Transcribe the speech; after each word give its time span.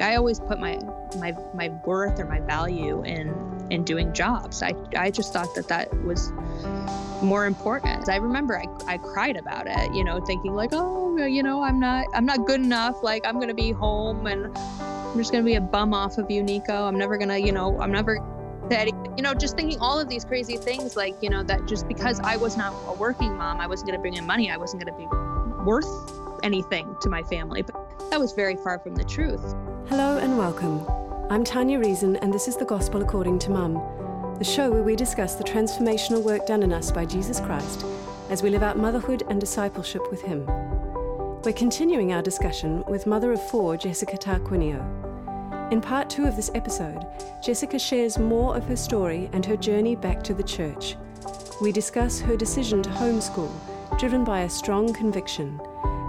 I 0.00 0.16
always 0.16 0.40
put 0.40 0.58
my 0.58 0.78
my 1.18 1.34
my 1.54 1.68
worth 1.84 2.18
or 2.18 2.24
my 2.24 2.40
value 2.40 3.02
in 3.04 3.34
in 3.70 3.84
doing 3.84 4.12
jobs. 4.12 4.62
I 4.62 4.74
I 4.96 5.10
just 5.10 5.32
thought 5.32 5.54
that 5.54 5.68
that 5.68 5.92
was 6.04 6.32
more 7.22 7.46
important. 7.46 8.08
I 8.08 8.16
remember 8.16 8.58
I, 8.58 8.66
I 8.86 8.98
cried 8.98 9.36
about 9.36 9.66
it, 9.66 9.94
you 9.94 10.04
know, 10.04 10.20
thinking 10.24 10.54
like, 10.54 10.70
oh, 10.72 11.16
you 11.16 11.42
know, 11.42 11.62
I'm 11.62 11.78
not 11.78 12.06
I'm 12.14 12.26
not 12.26 12.46
good 12.46 12.60
enough. 12.60 13.02
Like 13.02 13.26
I'm 13.26 13.38
gonna 13.38 13.54
be 13.54 13.72
home 13.72 14.26
and 14.26 14.56
I'm 14.56 15.16
just 15.16 15.32
gonna 15.32 15.44
be 15.44 15.56
a 15.56 15.60
bum 15.60 15.92
off 15.92 16.18
of 16.18 16.30
you, 16.30 16.42
Nico. 16.42 16.86
I'm 16.86 16.98
never 16.98 17.18
gonna, 17.18 17.38
you 17.38 17.52
know, 17.52 17.80
I'm 17.80 17.92
never 17.92 18.18
you 19.16 19.22
know, 19.22 19.34
just 19.34 19.56
thinking 19.56 19.80
all 19.80 19.98
of 19.98 20.08
these 20.08 20.24
crazy 20.24 20.56
things, 20.56 20.96
like, 20.96 21.20
you 21.20 21.28
know, 21.28 21.42
that 21.42 21.66
just 21.66 21.88
because 21.88 22.20
I 22.20 22.36
was 22.36 22.56
not 22.56 22.72
a 22.86 22.92
working 22.92 23.36
mom, 23.36 23.60
I 23.60 23.66
wasn't 23.66 23.88
going 23.88 23.98
to 23.98 24.00
bring 24.00 24.14
in 24.14 24.24
money, 24.26 24.48
I 24.50 24.56
wasn't 24.56 24.84
going 24.84 24.94
to 24.94 24.98
be 24.98 25.64
worth 25.64 25.88
anything 26.44 26.94
to 27.02 27.08
my 27.08 27.22
family. 27.24 27.62
But 27.62 28.10
that 28.10 28.20
was 28.20 28.32
very 28.32 28.56
far 28.56 28.78
from 28.78 28.94
the 28.94 29.04
truth. 29.04 29.54
Hello 29.90 30.18
and 30.18 30.38
welcome. 30.38 30.86
I'm 31.30 31.42
Tanya 31.42 31.76
Reason, 31.80 32.14
and 32.14 32.32
this 32.32 32.46
is 32.46 32.56
the 32.56 32.64
Gospel 32.64 33.02
According 33.02 33.40
to 33.40 33.50
Mum, 33.50 33.74
the 34.38 34.44
show 34.44 34.70
where 34.70 34.84
we 34.84 34.94
discuss 34.94 35.34
the 35.34 35.42
transformational 35.42 36.22
work 36.22 36.46
done 36.46 36.62
in 36.62 36.72
us 36.72 36.92
by 36.92 37.04
Jesus 37.04 37.40
Christ 37.40 37.84
as 38.28 38.40
we 38.40 38.50
live 38.50 38.62
out 38.62 38.78
motherhood 38.78 39.24
and 39.28 39.40
discipleship 39.40 40.08
with 40.08 40.22
Him. 40.22 40.46
We're 41.42 41.54
continuing 41.56 42.12
our 42.12 42.22
discussion 42.22 42.84
with 42.86 43.08
mother 43.08 43.32
of 43.32 43.44
four, 43.50 43.76
Jessica 43.76 44.16
Tarquinio. 44.16 44.80
In 45.72 45.80
part 45.80 46.08
two 46.08 46.24
of 46.24 46.36
this 46.36 46.52
episode, 46.54 47.04
Jessica 47.42 47.76
shares 47.76 48.16
more 48.16 48.56
of 48.56 48.66
her 48.66 48.76
story 48.76 49.28
and 49.32 49.44
her 49.44 49.56
journey 49.56 49.96
back 49.96 50.22
to 50.22 50.34
the 50.34 50.44
church. 50.44 50.94
We 51.60 51.72
discuss 51.72 52.20
her 52.20 52.36
decision 52.36 52.80
to 52.84 52.90
homeschool, 52.90 53.50
driven 53.98 54.22
by 54.22 54.42
a 54.42 54.50
strong 54.50 54.92
conviction, 54.92 55.60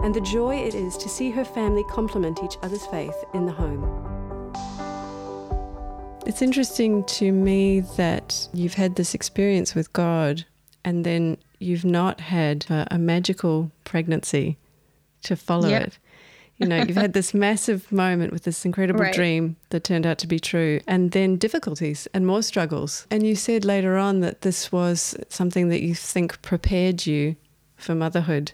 and 0.03 0.13
the 0.13 0.21
joy 0.21 0.55
it 0.55 0.75
is 0.75 0.97
to 0.97 1.09
see 1.09 1.31
her 1.31 1.45
family 1.45 1.83
complement 1.89 2.43
each 2.43 2.57
other's 2.61 2.85
faith 2.87 3.15
in 3.33 3.45
the 3.45 3.51
home. 3.51 3.83
It's 6.25 6.41
interesting 6.41 7.03
to 7.05 7.31
me 7.31 7.81
that 7.97 8.47
you've 8.53 8.75
had 8.75 8.95
this 8.95 9.13
experience 9.13 9.75
with 9.75 9.91
God 9.93 10.45
and 10.83 11.05
then 11.05 11.37
you've 11.59 11.85
not 11.85 12.19
had 12.19 12.65
a, 12.69 12.87
a 12.91 12.97
magical 12.97 13.71
pregnancy 13.83 14.57
to 15.23 15.35
follow 15.35 15.69
yep. 15.69 15.87
it 15.87 15.99
you 16.61 16.67
know, 16.67 16.77
you've 16.77 16.95
had 16.95 17.13
this 17.13 17.33
massive 17.47 17.91
moment 17.91 18.31
with 18.31 18.43
this 18.43 18.65
incredible 18.65 19.01
right. 19.01 19.13
dream 19.13 19.55
that 19.69 19.83
turned 19.83 20.05
out 20.05 20.19
to 20.19 20.27
be 20.27 20.39
true, 20.39 20.79
and 20.87 21.11
then 21.11 21.37
difficulties 21.37 22.07
and 22.13 22.27
more 22.27 22.43
struggles. 22.43 23.07
And 23.09 23.25
you 23.25 23.35
said 23.35 23.65
later 23.65 23.97
on 23.97 24.19
that 24.19 24.41
this 24.41 24.71
was 24.71 25.15
something 25.27 25.69
that 25.69 25.81
you 25.81 25.95
think 25.95 26.39
prepared 26.43 27.07
you 27.07 27.35
for 27.77 27.95
motherhood. 27.95 28.51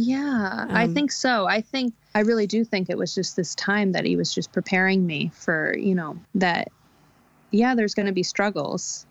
Yeah, 0.00 0.66
um, 0.68 0.76
I 0.76 0.86
think 0.86 1.12
so. 1.12 1.46
I 1.46 1.60
think 1.60 1.94
I 2.14 2.20
really 2.20 2.46
do 2.46 2.64
think 2.64 2.88
it 2.88 2.98
was 2.98 3.14
just 3.14 3.36
this 3.36 3.54
time 3.54 3.92
that 3.92 4.04
he 4.04 4.16
was 4.16 4.32
just 4.32 4.52
preparing 4.52 5.06
me 5.06 5.30
for, 5.34 5.76
you 5.76 5.94
know, 5.94 6.18
that 6.36 6.68
yeah, 7.50 7.74
there's 7.74 7.94
going 7.94 8.06
to 8.06 8.12
be 8.12 8.22
struggles 8.22 9.06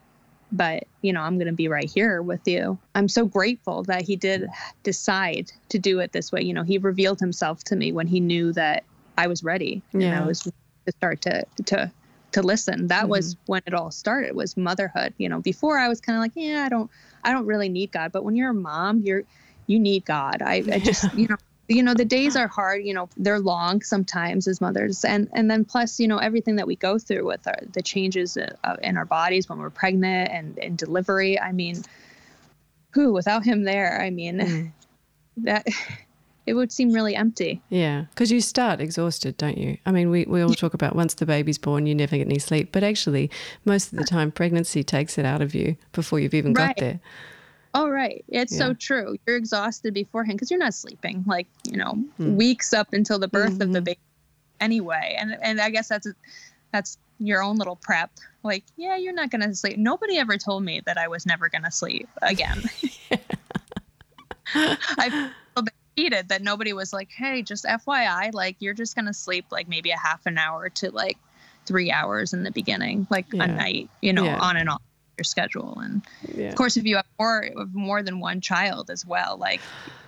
but 0.51 0.85
you 1.01 1.11
know 1.11 1.21
i'm 1.21 1.37
going 1.37 1.47
to 1.47 1.53
be 1.53 1.67
right 1.67 1.89
here 1.89 2.21
with 2.21 2.47
you 2.47 2.77
i'm 2.95 3.07
so 3.07 3.25
grateful 3.25 3.83
that 3.83 4.01
he 4.01 4.15
did 4.15 4.47
decide 4.83 5.51
to 5.69 5.77
do 5.77 5.99
it 5.99 6.11
this 6.11 6.31
way 6.31 6.41
you 6.41 6.53
know 6.53 6.63
he 6.63 6.77
revealed 6.77 7.19
himself 7.19 7.63
to 7.63 7.75
me 7.75 7.91
when 7.91 8.07
he 8.07 8.19
knew 8.19 8.53
that 8.53 8.83
i 9.17 9.27
was 9.27 9.43
ready 9.43 9.81
yeah. 9.93 10.07
and 10.07 10.23
i 10.23 10.25
was 10.25 10.41
to 10.41 10.51
start 10.89 11.21
to 11.21 11.43
to 11.65 11.91
to 12.31 12.41
listen 12.41 12.87
that 12.87 13.01
mm-hmm. 13.01 13.11
was 13.11 13.35
when 13.47 13.61
it 13.65 13.73
all 13.73 13.91
started 13.91 14.35
was 14.35 14.55
motherhood 14.55 15.13
you 15.17 15.27
know 15.27 15.41
before 15.41 15.77
i 15.77 15.87
was 15.87 15.99
kind 15.99 16.17
of 16.17 16.21
like 16.21 16.31
yeah 16.35 16.63
i 16.65 16.69
don't 16.69 16.89
i 17.23 17.31
don't 17.31 17.45
really 17.45 17.69
need 17.69 17.91
god 17.91 18.11
but 18.11 18.23
when 18.23 18.35
you're 18.35 18.51
a 18.51 18.53
mom 18.53 19.01
you're 19.01 19.23
you 19.67 19.79
need 19.79 20.05
god. 20.05 20.41
I, 20.41 20.63
I 20.71 20.79
just 20.79 21.13
you 21.13 21.27
know 21.27 21.37
you 21.67 21.83
know 21.83 21.93
the 21.93 22.05
days 22.17 22.35
are 22.35 22.47
hard 22.47 22.83
you 22.83 22.93
know 22.93 23.09
they're 23.17 23.39
long 23.39 23.81
sometimes 23.81 24.47
as 24.47 24.59
mothers. 24.59 25.05
And 25.05 25.29
and 25.33 25.51
then 25.51 25.65
plus 25.65 25.99
you 25.99 26.07
know 26.07 26.17
everything 26.17 26.55
that 26.55 26.67
we 26.67 26.75
go 26.75 26.97
through 26.97 27.25
with 27.27 27.45
our, 27.47 27.59
the 27.73 27.81
changes 27.81 28.37
uh, 28.37 28.77
in 28.81 28.97
our 28.97 29.05
bodies 29.05 29.47
when 29.47 29.59
we're 29.59 29.69
pregnant 29.69 30.31
and 30.31 30.57
in 30.57 30.75
delivery 30.75 31.39
i 31.39 31.51
mean 31.51 31.83
who 32.91 33.13
without 33.13 33.43
him 33.43 33.63
there 33.63 34.01
i 34.01 34.09
mean 34.09 34.39
mm. 34.39 34.71
that 35.37 35.67
it 36.47 36.53
would 36.53 36.71
seem 36.71 36.93
really 36.93 37.13
empty. 37.13 37.61
Yeah 37.69 38.05
because 38.11 38.31
you 38.31 38.39
start 38.39 38.79
exhausted 38.79 39.35
don't 39.37 39.57
you? 39.57 39.77
I 39.85 39.91
mean 39.91 40.09
we, 40.09 40.23
we 40.23 40.41
all 40.41 40.53
talk 40.53 40.73
about 40.73 40.95
once 40.95 41.13
the 41.13 41.25
baby's 41.25 41.57
born 41.57 41.85
you 41.85 41.93
never 41.93 42.17
get 42.17 42.25
any 42.25 42.39
sleep. 42.39 42.71
But 42.71 42.83
actually 42.83 43.29
most 43.65 43.91
of 43.91 43.99
the 43.99 44.05
time 44.05 44.31
pregnancy 44.31 44.83
takes 44.83 45.17
it 45.17 45.25
out 45.25 45.41
of 45.41 45.53
you 45.53 45.75
before 45.91 46.19
you've 46.19 46.33
even 46.33 46.53
right. 46.53 46.67
got 46.67 46.77
there 46.77 46.99
Oh, 47.77 47.87
right. 47.87 48.25
It's 48.27 48.53
yeah. 48.53 48.57
so 48.57 48.73
true. 48.73 49.17
You're 49.27 49.37
exhausted 49.37 49.93
beforehand 49.93 50.37
because 50.37 50.49
you're 50.49 50.59
not 50.59 50.73
sleeping 50.73 51.23
like, 51.27 51.45
you 51.63 51.77
know, 51.77 51.93
mm. 52.19 52.35
weeks 52.35 52.73
up 52.73 52.91
until 52.91 53.19
the 53.19 53.27
birth 53.27 53.53
mm-hmm. 53.53 53.61
of 53.61 53.71
the 53.73 53.79
mm-hmm. 53.79 53.85
baby 53.85 53.99
anyway. 54.59 55.15
And 55.19 55.37
and 55.43 55.61
I 55.61 55.69
guess 55.69 55.87
that's 55.87 56.07
a, 56.07 56.13
that's 56.71 56.97
your 57.19 57.43
own 57.43 57.57
little 57.57 57.75
prep. 57.75 58.09
Like, 58.41 58.63
yeah, 58.77 58.95
you're 58.95 59.13
not 59.13 59.29
going 59.29 59.41
to 59.41 59.53
sleep. 59.53 59.77
Nobody 59.77 60.17
ever 60.17 60.37
told 60.37 60.63
me 60.63 60.81
that 60.85 60.97
I 60.97 61.07
was 61.07 61.27
never 61.27 61.49
going 61.49 61.63
to 61.63 61.71
sleep 61.71 62.09
again. 62.23 62.63
I 64.55 65.31
feel 65.53 65.63
defeated 65.63 66.29
that 66.29 66.41
nobody 66.41 66.73
was 66.73 66.93
like, 66.93 67.11
hey, 67.11 67.43
just 67.43 67.65
FYI, 67.65 68.33
like, 68.33 68.55
you're 68.59 68.73
just 68.73 68.95
going 68.95 69.05
to 69.05 69.13
sleep 69.13 69.45
like 69.51 69.67
maybe 69.67 69.91
a 69.91 69.97
half 69.97 70.25
an 70.25 70.37
hour 70.37 70.69
to 70.69 70.89
like 70.91 71.17
three 71.65 71.91
hours 71.91 72.33
in 72.33 72.43
the 72.43 72.51
beginning, 72.51 73.05
like 73.11 73.25
yeah. 73.33 73.43
a 73.43 73.47
night, 73.47 73.89
you 74.01 74.13
know, 74.13 74.23
yeah. 74.25 74.39
on 74.39 74.57
and 74.57 74.69
off 74.69 74.81
your 75.17 75.23
schedule 75.23 75.77
and 75.79 76.01
yeah. 76.35 76.49
of 76.49 76.55
course 76.55 76.77
if 76.77 76.85
you 76.85 76.95
have 76.95 77.05
more 77.19 77.49
more 77.73 78.03
than 78.03 78.19
one 78.19 78.39
child 78.39 78.89
as 78.89 79.05
well 79.05 79.37
like 79.37 79.61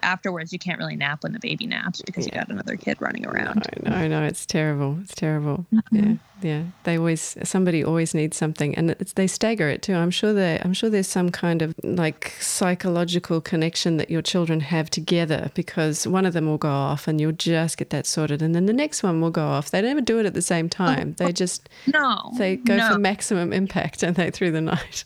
afterwards 0.04 0.54
you 0.54 0.60
can't 0.60 0.80
really 0.80 0.96
nap 0.96 1.24
when 1.24 1.34
the 1.34 1.40
baby 1.40 1.66
naps 1.66 2.02
because 2.02 2.28
yeah. 2.28 2.36
you 2.36 2.40
got 2.40 2.50
another 2.50 2.78
kid 2.78 2.98
running 3.02 3.26
around 3.26 3.66
no, 3.84 3.92
no 3.92 4.08
no 4.08 4.24
it's 4.24 4.46
terrible 4.46 4.98
it's 5.02 5.16
terrible 5.16 5.66
mm-hmm. 5.74 6.12
yeah 6.12 6.16
yeah 6.42 6.64
they 6.84 6.98
always 6.98 7.38
somebody 7.44 7.84
always 7.84 8.14
needs 8.14 8.38
something 8.38 8.76
and 8.76 8.90
they 9.16 9.28
stagger 9.28 9.70
it 9.70 9.82
too 9.82 9.94
i'm 9.94 10.12
sure 10.12 10.34
they 10.34 10.60
i'm 10.64 10.74
sure 10.74 10.90
there's 10.90 11.08
some 11.08 11.30
kind 11.30 11.62
of 11.62 11.74
like 11.84 12.34
psychological 12.40 13.42
connection 13.42 13.98
that 13.98 14.10
your 14.10 14.22
children 14.22 14.60
have 14.60 14.90
together 14.90 15.52
because 15.54 16.08
one 16.08 16.26
of 16.26 16.34
them 16.34 16.46
will 16.46 16.58
go 16.58 16.70
off 16.70 17.08
and 17.08 17.20
you'll 17.20 17.32
just 17.32 17.78
get 17.78 17.90
that 17.90 18.06
sorted 18.06 18.42
and 18.42 18.56
then 18.56 18.66
the 18.66 18.74
next 18.74 19.04
one 19.04 19.22
will 19.22 19.32
go 19.32 19.46
off 19.46 19.72
they 19.72 19.82
never 19.82 20.02
do 20.02 20.20
it 20.20 20.26
at 20.26 20.34
the 20.34 20.42
same 20.42 20.70
time 20.70 21.14
they 21.18 21.32
just 21.32 21.70
no 21.88 22.32
they 22.38 22.56
go 22.56 22.76
no. 22.76 22.94
for 22.94 23.00
maximum 23.00 23.54
impact 23.54 24.04
and 24.04 24.16
they 24.16 24.32
through 24.32 24.52
the 24.52 24.62
night 24.62 25.04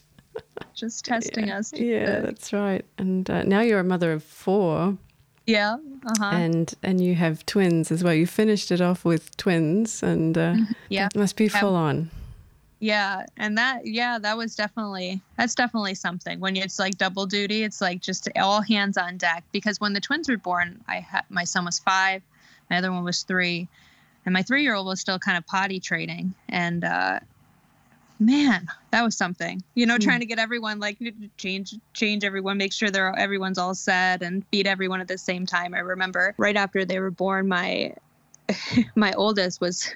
just 0.74 1.06
testing 1.06 1.48
yeah. 1.48 1.58
us. 1.58 1.74
Yeah, 1.74 2.20
that's 2.20 2.54
right. 2.54 2.86
And 2.98 3.30
uh, 3.30 3.44
now 3.44 3.62
you're 3.62 3.80
a 3.80 3.84
mother 3.84 4.12
of 4.12 4.24
four. 4.24 4.98
Yeah. 5.46 5.78
Uh-huh. 6.06 6.32
And 6.34 6.74
and 6.84 7.02
you 7.02 7.16
have 7.16 7.46
twins 7.46 7.92
as 7.92 8.04
well. 8.04 8.14
You 8.14 8.28
finished 8.28 8.72
it 8.72 8.82
off 8.82 9.04
with 9.04 9.36
twins, 9.38 10.04
and 10.04 10.38
uh, 10.38 10.54
mm-hmm. 10.54 10.72
yeah, 10.90 11.08
it 11.14 11.18
must 11.18 11.36
be 11.36 11.48
full 11.48 11.76
on. 11.76 12.10
Yeah, 12.80 13.26
and 13.38 13.58
that 13.58 13.86
yeah, 13.88 14.20
that 14.20 14.38
was 14.38 14.56
definitely 14.56 15.22
that's 15.38 15.56
definitely 15.56 15.96
something. 15.96 16.40
When 16.40 16.56
it's 16.56 16.80
like 16.80 16.98
double 16.98 17.26
duty, 17.26 17.64
it's 17.64 17.82
like 17.82 18.02
just 18.02 18.28
all 18.36 18.62
hands 18.62 18.98
on 18.98 19.18
deck. 19.18 19.44
Because 19.52 19.80
when 19.80 19.94
the 19.94 20.02
twins 20.02 20.28
were 20.28 20.38
born, 20.38 20.82
I 20.88 21.00
had 21.00 21.24
my 21.30 21.46
son 21.46 21.66
was 21.66 21.80
five, 21.80 22.22
my 22.70 22.78
other 22.78 22.92
one 22.92 23.04
was 23.04 23.24
three, 23.24 23.68
and 24.26 24.34
my 24.34 24.44
three 24.44 24.64
year 24.64 24.76
old 24.76 24.88
was 24.88 25.00
still 25.00 25.20
kind 25.20 25.38
of 25.38 25.46
potty 25.46 25.80
training, 25.80 26.34
and 26.50 26.84
uh, 26.84 27.20
man, 28.26 28.68
that 28.92 29.04
was 29.04 29.16
something. 29.16 29.62
You 29.76 29.86
know, 29.86 29.98
mm. 29.98 30.02
trying 30.02 30.20
to 30.20 30.26
get 30.26 30.40
everyone 30.40 30.80
like 30.80 30.98
change 31.38 31.76
change 31.94 32.24
everyone, 32.24 32.58
make 32.58 32.74
sure 32.74 32.90
they're 32.90 33.18
everyone's 33.18 33.58
all 33.58 33.76
set 33.76 34.22
and 34.22 34.46
feed 34.48 34.68
everyone 34.68 35.02
at 35.02 35.08
the 35.08 35.18
same 35.18 35.46
time. 35.46 35.74
I 35.74 35.80
remember 35.80 36.34
right 36.38 36.56
after 36.56 36.86
they 36.86 37.00
were 37.00 37.12
born, 37.12 37.48
my 37.48 37.94
my 38.96 39.14
oldest 39.14 39.62
was 39.62 39.94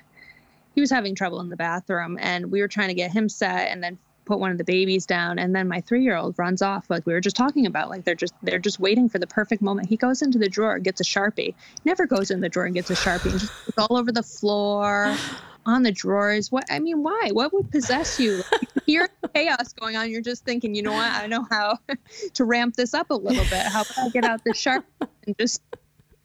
he 0.75 0.81
was 0.81 0.91
having 0.91 1.15
trouble 1.15 1.39
in 1.39 1.49
the 1.49 1.55
bathroom 1.55 2.17
and 2.21 2.51
we 2.51 2.61
were 2.61 2.67
trying 2.67 2.89
to 2.89 2.93
get 2.93 3.11
him 3.11 3.29
set 3.29 3.71
and 3.71 3.83
then 3.83 3.97
put 4.25 4.39
one 4.39 4.51
of 4.51 4.57
the 4.57 4.63
babies 4.63 5.05
down 5.05 5.39
and 5.39 5.55
then 5.55 5.67
my 5.67 5.79
three 5.81 6.03
year 6.03 6.15
old 6.15 6.37
runs 6.37 6.61
off 6.61 6.89
like 6.89 7.05
we 7.05 7.13
were 7.13 7.21
just 7.21 7.35
talking 7.35 7.65
about 7.65 7.89
like 7.89 8.03
they're 8.03 8.13
just 8.13 8.33
they're 8.43 8.59
just 8.59 8.77
waiting 8.77 9.07
for 9.07 9.19
the 9.19 9.25
perfect 9.25 9.61
moment 9.61 9.87
he 9.87 9.95
goes 9.95 10.21
into 10.21 10.37
the 10.37 10.49
drawer 10.49 10.79
gets 10.79 10.99
a 10.99 11.03
sharpie 11.03 11.55
never 11.85 12.05
goes 12.05 12.29
in 12.29 12.41
the 12.41 12.49
drawer 12.49 12.65
and 12.65 12.75
gets 12.75 12.89
a 12.89 12.93
sharpie 12.93 13.31
and 13.31 13.39
just 13.39 13.53
all 13.77 13.97
over 13.97 14.11
the 14.11 14.21
floor 14.21 15.15
on 15.67 15.83
the 15.83 15.91
drawers. 15.91 16.51
What 16.51 16.65
I 16.71 16.79
mean, 16.79 17.03
why? 17.03 17.29
What 17.33 17.53
would 17.53 17.69
possess 17.69 18.19
you? 18.19 18.41
Like, 18.51 19.11
chaos 19.33 19.73
going 19.73 19.95
on. 19.95 20.09
You're 20.09 20.21
just 20.21 20.45
thinking, 20.45 20.73
you 20.73 20.81
know 20.81 20.93
what? 20.93 21.11
I 21.11 21.27
know 21.27 21.45
how 21.51 21.77
to 22.33 22.45
ramp 22.45 22.75
this 22.75 22.93
up 22.93 23.11
a 23.11 23.15
little 23.15 23.43
bit. 23.43 23.65
How 23.67 23.81
about 23.81 23.97
I 23.99 24.09
get 24.09 24.23
out 24.23 24.43
the 24.43 24.53
sharp 24.53 24.85
and 24.99 25.37
just 25.37 25.61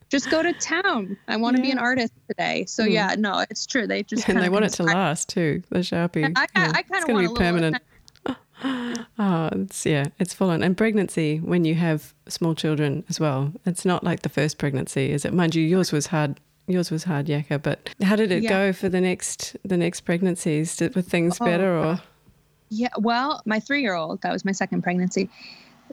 just 0.08 0.30
go 0.30 0.42
to 0.42 0.52
town. 0.52 1.16
I 1.26 1.36
want 1.36 1.56
to 1.56 1.62
yeah. 1.62 1.66
be 1.66 1.72
an 1.72 1.78
artist 1.78 2.12
today. 2.28 2.66
So 2.66 2.84
mm. 2.84 2.92
yeah, 2.92 3.14
no, 3.18 3.44
it's 3.50 3.66
true. 3.66 3.86
They 3.86 4.02
just 4.02 4.28
and 4.28 4.40
they 4.40 4.48
want 4.48 4.64
it 4.64 4.70
to 4.74 4.84
last 4.84 5.28
too. 5.28 5.62
The 5.70 5.78
sharpie. 5.78 6.32
I, 6.36 6.46
yeah. 6.54 6.72
I 6.74 6.82
kind 6.82 7.02
of 7.02 7.08
want 7.08 7.26
to 7.26 7.34
be 7.34 7.38
permanent. 7.38 7.82
oh, 9.18 9.48
it's 9.52 9.84
yeah, 9.84 10.06
it's 10.18 10.34
full 10.34 10.50
on. 10.50 10.62
And 10.62 10.76
pregnancy 10.76 11.38
when 11.38 11.64
you 11.64 11.74
have 11.74 12.14
small 12.28 12.54
children 12.54 13.04
as 13.08 13.18
well. 13.18 13.52
It's 13.66 13.84
not 13.84 14.04
like 14.04 14.22
the 14.22 14.28
first 14.28 14.58
pregnancy, 14.58 15.10
is 15.10 15.24
it? 15.24 15.34
Mind 15.34 15.54
you, 15.54 15.64
yours 15.64 15.90
was 15.92 16.08
hard 16.08 16.38
yours 16.66 16.90
was 16.90 17.04
hard, 17.04 17.28
Yaka. 17.28 17.58
But 17.58 17.90
how 18.02 18.16
did 18.16 18.32
it 18.32 18.42
yeah. 18.42 18.48
go 18.48 18.72
for 18.72 18.88
the 18.88 19.00
next 19.00 19.56
the 19.64 19.76
next 19.76 20.02
pregnancies? 20.02 20.76
Did, 20.76 20.94
were 20.94 21.02
things 21.02 21.38
oh, 21.40 21.44
better 21.44 21.76
or? 21.76 22.00
Yeah, 22.70 22.88
well, 22.98 23.42
my 23.44 23.60
three 23.60 23.82
year 23.82 23.94
old 23.94 24.22
that 24.22 24.32
was 24.32 24.44
my 24.44 24.52
second 24.52 24.82
pregnancy. 24.82 25.28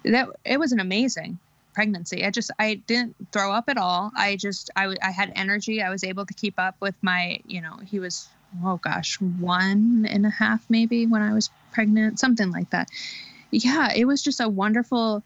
That 0.06 0.30
it 0.46 0.60
was 0.60 0.72
an 0.72 0.80
amazing. 0.80 1.40
pregnancy. 1.74 2.26
I 2.26 2.32
just 2.32 2.52
I 2.60 2.76
didn't 2.88 3.16
throw 3.32 3.52
up 3.52 3.70
at 3.70 3.78
all. 3.78 4.12
I 4.18 4.36
just 4.36 4.70
I 4.76 4.96
I 5.02 5.12
had 5.12 5.32
energy. 5.36 5.82
I 5.82 5.90
was 5.90 6.04
able 6.04 6.26
to 6.26 6.34
keep 6.34 6.56
up 6.58 6.76
with 6.80 6.96
my 7.02 7.40
you 7.46 7.62
know 7.62 7.78
he 7.86 8.00
was 8.00 8.28
oh 8.64 8.78
gosh 8.78 9.20
one 9.22 10.08
and 10.10 10.26
a 10.26 10.30
half 10.30 10.66
maybe 10.70 11.06
when 11.06 11.22
I 11.22 11.34
was 11.34 11.50
pregnant 11.72 12.20
something 12.20 12.52
like 12.52 12.70
that. 12.72 12.90
Yeah, 13.52 13.92
it 13.96 14.06
was 14.06 14.22
just 14.22 14.40
a 14.40 14.50
wonderful 14.50 15.24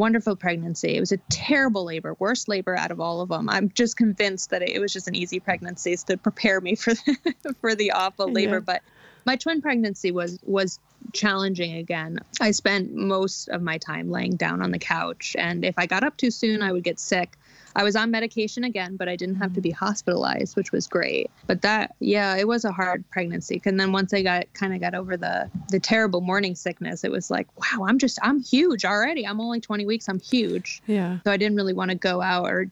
wonderful 0.00 0.34
pregnancy. 0.34 0.96
It 0.96 1.00
was 1.00 1.12
a 1.12 1.18
terrible 1.28 1.84
labor, 1.84 2.16
worst 2.18 2.48
labor 2.48 2.74
out 2.74 2.90
of 2.90 3.00
all 3.00 3.20
of 3.20 3.28
them. 3.28 3.50
I'm 3.50 3.68
just 3.68 3.98
convinced 3.98 4.48
that 4.48 4.62
it 4.62 4.80
was 4.80 4.94
just 4.94 5.06
an 5.06 5.14
easy 5.14 5.40
pregnancy 5.40 5.94
to 5.94 6.16
prepare 6.16 6.58
me 6.60 6.74
for 6.74 6.94
the, 6.94 7.34
for 7.60 7.74
the 7.74 7.92
awful 7.92 8.32
labor. 8.32 8.56
Yeah. 8.56 8.60
But 8.60 8.82
my 9.26 9.36
twin 9.36 9.60
pregnancy 9.60 10.10
was 10.10 10.38
was 10.42 10.80
challenging 11.12 11.74
again. 11.74 12.18
I 12.40 12.52
spent 12.52 12.94
most 12.94 13.48
of 13.48 13.60
my 13.60 13.76
time 13.76 14.10
laying 14.10 14.36
down 14.36 14.62
on 14.62 14.70
the 14.70 14.78
couch, 14.78 15.36
and 15.38 15.66
if 15.66 15.78
I 15.78 15.84
got 15.84 16.02
up 16.02 16.16
too 16.16 16.30
soon, 16.30 16.62
I 16.62 16.72
would 16.72 16.82
get 16.82 16.98
sick. 16.98 17.36
I 17.76 17.84
was 17.84 17.96
on 17.96 18.10
medication 18.10 18.64
again, 18.64 18.96
but 18.96 19.08
I 19.08 19.16
didn't 19.16 19.36
have 19.36 19.54
to 19.54 19.60
be 19.60 19.70
mm. 19.70 19.76
hospitalized, 19.76 20.56
which 20.56 20.72
was 20.72 20.86
great. 20.86 21.30
But 21.46 21.62
that, 21.62 21.94
yeah, 22.00 22.36
it 22.36 22.48
was 22.48 22.64
a 22.64 22.72
hard 22.72 23.08
pregnancy. 23.10 23.60
And 23.64 23.78
then 23.78 23.92
once 23.92 24.12
I 24.12 24.22
got 24.22 24.52
kind 24.54 24.74
of 24.74 24.80
got 24.80 24.94
over 24.94 25.16
the 25.16 25.50
the 25.68 25.78
terrible 25.78 26.20
morning 26.20 26.54
sickness, 26.54 27.04
it 27.04 27.10
was 27.10 27.30
like, 27.30 27.46
wow, 27.56 27.86
I'm 27.86 27.98
just 27.98 28.18
I'm 28.22 28.40
huge 28.40 28.84
already. 28.84 29.26
I'm 29.26 29.40
only 29.40 29.60
20 29.60 29.86
weeks. 29.86 30.08
I'm 30.08 30.20
huge. 30.20 30.82
Yeah. 30.86 31.18
So 31.24 31.30
I 31.30 31.36
didn't 31.36 31.56
really 31.56 31.74
want 31.74 31.90
to 31.90 31.96
go 31.96 32.20
out 32.20 32.46
or 32.46 32.70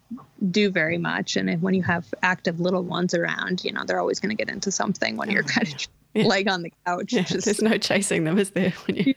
do 0.50 0.70
very 0.70 0.98
much. 0.98 1.36
And 1.36 1.60
when 1.62 1.74
you 1.74 1.82
have 1.82 2.12
active 2.22 2.60
little 2.60 2.82
ones 2.82 3.14
around, 3.14 3.64
you 3.64 3.72
know, 3.72 3.84
they're 3.84 4.00
always 4.00 4.20
going 4.20 4.36
to 4.36 4.44
get 4.44 4.52
into 4.52 4.70
something 4.70 5.16
when 5.16 5.30
oh, 5.30 5.32
you're 5.32 5.42
kind 5.42 5.68
of 5.68 5.86
yeah. 6.14 6.26
like 6.26 6.48
on 6.48 6.62
the 6.62 6.72
couch. 6.86 7.12
Yeah, 7.12 7.22
just, 7.22 7.44
there's 7.44 7.62
no 7.62 7.78
chasing 7.78 8.24
them, 8.24 8.38
is 8.38 8.50
there? 8.50 8.72
When 8.86 8.96
you... 8.96 9.14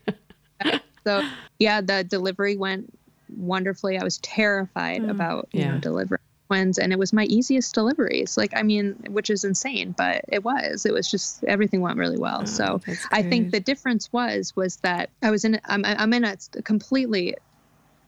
so 1.06 1.28
yeah, 1.60 1.82
the 1.82 2.04
delivery 2.04 2.58
went 2.58 2.92
wonderfully. 3.38 3.98
I 3.98 4.04
was 4.04 4.18
terrified 4.20 5.02
mm, 5.02 5.10
about 5.10 5.50
you 5.52 5.62
yeah. 5.62 5.72
know 5.72 5.80
delivering 5.80 6.22
twins, 6.48 6.78
and 6.78 6.92
it 6.92 7.00
was 7.00 7.14
my 7.14 7.24
easiest 7.26 7.74
deliveries. 7.74 8.38
Like 8.38 8.52
I 8.56 8.64
mean, 8.64 8.96
which 9.10 9.30
is 9.30 9.44
insane, 9.44 9.94
but 9.98 10.26
it 10.28 10.44
was. 10.44 10.86
It 10.86 10.94
was 10.94 11.10
just 11.10 11.44
everything 11.46 11.82
went 11.82 11.98
really 11.98 12.18
well. 12.18 12.42
Oh, 12.42 12.46
so 12.46 12.82
I 13.12 13.24
think 13.24 13.52
the 13.52 13.60
difference 13.60 14.12
was 14.12 14.56
was 14.56 14.78
that 14.78 15.10
I 15.22 15.32
was 15.32 15.46
in 15.46 15.60
I'm 15.66 15.86
I'm 15.86 16.14
in 16.14 16.26
a 16.26 16.38
completely 16.64 17.36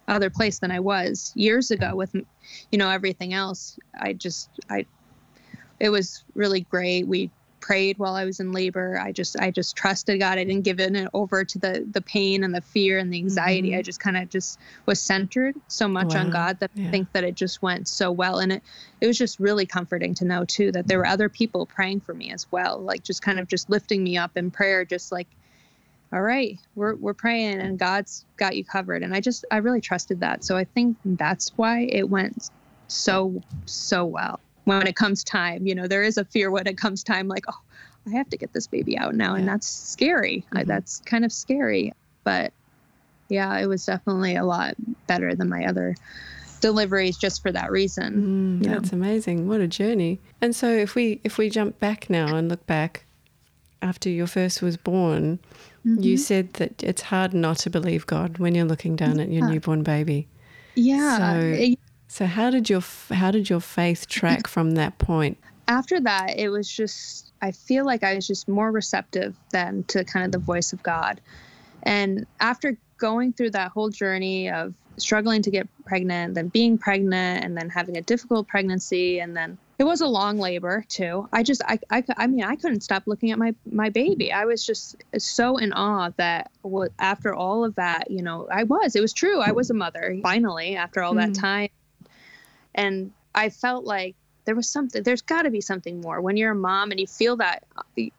other 0.08 0.30
place 0.30 0.60
than 0.60 0.72
I 0.72 0.82
was 0.82 1.32
years 1.36 1.72
ago 1.72 1.96
with 1.96 2.14
you 2.14 2.78
know 2.78 2.90
everything 2.90 3.34
else. 3.34 3.80
I 3.98 4.14
just 4.14 4.50
I 4.70 4.86
it 5.80 5.90
was 5.90 6.24
really 6.36 6.62
great. 6.62 7.08
We 7.08 7.30
prayed 7.64 7.98
while 7.98 8.14
I 8.14 8.26
was 8.26 8.42
in 8.42 8.52
labor. 8.52 9.00
I 9.02 9.14
just 9.14 9.40
I 9.40 9.50
just 9.50 9.78
trusted 9.78 10.20
God. 10.20 10.38
I 10.38 10.44
didn't 10.44 10.66
give 10.66 10.82
it 10.82 11.08
over 11.14 11.46
to 11.46 11.58
the 11.58 11.88
the 11.90 12.02
pain 12.02 12.44
and 12.44 12.54
the 12.54 12.60
fear 12.60 12.98
and 12.98 13.12
the 13.12 13.18
anxiety. 13.18 13.70
Mm-hmm. 13.70 13.80
I 13.80 13.82
just 13.82 14.02
kind 14.02 14.18
of 14.18 14.28
just 14.30 14.60
was 14.86 15.00
centered 15.00 15.56
so 15.70 15.88
much 15.88 16.14
wow. 16.14 16.20
on 16.20 16.30
God 16.30 16.60
that 16.60 16.72
yeah. 16.76 16.90
I 16.90 16.92
think 16.92 17.14
that 17.14 17.24
it 17.24 17.36
just 17.36 17.62
went 17.62 17.88
so 17.88 18.12
well. 18.12 18.40
And 18.40 18.52
it 18.52 18.64
it 19.00 19.08
was 19.08 19.18
just 19.18 19.40
really 19.40 19.66
comforting 19.66 20.14
to 20.16 20.26
know 20.26 20.44
too 20.44 20.74
that 20.74 20.88
there 20.88 20.98
were 20.98 21.06
other 21.06 21.30
people 21.30 21.66
praying 21.66 22.02
for 22.02 22.14
me 22.14 22.32
as 22.32 22.52
well. 22.52 22.80
Like 22.80 23.02
just 23.02 23.22
kind 23.22 23.40
of 23.40 23.48
just 23.48 23.70
lifting 23.70 24.04
me 24.04 24.18
up 24.18 24.36
in 24.36 24.52
prayer, 24.52 24.84
just 24.84 25.14
like 25.14 25.30
all 26.12 26.22
right, 26.22 26.60
we're 26.76 26.96
we're 26.96 27.14
praying 27.14 27.62
and 27.62 27.80
God's 27.80 28.26
got 28.36 28.58
you 28.58 28.66
covered. 28.66 29.04
And 29.04 29.16
I 29.16 29.22
just 29.22 29.46
I 29.52 29.58
really 29.58 29.82
trusted 29.82 30.20
that. 30.20 30.44
So 30.44 30.58
I 30.58 30.66
think 30.66 30.98
that's 31.06 31.54
why 31.56 31.88
it 31.90 32.10
went 32.10 32.50
so 32.90 33.42
so 33.66 34.04
well 34.04 34.42
when 34.66 34.88
it 34.88 34.96
comes 34.96 35.24
time. 35.24 35.68
You 35.68 35.76
know, 35.76 35.88
there 35.88 36.04
is 36.04 36.18
a 36.18 36.26
fear 36.26 36.52
when 36.52 36.68
it 36.68 36.78
comes 36.78 37.04
time, 37.04 37.28
like, 37.28 37.46
oh, 37.48 37.62
I 38.08 38.12
have 38.12 38.30
to 38.30 38.38
get 38.38 38.54
this 38.54 38.68
baby 38.68 38.98
out 38.98 39.16
now. 39.16 39.34
Yeah. 39.34 39.40
And 39.40 39.48
that's 39.48 39.68
scary. 39.68 40.46
Mm-hmm. 40.48 40.58
I, 40.58 40.64
that's 40.64 41.00
kind 41.00 41.26
of 41.26 41.32
scary. 41.32 41.94
But 42.24 42.54
yeah, 43.30 43.58
it 43.60 43.68
was 43.68 43.86
definitely 43.86 44.36
a 44.36 44.46
lot 44.46 44.76
better 45.08 45.36
than 45.36 45.50
my 45.50 45.66
other 45.66 45.96
deliveries 46.60 47.18
just 47.18 47.42
for 47.42 47.52
that 47.52 47.72
reason. 47.72 48.62
Mm, 48.62 48.66
that's 48.66 48.92
know? 48.92 48.98
amazing. 48.98 49.48
What 49.48 49.62
a 49.62 49.68
journey. 49.68 50.20
And 50.42 50.56
so 50.56 50.70
if 50.70 50.96
we 50.96 51.20
if 51.24 51.38
we 51.38 51.50
jump 51.50 51.80
back 51.80 52.10
now 52.10 52.36
and 52.36 52.50
look 52.50 52.66
back 52.66 53.06
after 53.82 54.10
your 54.10 54.28
first 54.28 54.62
was 54.62 54.78
born, 54.78 55.40
mm-hmm. 55.86 56.02
you 56.02 56.18
said 56.18 56.54
that 56.54 56.82
it's 56.82 57.02
hard 57.04 57.34
not 57.34 57.58
to 57.60 57.70
believe 57.70 58.08
God 58.08 58.38
when 58.38 58.56
you're 58.56 58.66
looking 58.66 58.96
down 58.96 59.18
yeah. 59.18 59.24
at 59.24 59.30
your 59.30 59.50
newborn 59.50 59.84
baby. 59.84 60.28
Yeah. 60.76 61.18
So 61.18 61.76
so 62.08 62.26
how 62.26 62.50
did 62.50 62.70
your 62.70 62.82
how 63.12 63.32
did 63.32 63.50
your 63.50 63.60
faith 63.60 64.08
track 64.08 64.48
from 64.48 64.72
that 64.72 64.98
point? 64.98 65.38
After 65.68 66.00
that, 66.02 66.38
it 66.38 66.50
was 66.50 66.70
just 66.70 67.32
I 67.42 67.52
feel 67.52 67.86
like 67.86 68.04
I 68.04 68.16
was 68.16 68.28
just 68.28 68.48
more 68.48 68.72
receptive 68.72 69.36
then 69.52 69.84
to 69.86 70.04
kind 70.04 70.26
of 70.26 70.32
the 70.32 70.40
voice 70.40 70.74
of 70.74 70.84
God. 70.84 71.20
And 71.84 72.26
after 72.40 72.78
going 72.98 73.34
through 73.34 73.52
that 73.52 73.72
whole 73.72 73.90
journey 73.90 74.50
of 74.50 74.74
struggling 74.98 75.42
to 75.42 75.52
get 75.52 75.68
pregnant, 75.86 76.36
then 76.36 76.48
being 76.48 76.78
pregnant, 76.78 77.44
and 77.44 77.58
then 77.58 77.70
having 77.70 77.98
a 77.98 78.02
difficult 78.02 78.48
pregnancy, 78.48 79.20
and 79.20 79.36
then 79.36 79.58
it 79.80 79.84
was 79.84 80.02
a 80.02 80.08
long 80.08 80.38
labor 80.38 80.86
too. 80.88 81.28
I 81.34 81.44
just, 81.44 81.62
I, 81.66 81.80
I, 81.90 82.04
I 82.16 82.28
mean, 82.28 82.44
I 82.44 82.56
couldn't 82.56 82.82
stop 82.82 83.04
looking 83.06 83.32
at 83.32 83.38
my 83.38 83.54
my 83.70 83.90
baby. 83.90 84.32
I 84.32 84.46
was 84.46 84.66
just 84.66 85.04
so 85.18 85.58
in 85.58 85.74
awe 85.74 86.12
that 86.18 86.52
after 87.00 87.34
all 87.34 87.66
of 87.66 87.76
that, 87.76 88.12
you 88.12 88.22
know, 88.22 88.48
I 88.52 88.64
was. 88.64 88.96
It 88.96 89.02
was 89.02 89.14
true. 89.14 89.42
I 89.42 89.52
was 89.52 89.70
a 89.70 89.74
mother 89.74 90.18
finally 90.22 90.76
after 90.76 91.02
all 91.02 91.14
mm. 91.14 91.18
that 91.18 91.34
time. 91.34 91.70
And 92.76 93.12
I 93.36 93.50
felt 93.50 93.86
like 93.86 94.16
there 94.46 94.56
was 94.56 94.68
something 94.68 95.04
there's 95.04 95.22
got 95.22 95.44
to 95.44 95.50
be 95.50 95.62
something 95.62 96.02
more. 96.02 96.20
When 96.22 96.38
you're 96.38 96.52
a 96.52 96.56
mom 96.56 96.92
and 96.92 97.00
you 97.00 97.08
feel 97.08 97.38
that 97.38 97.64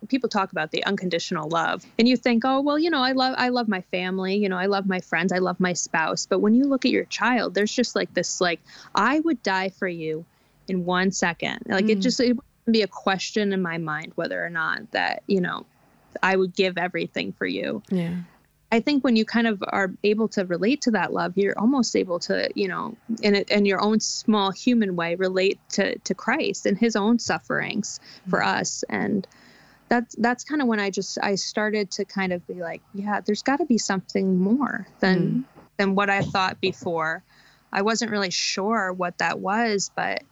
people 0.09 0.29
talk 0.29 0.53
about 0.53 0.71
the 0.71 0.85
unconditional 0.85 1.49
love 1.49 1.85
and 1.99 2.09
you 2.09 2.17
think 2.17 2.45
oh 2.45 2.61
well 2.61 2.79
you 2.79 2.91
know 2.91 3.03
i 3.03 3.13
love 3.13 3.35
i 3.37 3.49
love 3.49 3.69
my 3.69 3.81
family 3.91 4.37
you 4.37 4.49
know 4.49 4.57
i 4.57 4.67
love 4.67 4.87
my 4.87 5.01
friends 5.01 5.33
i 5.33 5.39
love 5.39 5.61
my 5.61 5.73
spouse. 5.73 6.27
But 6.27 6.39
when 6.41 6.55
you 6.55 6.65
look 6.65 6.85
at 6.85 6.91
your 6.91 7.05
child 7.05 7.55
there's 7.55 7.73
just 7.73 7.95
like 7.95 8.13
this 8.15 8.41
like 8.41 8.61
i 8.95 9.21
would 9.21 9.43
die 9.43 9.69
for 9.71 9.89
you 9.89 10.25
in 10.67 10.87
one 10.87 11.13
second. 11.13 11.59
Like 11.67 11.87
mm. 11.87 11.91
it 11.91 11.97
just 11.97 12.21
it 12.21 12.37
would 12.37 12.73
be 12.73 12.83
a 12.83 12.89
question 12.89 13.53
in 13.53 13.61
my 13.61 13.79
mind 13.79 14.13
whether 14.15 14.43
or 14.43 14.51
not 14.51 14.91
that 14.93 15.23
you 15.27 15.41
know 15.41 15.67
i 16.23 16.35
would 16.35 16.55
give 16.55 16.79
everything 16.79 17.33
for 17.33 17.47
you. 17.47 17.83
Yeah 17.91 18.15
I 18.75 18.81
think 18.81 19.05
when 19.05 19.15
you 19.15 19.25
kind 19.25 19.47
of 19.47 19.63
are 19.69 19.93
able 20.03 20.27
to 20.31 20.45
relate 20.45 20.83
to 20.83 20.91
that 20.91 21.13
love, 21.13 21.35
you're 21.37 21.57
almost 21.57 21.95
able 21.95 22.19
to, 22.21 22.51
you 22.57 22.67
know, 22.67 22.97
in 23.23 23.37
a, 23.37 23.45
in 23.49 23.67
your 23.67 23.81
own 23.81 24.01
small 24.01 24.51
human 24.51 24.97
way, 24.97 25.15
relate 25.15 25.61
to 25.75 25.97
to 26.01 26.13
Christ 26.13 26.67
and 26.67 26.77
His 26.77 26.97
own 26.97 27.21
sufferings 27.21 28.01
mm-hmm. 28.01 28.31
for 28.31 28.43
us, 28.43 28.83
and 28.89 29.29
that's 29.89 30.17
that's 30.17 30.43
kind 30.43 30.61
of 30.61 30.67
when 30.67 30.81
I 30.81 30.91
just 30.91 31.19
I 31.23 31.37
started 31.37 31.93
to 31.93 32.05
kind 32.05 32.33
of 32.33 32.45
be 32.49 32.55
like, 32.55 32.83
yeah, 32.95 33.21
there's 33.21 33.43
got 33.43 33.59
to 33.59 33.65
be 33.65 33.79
something 33.79 34.41
more 34.41 34.89
than 34.99 35.21
mm-hmm. 35.21 35.61
than 35.77 35.95
what 35.95 36.11
I 36.11 36.23
thought 36.23 36.61
before. 36.61 37.23
I 37.73 37.83
wasn't 37.83 38.11
really 38.11 38.33
sure 38.33 38.93
what 38.93 39.19
that 39.19 39.39
was, 39.39 39.93
but 39.95 40.25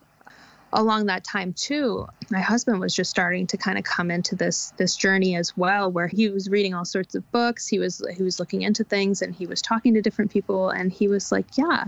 along 0.72 1.06
that 1.06 1.22
time 1.24 1.52
too 1.52 2.06
my 2.31 2.41
husband 2.41 2.81
was 2.81 2.94
just 2.94 3.10
starting 3.10 3.46
to 3.46 3.56
kind 3.56 3.79
of 3.79 3.84
come 3.84 4.10
into 4.10 4.34
this 4.34 4.72
this 4.79 4.96
journey 4.96 5.36
as 5.36 5.56
well 5.56 5.91
where 5.91 6.08
he 6.08 6.29
was 6.31 6.48
reading 6.48 6.74
all 6.74 6.84
sorts 6.84 7.14
of 7.14 7.31
books 7.31 7.69
he 7.69 7.79
was 7.79 8.02
he 8.17 8.22
was 8.22 8.41
looking 8.41 8.62
into 8.62 8.82
things 8.84 9.20
and 9.22 9.34
he 9.34 9.46
was 9.46 9.60
talking 9.60 9.94
to 9.94 10.00
different 10.00 10.31
people 10.31 10.70
and 10.70 10.91
he 10.91 11.08
was 11.08 11.31
like 11.31 11.46
yeah 11.56 11.84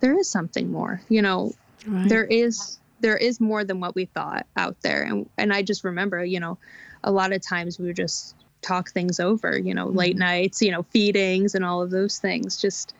there 0.00 0.18
is 0.18 0.30
something 0.30 0.70
more 0.70 1.00
you 1.08 1.22
know 1.22 1.52
right. 1.86 2.08
there 2.08 2.24
is 2.24 2.78
there 3.00 3.16
is 3.16 3.40
more 3.40 3.64
than 3.64 3.80
what 3.80 3.94
we 3.94 4.04
thought 4.06 4.46
out 4.56 4.76
there 4.82 5.02
and 5.02 5.28
and 5.36 5.52
I 5.52 5.62
just 5.62 5.84
remember 5.84 6.24
you 6.24 6.40
know 6.40 6.58
a 7.02 7.10
lot 7.10 7.32
of 7.32 7.42
times 7.42 7.78
we 7.78 7.86
would 7.86 7.96
just 7.96 8.36
talk 8.62 8.90
things 8.90 9.20
over 9.20 9.58
you 9.58 9.74
know 9.74 9.86
mm-hmm. 9.86 9.98
late 9.98 10.16
nights 10.16 10.62
you 10.62 10.70
know 10.70 10.84
feedings 10.84 11.54
and 11.54 11.64
all 11.64 11.82
of 11.82 11.90
those 11.90 12.18
things 12.18 12.60
just 12.60 12.94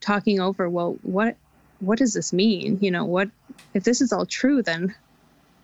talking 0.00 0.40
over 0.40 0.68
well 0.68 0.96
what 1.02 1.36
what 1.80 1.98
does 1.98 2.14
this 2.14 2.32
mean? 2.32 2.78
You 2.80 2.90
know, 2.90 3.04
what 3.04 3.30
if 3.74 3.84
this 3.84 4.00
is 4.00 4.12
all 4.12 4.26
true? 4.26 4.62
Then, 4.62 4.94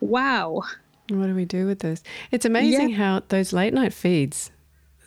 wow. 0.00 0.62
What 1.09 1.26
do 1.26 1.35
we 1.35 1.45
do 1.45 1.66
with 1.66 1.81
this? 1.81 2.02
It's 2.31 2.45
amazing 2.45 2.90
yeah. 2.90 2.97
how 2.97 3.23
those 3.28 3.52
late 3.52 3.75
night 3.75 3.92
feeds. 3.92 4.50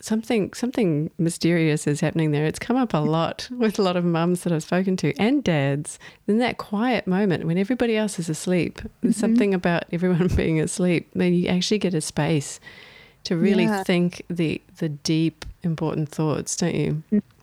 Something 0.02 0.54
something 0.54 1.10
mysterious 1.18 1.88
is 1.88 2.02
happening 2.02 2.32
there. 2.32 2.46
It's 2.46 2.60
come 2.60 2.78
up 2.78 2.94
a 2.94 2.98
lot 2.98 3.48
with 3.58 3.80
a 3.80 3.82
lot 3.82 3.96
of 3.96 4.06
mums 4.06 4.44
that 4.44 4.54
I've 4.54 4.64
spoken 4.64 4.98
to 4.98 5.14
and 5.20 5.44
dads. 5.44 5.98
In 6.28 6.38
that 6.40 6.58
quiet 6.58 7.08
moment 7.08 7.46
when 7.46 7.58
everybody 7.58 7.98
else 7.98 8.20
is 8.20 8.30
asleep, 8.30 8.82
there's 9.02 9.16
mm-hmm. 9.16 9.20
something 9.20 9.54
about 9.54 9.86
everyone 9.92 10.28
being 10.36 10.60
asleep. 10.60 11.10
Then 11.16 11.34
you 11.34 11.48
actually 11.48 11.80
get 11.80 11.94
a 11.94 12.02
space 12.02 12.60
to 13.24 13.36
really 13.36 13.64
yeah. 13.64 13.84
think 13.84 14.22
the 14.30 14.62
the 14.78 14.90
deep, 14.90 15.46
important 15.64 16.10
thoughts, 16.10 16.56
don't 16.56 16.76
you? 16.76 17.04
Mm-hmm. 17.12 17.35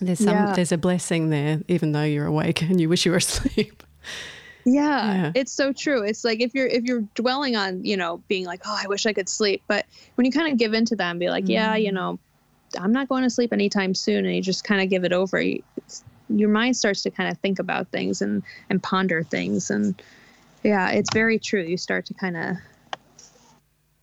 There's 0.00 0.18
some 0.18 0.34
yeah. 0.34 0.52
there's 0.54 0.72
a 0.72 0.78
blessing 0.78 1.30
there, 1.30 1.60
even 1.68 1.92
though 1.92 2.02
you're 2.02 2.26
awake 2.26 2.62
and 2.62 2.80
you 2.80 2.88
wish 2.88 3.06
you 3.06 3.12
were 3.12 3.18
asleep. 3.26 3.82
Yeah, 4.66 5.14
yeah, 5.14 5.32
it's 5.34 5.52
so 5.52 5.72
true. 5.72 6.02
It's 6.02 6.24
like 6.24 6.40
if 6.40 6.54
you're 6.54 6.66
if 6.66 6.84
you're 6.84 7.02
dwelling 7.14 7.54
on 7.54 7.84
you 7.84 7.96
know 7.96 8.22
being 8.28 8.46
like 8.46 8.62
oh 8.64 8.78
I 8.82 8.86
wish 8.88 9.06
I 9.06 9.12
could 9.12 9.28
sleep, 9.28 9.62
but 9.68 9.86
when 10.14 10.24
you 10.24 10.32
kind 10.32 10.50
of 10.50 10.58
give 10.58 10.74
into 10.74 10.96
them, 10.96 11.18
be 11.18 11.28
like 11.28 11.44
mm. 11.44 11.50
yeah 11.50 11.76
you 11.76 11.92
know 11.92 12.18
I'm 12.78 12.92
not 12.92 13.08
going 13.08 13.22
to 13.22 13.30
sleep 13.30 13.52
anytime 13.52 13.94
soon, 13.94 14.24
and 14.24 14.34
you 14.34 14.42
just 14.42 14.64
kind 14.64 14.82
of 14.82 14.88
give 14.88 15.04
it 15.04 15.12
over. 15.12 15.40
You, 15.40 15.62
your 16.28 16.48
mind 16.48 16.76
starts 16.76 17.02
to 17.02 17.10
kind 17.10 17.30
of 17.30 17.38
think 17.38 17.58
about 17.58 17.88
things 17.88 18.22
and 18.22 18.42
and 18.70 18.82
ponder 18.82 19.22
things, 19.22 19.70
and 19.70 20.00
yeah, 20.62 20.90
it's 20.90 21.12
very 21.12 21.38
true. 21.38 21.62
You 21.62 21.76
start 21.76 22.06
to 22.06 22.14
kind 22.14 22.36
of 22.36 22.56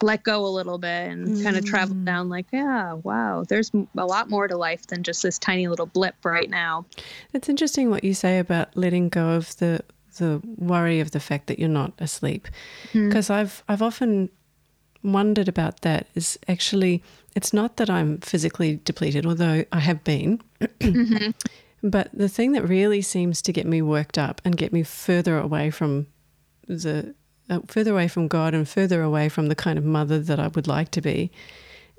let 0.04 0.24
go 0.24 0.46
a 0.46 0.48
little 0.48 0.78
bit 0.78 1.10
and 1.10 1.28
mm. 1.28 1.44
kind 1.44 1.58
of 1.58 1.66
travel 1.66 1.96
down 1.96 2.30
like 2.30 2.46
yeah 2.52 2.94
wow 2.94 3.44
there's 3.48 3.72
a 3.74 4.06
lot 4.06 4.30
more 4.30 4.48
to 4.48 4.58
life 4.58 4.88
than 4.88 5.04
just 5.04 5.24
this 5.24 5.38
tiny 5.38 5.68
little 5.68 5.86
blip 5.86 6.16
right 6.24 6.50
now 6.50 6.86
it's 7.34 7.50
interesting 7.50 7.90
what 7.90 8.04
you 8.04 8.14
say 8.14 8.40
about 8.40 8.76
letting 8.76 9.10
go 9.10 9.32
of 9.32 9.56
the 9.58 9.82
the 10.18 10.42
worry 10.58 11.00
of 11.00 11.12
the 11.12 11.20
fact 11.20 11.48
that 11.48 11.58
you're 11.58 11.70
not 11.70 11.94
asleep 12.00 12.48
because 12.94 13.28
mm. 13.28 13.36
i've 13.36 13.64
i've 13.68 13.82
often 13.82 14.30
wondered 15.04 15.48
about 15.48 15.82
that 15.82 16.08
is 16.16 16.38
actually 16.48 17.02
it's 17.36 17.54
not 17.54 17.78
that 17.78 17.90
i'm 17.90 18.20
physically 18.20 18.80
depleted 18.84 19.26
although 19.26 19.64
i 19.72 19.80
have 19.80 20.04
been 20.04 20.40
mm-hmm. 20.62 21.32
but 21.82 22.10
the 22.14 22.30
thing 22.30 22.52
that 22.52 22.68
really 22.68 23.02
seems 23.02 23.42
to 23.42 23.52
get 23.52 23.66
me 23.66 23.82
worked 23.82 24.18
up 24.18 24.42
and 24.46 24.58
get 24.58 24.72
me 24.72 24.84
further 24.84 25.38
away 25.40 25.72
from 25.72 26.08
the 26.68 27.16
uh, 27.52 27.60
further 27.68 27.92
away 27.92 28.08
from 28.08 28.28
God 28.28 28.54
and 28.54 28.68
further 28.68 29.02
away 29.04 29.30
from 29.30 29.48
the 29.48 29.56
kind 29.56 29.78
of 29.78 29.86
mother 29.86 30.20
that 30.20 30.40
I 30.40 30.48
would 30.48 30.68
like 30.68 30.90
to 30.92 31.02
be, 31.02 31.32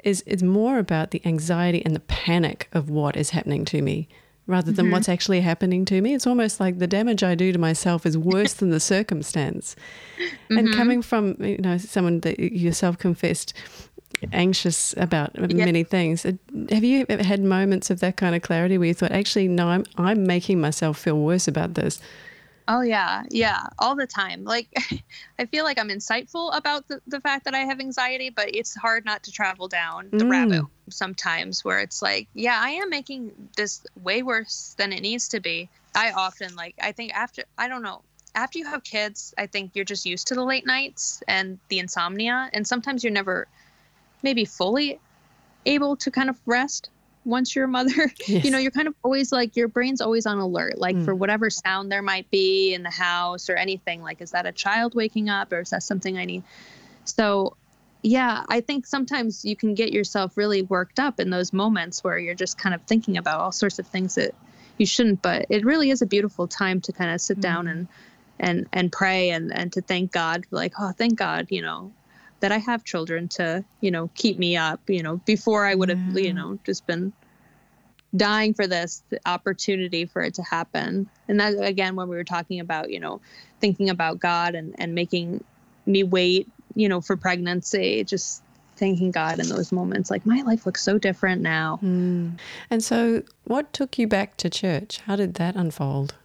is 0.02 0.25
it's 0.26 0.42
more 0.42 0.78
about 0.78 1.12
the 1.12 1.23
anxiety 1.25 1.85
and 1.85 1.94
the 1.94 2.00
panic 2.00 2.68
of 2.73 2.90
what 2.90 3.16
is 3.16 3.30
happening 3.30 3.64
to 3.66 3.82
me 3.82 4.09
rather 4.47 4.73
than 4.73 4.87
mm-hmm. 4.87 4.92
what's 4.94 5.09
actually 5.09 5.40
happening 5.40 5.85
to 5.85 6.00
me. 6.00 6.14
It's 6.14 6.26
almost 6.26 6.59
like 6.59 6.78
the 6.78 6.87
damage 6.87 7.23
I 7.23 7.35
do 7.35 7.52
to 7.52 7.59
myself 7.59 8.04
is 8.04 8.18
worse 8.18 8.54
than 8.54 8.71
the 8.71 8.80
circumstance. 8.80 9.76
Mm-hmm. 10.18 10.59
And 10.59 10.75
coming 10.75 11.02
from 11.02 11.37
you 11.40 11.59
know 11.59 11.78
someone 11.78 12.21
that 12.21 12.38
yourself 12.40 12.99
confessed 12.99 13.54
anxious 14.32 14.94
about 14.97 15.37
many 15.52 15.85
things, 15.85 16.25
uh, 16.25 16.32
have 16.71 16.85
you 16.85 17.06
ever 17.09 17.25
had 17.25 17.42
moments 17.42 17.90
of 17.90 18.00
that 18.00 18.16
kind 18.16 18.35
of 18.35 18.42
clarity 18.42 18.78
where 18.78 18.88
you 18.88 18.94
thought, 18.94 19.12
actually, 19.12 19.49
no, 19.49 19.68
I'm 19.68 19.85
I'm 19.97 20.26
making 20.26 20.61
myself 20.61 20.99
feel 20.99 21.18
worse 21.18 21.47
about 21.47 21.75
this? 21.75 22.00
Oh 22.69 22.81
yeah, 22.81 23.25
yeah, 23.31 23.66
all 23.78 23.97
the 23.97 24.07
time. 24.07 24.45
Like 24.45 24.69
I 25.38 25.47
feel 25.47 25.64
like 25.64 25.78
I'm 25.78 25.88
insightful 25.88 26.57
about 26.57 26.88
the, 26.88 27.00
the 27.07 27.21
fact 27.21 27.45
that 27.45 27.54
I 27.54 27.61
have 27.61 27.81
anxiety, 27.81 28.31
but 28.31 28.54
it's 28.54 28.75
hard 28.75 29.04
not 29.04 29.23
to 29.25 29.33
travel 29.33 29.69
down 29.69 30.09
the 30.11 30.25
mm. 30.25 30.31
rabbit 30.31 30.64
sometimes 30.90 31.64
where 31.64 31.81
it's 31.81 32.02
like, 32.02 32.28
yeah, 32.35 32.61
I 32.62 32.71
am 32.71 32.90
making 32.90 33.33
this 33.57 33.85
way 34.02 34.23
worse 34.23 34.75
than 34.78 34.92
it 34.92 35.00
needs 35.00 35.28
to 35.28 35.40
be. 35.40 35.69
I 35.95 36.12
often 36.12 36.54
like 36.54 36.75
I 36.81 36.92
think 36.92 37.14
after 37.14 37.45
I 37.59 37.69
don't 37.69 37.83
know, 37.83 38.02
after 38.35 38.59
you 38.59 38.66
have 38.66 38.85
kids, 38.85 39.35
I 39.37 39.47
think 39.47 39.73
you're 39.75 39.85
just 39.85 40.07
used 40.07 40.28
to 40.28 40.35
the 40.35 40.45
late 40.45 40.66
nights 40.66 41.23
and 41.28 41.59
the 41.69 41.78
insomnia 41.78 42.49
and 42.52 42.66
sometimes 42.66 43.02
you're 43.02 43.12
never 43.12 43.49
maybe 44.23 44.45
fully 44.45 44.99
able 45.66 45.97
to 45.97 46.11
kind 46.11 46.31
of 46.31 46.38
rest 46.47 46.90
once 47.25 47.55
you're 47.55 47.67
a 47.67 47.69
mother 47.69 48.11
yes. 48.26 48.45
you 48.45 48.50
know 48.50 48.59
you're 48.59 48.71
kind 48.71 48.88
of 48.88 48.95
always 49.02 49.33
like 49.33 49.57
your 49.57 49.69
brain's 49.69 50.00
always 50.00 50.26
on 50.26 50.38
alert 50.38 50.79
like 50.79 50.97
mm. 50.97 51.05
for 51.05 51.14
whatever 51.14 51.50
sound 51.50 51.91
there 51.91 52.02
might 52.02 52.31
be 52.31 52.75
in 52.75 52.83
the 52.83 52.91
house 52.91 53.49
or 53.49 53.55
anything 53.55 54.02
like 54.02 54.21
is 54.21 54.33
that 54.33 54.47
a 54.47 54.52
child 54.52 54.95
waking 54.95 55.29
up 55.29 55.52
or 55.52 55.61
is 55.61 55.71
that 55.71 55.83
something 55.83 56.19
i 56.19 56.25
need 56.25 56.43
so 57.05 57.57
yeah 58.02 58.45
i 58.49 58.61
think 58.61 58.87
sometimes 58.87 59.45
you 59.45 59.55
can 59.55 59.75
get 59.75 59.93
yourself 59.93 60.37
really 60.37 60.62
worked 60.62 60.99
up 60.99 61.21
in 61.21 61.31
those 61.31 61.52
moments 61.52 62.02
where 62.02 62.19
you're 62.19 62.35
just 62.35 62.59
kind 62.59 62.75
of 62.75 62.83
thinking 62.83 63.17
about 63.17 63.41
all 63.41 63.52
sorts 63.52 63.79
of 63.79 63.87
things 63.87 64.17
that 64.17 64.35
you 64.79 64.87
shouldn't 64.87 65.23
but 65.23 65.47
it 65.49 65.64
really 65.64 65.91
is 65.91 66.02
a 66.02 66.07
beautiful 66.07 66.49
time 66.49 66.81
to 66.81 66.93
kind 66.93 67.12
of 67.12 67.21
sit 67.21 67.38
mm. 67.38 67.43
down 67.43 67.69
and 67.69 67.88
and 68.41 68.67
and 68.73 68.91
pray 68.91 69.31
and 69.31 69.57
and 69.57 69.73
to 69.73 69.81
thank 69.81 70.11
god 70.11 70.45
like 70.50 70.73
oh 70.81 70.93
thank 70.97 71.17
god 71.17 71.47
you 71.50 71.62
know 71.62 71.93
that 72.43 72.53
I 72.53 72.59
have 72.59 72.85
children 72.85 73.29
to, 73.29 73.65
you 73.81 73.93
know, 73.93 74.11
keep 74.15 74.37
me 74.37 74.57
up, 74.57 74.81
you 74.89 75.03
know, 75.03 75.19
before 75.19 75.65
I 75.65 75.77
would 75.77 75.89
have, 75.89 75.99
yeah. 76.13 76.23
you 76.23 76.35
know, 76.35 76.59
just 76.65 76.87
been 76.89 77.13
dying 78.15 78.53
for 78.53 78.67
this 78.67 79.03
opportunity 79.25 80.05
for 80.07 80.23
it 80.23 80.35
to 80.35 80.43
happen. 80.43 81.09
And 81.29 81.41
that 81.41 81.55
again 81.63 81.95
when 81.95 82.09
we 82.09 82.17
were 82.17 82.25
talking 82.25 82.59
about, 82.59 82.91
you 82.91 82.99
know, 82.99 83.21
thinking 83.61 83.89
about 83.89 84.19
God 84.19 84.57
and 84.57 84.75
and 84.77 84.95
making 84.95 85.45
me 85.87 86.03
wait, 86.03 86.49
you 86.75 86.89
know, 86.89 87.01
for 87.01 87.17
pregnancy, 87.17 88.03
just 88.03 88.43
thanking 88.77 89.13
God 89.13 89.39
in 89.39 89.49
those 89.49 89.71
moments 89.71 90.11
like 90.11 90.27
my 90.27 90.43
life 90.43 90.67
looks 90.67 90.83
so 90.83 90.99
different 90.99 91.43
now. 91.43 91.79
Mm. 91.81 92.39
And 92.71 92.83
so 92.83 93.23
what 93.45 93.73
took 93.73 93.99
you 93.99 94.09
back 94.09 94.37
to 94.39 94.51
church? 94.51 94.99
How 95.07 95.15
did 95.15 95.35
that 95.35 95.55
unfold? 95.55 96.17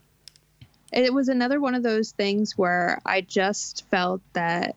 It 0.92 1.14
was 1.14 1.28
another 1.28 1.60
one 1.60 1.76
of 1.76 1.84
those 1.84 2.12
things 2.12 2.58
where 2.58 3.00
I 3.06 3.22
just 3.22 3.86
felt 3.92 4.22
that 4.34 4.76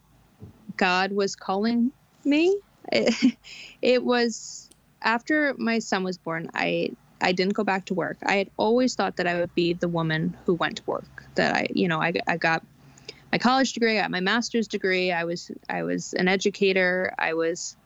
God 0.80 1.12
was 1.12 1.36
calling 1.36 1.92
me. 2.24 2.56
It, 2.90 3.36
it 3.82 4.02
was 4.02 4.70
after 5.02 5.54
my 5.58 5.78
son 5.78 6.02
was 6.02 6.16
born, 6.16 6.50
I 6.54 6.92
I 7.20 7.32
didn't 7.32 7.52
go 7.52 7.64
back 7.64 7.84
to 7.86 7.94
work. 7.94 8.16
I 8.24 8.36
had 8.36 8.50
always 8.56 8.94
thought 8.94 9.16
that 9.16 9.26
I 9.26 9.38
would 9.38 9.54
be 9.54 9.74
the 9.74 9.88
woman 9.88 10.34
who 10.46 10.54
went 10.54 10.78
to 10.78 10.82
work. 10.86 11.26
That 11.34 11.54
I, 11.54 11.66
you 11.74 11.86
know, 11.86 12.00
I, 12.00 12.14
I 12.26 12.38
got 12.38 12.64
my 13.30 13.36
college 13.36 13.74
degree, 13.74 13.98
I 13.98 14.00
got 14.00 14.10
my 14.10 14.20
master's 14.20 14.66
degree. 14.66 15.12
I 15.12 15.24
was 15.24 15.50
I 15.68 15.82
was 15.82 16.14
an 16.14 16.28
educator. 16.28 17.12
I 17.18 17.34
was 17.34 17.76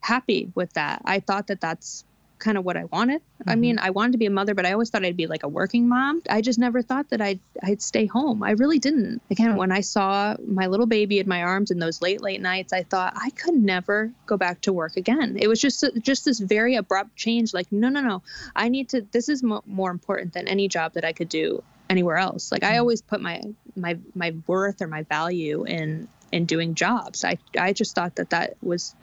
happy 0.00 0.50
with 0.56 0.72
that. 0.72 1.02
I 1.04 1.20
thought 1.20 1.46
that 1.46 1.60
that's 1.60 2.04
kind 2.42 2.58
of 2.58 2.64
what 2.64 2.76
I 2.76 2.84
wanted. 2.84 3.20
Mm-hmm. 3.20 3.50
I 3.50 3.54
mean, 3.54 3.78
I 3.78 3.90
wanted 3.90 4.12
to 4.12 4.18
be 4.18 4.26
a 4.26 4.30
mother, 4.30 4.54
but 4.54 4.66
I 4.66 4.72
always 4.72 4.90
thought 4.90 5.04
I'd 5.04 5.16
be 5.16 5.26
like 5.26 5.44
a 5.44 5.48
working 5.48 5.88
mom. 5.88 6.22
I 6.28 6.40
just 6.40 6.58
never 6.58 6.82
thought 6.82 7.08
that 7.10 7.20
I'd 7.20 7.40
I'd 7.62 7.80
stay 7.80 8.06
home. 8.06 8.42
I 8.42 8.50
really 8.50 8.78
didn't. 8.78 9.22
Again, 9.30 9.56
when 9.56 9.72
I 9.72 9.80
saw 9.80 10.36
my 10.46 10.66
little 10.66 10.86
baby 10.86 11.18
in 11.20 11.28
my 11.28 11.42
arms 11.42 11.70
in 11.70 11.78
those 11.78 12.02
late 12.02 12.20
late 12.20 12.40
nights, 12.40 12.72
I 12.72 12.82
thought 12.82 13.14
I 13.16 13.30
could 13.30 13.54
never 13.54 14.12
go 14.26 14.36
back 14.36 14.60
to 14.62 14.72
work 14.72 14.96
again. 14.96 15.36
It 15.40 15.48
was 15.48 15.60
just 15.60 15.84
just 16.00 16.24
this 16.24 16.38
very 16.38 16.74
abrupt 16.74 17.16
change. 17.16 17.54
Like, 17.54 17.70
no, 17.70 17.88
no, 17.88 18.00
no. 18.00 18.22
I 18.54 18.68
need 18.68 18.90
to. 18.90 19.02
This 19.12 19.28
is 19.28 19.42
mo- 19.42 19.64
more 19.66 19.90
important 19.90 20.34
than 20.34 20.48
any 20.48 20.68
job 20.68 20.94
that 20.94 21.04
I 21.04 21.12
could 21.12 21.28
do 21.28 21.62
anywhere 21.88 22.16
else. 22.16 22.50
Like, 22.50 22.64
I 22.64 22.72
mm-hmm. 22.72 22.80
always 22.80 23.02
put 23.02 23.20
my 23.20 23.42
my 23.76 23.98
my 24.14 24.34
worth 24.46 24.82
or 24.82 24.88
my 24.88 25.02
value 25.04 25.64
in 25.64 26.08
in 26.32 26.46
doing 26.46 26.74
jobs. 26.74 27.24
I 27.24 27.38
I 27.58 27.72
just 27.72 27.94
thought 27.94 28.16
that 28.16 28.30
that 28.30 28.56
was 28.62 28.94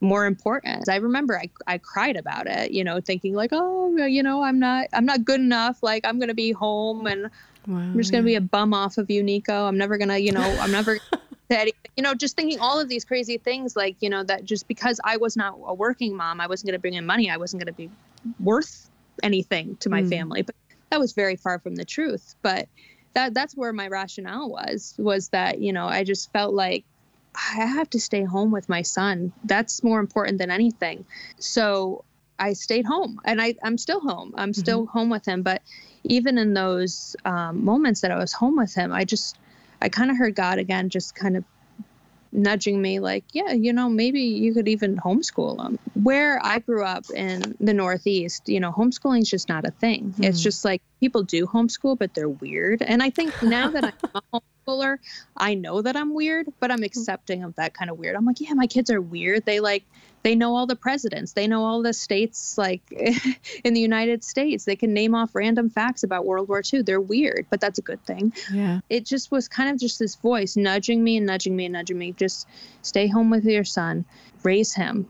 more 0.00 0.26
important. 0.26 0.88
I 0.88 0.96
remember 0.96 1.38
I, 1.38 1.50
I 1.66 1.78
cried 1.78 2.16
about 2.16 2.46
it, 2.46 2.70
you 2.70 2.84
know, 2.84 3.00
thinking 3.00 3.34
like, 3.34 3.50
oh, 3.52 3.96
you 3.96 4.22
know, 4.22 4.42
I'm 4.42 4.58
not 4.58 4.88
I'm 4.92 5.04
not 5.04 5.24
good 5.24 5.40
enough. 5.40 5.82
Like 5.82 6.04
I'm 6.04 6.18
gonna 6.18 6.34
be 6.34 6.52
home 6.52 7.06
and 7.06 7.30
wow. 7.66 7.78
I'm 7.78 7.96
just 7.96 8.10
gonna 8.12 8.24
be 8.24 8.34
a 8.34 8.40
bum 8.40 8.72
off 8.74 8.98
of 8.98 9.10
you, 9.10 9.22
Nico. 9.22 9.66
I'm 9.66 9.78
never 9.78 9.98
gonna, 9.98 10.18
you 10.18 10.32
know, 10.32 10.56
I'm 10.60 10.72
never 10.72 10.98
you 11.96 12.02
know, 12.02 12.14
just 12.14 12.36
thinking 12.36 12.60
all 12.60 12.78
of 12.80 12.88
these 12.88 13.04
crazy 13.04 13.38
things, 13.38 13.76
like 13.76 13.96
you 14.00 14.08
know, 14.08 14.22
that 14.24 14.44
just 14.44 14.68
because 14.68 15.00
I 15.04 15.16
was 15.16 15.36
not 15.36 15.58
a 15.64 15.74
working 15.74 16.16
mom, 16.16 16.40
I 16.40 16.46
wasn't 16.46 16.68
gonna 16.68 16.78
bring 16.78 16.94
in 16.94 17.04
money. 17.04 17.30
I 17.30 17.36
wasn't 17.36 17.62
gonna 17.62 17.72
be 17.72 17.90
worth 18.38 18.88
anything 19.22 19.76
to 19.78 19.90
my 19.90 20.02
mm. 20.02 20.08
family. 20.08 20.42
But 20.42 20.54
that 20.90 21.00
was 21.00 21.12
very 21.12 21.36
far 21.36 21.58
from 21.58 21.76
the 21.76 21.84
truth. 21.84 22.34
But 22.42 22.68
that 23.14 23.34
that's 23.34 23.56
where 23.56 23.72
my 23.72 23.88
rationale 23.88 24.48
was 24.48 24.94
was 24.98 25.28
that 25.30 25.60
you 25.60 25.72
know 25.72 25.86
I 25.86 26.04
just 26.04 26.32
felt 26.32 26.54
like 26.54 26.84
I 27.34 27.64
have 27.64 27.90
to 27.90 28.00
stay 28.00 28.24
home 28.24 28.50
with 28.50 28.68
my 28.68 28.82
son. 28.82 29.32
That's 29.44 29.82
more 29.82 30.00
important 30.00 30.38
than 30.38 30.50
anything. 30.50 31.04
So 31.38 32.04
I 32.38 32.54
stayed 32.54 32.86
home 32.86 33.20
and 33.24 33.40
I, 33.40 33.54
I'm 33.62 33.78
still 33.78 34.00
home. 34.00 34.34
I'm 34.36 34.50
mm-hmm. 34.50 34.60
still 34.60 34.86
home 34.86 35.10
with 35.10 35.26
him. 35.26 35.42
But 35.42 35.62
even 36.04 36.38
in 36.38 36.54
those 36.54 37.14
um, 37.24 37.64
moments 37.64 38.00
that 38.00 38.10
I 38.10 38.16
was 38.16 38.32
home 38.32 38.56
with 38.56 38.74
him, 38.74 38.92
I 38.92 39.04
just, 39.04 39.38
I 39.82 39.88
kind 39.88 40.10
of 40.10 40.16
heard 40.16 40.34
God 40.34 40.58
again, 40.58 40.88
just 40.88 41.14
kind 41.14 41.36
of 41.36 41.44
nudging 42.32 42.80
me 42.80 43.00
like, 43.00 43.24
yeah, 43.32 43.52
you 43.52 43.72
know, 43.72 43.88
maybe 43.88 44.20
you 44.20 44.54
could 44.54 44.68
even 44.68 44.96
homeschool 44.96 45.56
them. 45.56 45.78
Where 46.02 46.40
I 46.44 46.60
grew 46.60 46.84
up 46.84 47.04
in 47.10 47.56
the 47.60 47.74
Northeast, 47.74 48.48
you 48.48 48.60
know, 48.60 48.72
homeschooling 48.72 49.22
is 49.22 49.30
just 49.30 49.48
not 49.48 49.64
a 49.64 49.70
thing. 49.72 50.14
Mm. 50.18 50.26
It's 50.26 50.42
just 50.42 50.64
like 50.64 50.82
people 51.00 51.22
do 51.22 51.46
homeschool, 51.46 51.98
but 51.98 52.14
they're 52.14 52.28
weird. 52.28 52.82
And 52.82 53.02
I 53.02 53.10
think 53.10 53.42
now 53.42 53.70
that 53.70 53.94
I'm 54.32 54.40
homeschooler, 54.70 54.98
I 55.36 55.54
know 55.54 55.82
that 55.82 55.96
I'm 55.96 56.14
weird, 56.14 56.48
but 56.60 56.70
I'm 56.70 56.82
accepting 56.82 57.42
of 57.42 57.54
that 57.56 57.74
kind 57.74 57.90
of 57.90 57.98
weird. 57.98 58.16
I'm 58.16 58.24
like, 58.24 58.40
yeah, 58.40 58.54
my 58.54 58.66
kids 58.66 58.90
are 58.90 59.00
weird. 59.00 59.44
They 59.44 59.60
like 59.60 59.84
they 60.22 60.34
know 60.34 60.54
all 60.54 60.66
the 60.66 60.76
presidents. 60.76 61.32
They 61.32 61.46
know 61.46 61.64
all 61.64 61.82
the 61.82 61.94
states 61.94 62.58
like 62.58 62.82
in 63.64 63.74
the 63.74 63.80
United 63.80 64.22
States. 64.22 64.64
They 64.64 64.76
can 64.76 64.92
name 64.92 65.14
off 65.14 65.34
random 65.34 65.70
facts 65.70 66.02
about 66.02 66.26
World 66.26 66.48
War 66.48 66.62
II. 66.72 66.82
They're 66.82 67.00
weird, 67.00 67.46
but 67.48 67.60
that's 67.60 67.78
a 67.78 67.82
good 67.82 68.04
thing. 68.04 68.32
Yeah. 68.52 68.80
It 68.90 69.06
just 69.06 69.30
was 69.30 69.48
kind 69.48 69.70
of 69.70 69.80
just 69.80 69.98
this 69.98 70.16
voice 70.16 70.56
nudging 70.56 71.02
me 71.02 71.16
and 71.16 71.26
nudging 71.26 71.56
me 71.56 71.66
and 71.66 71.72
nudging 71.72 71.98
me. 71.98 72.12
Just 72.12 72.46
stay 72.82 73.06
home 73.06 73.30
with 73.30 73.44
your 73.44 73.64
son, 73.64 74.04
raise 74.42 74.74
him. 74.74 75.08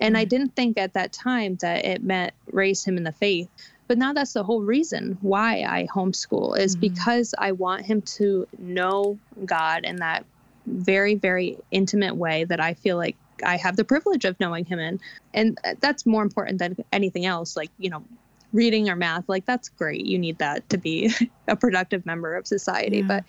And 0.00 0.16
I 0.16 0.24
mm. 0.24 0.28
didn't 0.28 0.56
think 0.56 0.78
at 0.78 0.94
that 0.94 1.12
time 1.12 1.56
that 1.56 1.84
it 1.84 2.02
meant 2.02 2.32
raise 2.50 2.84
him 2.84 2.96
in 2.96 3.04
the 3.04 3.12
faith. 3.12 3.48
But 3.88 3.98
now 3.98 4.12
that's 4.12 4.34
the 4.34 4.44
whole 4.44 4.62
reason 4.62 5.18
why 5.22 5.62
I 5.62 5.88
homeschool 5.92 6.58
is 6.58 6.76
mm-hmm. 6.76 6.92
because 6.92 7.34
I 7.38 7.52
want 7.52 7.86
him 7.86 8.02
to 8.02 8.46
know 8.58 9.18
God 9.44 9.84
in 9.84 9.96
that 9.96 10.24
very, 10.66 11.14
very 11.14 11.58
intimate 11.70 12.14
way 12.14 12.44
that 12.44 12.60
I 12.60 12.74
feel 12.74 12.98
like 12.98 13.16
I 13.44 13.56
have 13.56 13.76
the 13.76 13.84
privilege 13.84 14.24
of 14.24 14.38
knowing 14.38 14.66
him 14.66 14.78
in. 14.78 15.00
And 15.32 15.58
that's 15.80 16.04
more 16.04 16.22
important 16.22 16.58
than 16.58 16.76
anything 16.92 17.24
else. 17.24 17.56
Like, 17.56 17.70
you 17.78 17.88
know, 17.88 18.04
reading 18.52 18.90
or 18.90 18.96
math, 18.96 19.28
like 19.28 19.46
that's 19.46 19.70
great. 19.70 20.04
You 20.04 20.18
need 20.18 20.38
that 20.38 20.68
to 20.68 20.76
be 20.78 21.10
a 21.48 21.56
productive 21.56 22.04
member 22.04 22.36
of 22.36 22.46
society. 22.46 22.98
Yeah. 22.98 23.06
But 23.06 23.24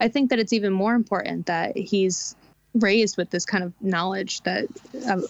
I 0.00 0.08
think 0.08 0.30
that 0.30 0.38
it's 0.38 0.52
even 0.52 0.72
more 0.72 0.94
important 0.94 1.46
that 1.46 1.76
he's 1.76 2.36
raised 2.74 3.16
with 3.16 3.30
this 3.30 3.44
kind 3.44 3.64
of 3.64 3.72
knowledge 3.80 4.42
that 4.42 4.66
of, 5.08 5.24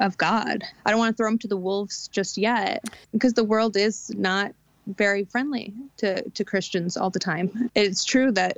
of 0.00 0.16
God. 0.18 0.64
I 0.84 0.90
don't 0.90 0.98
want 0.98 1.14
to 1.14 1.16
throw 1.16 1.28
him 1.28 1.38
to 1.38 1.48
the 1.48 1.56
wolves 1.56 2.08
just 2.08 2.38
yet 2.38 2.84
because 3.12 3.34
the 3.34 3.44
world 3.44 3.76
is 3.76 4.10
not 4.14 4.52
very 4.86 5.24
friendly 5.24 5.72
to, 5.98 6.28
to 6.30 6.44
Christians 6.44 6.96
all 6.96 7.10
the 7.10 7.18
time. 7.18 7.70
It's 7.74 8.04
true 8.04 8.32
that 8.32 8.56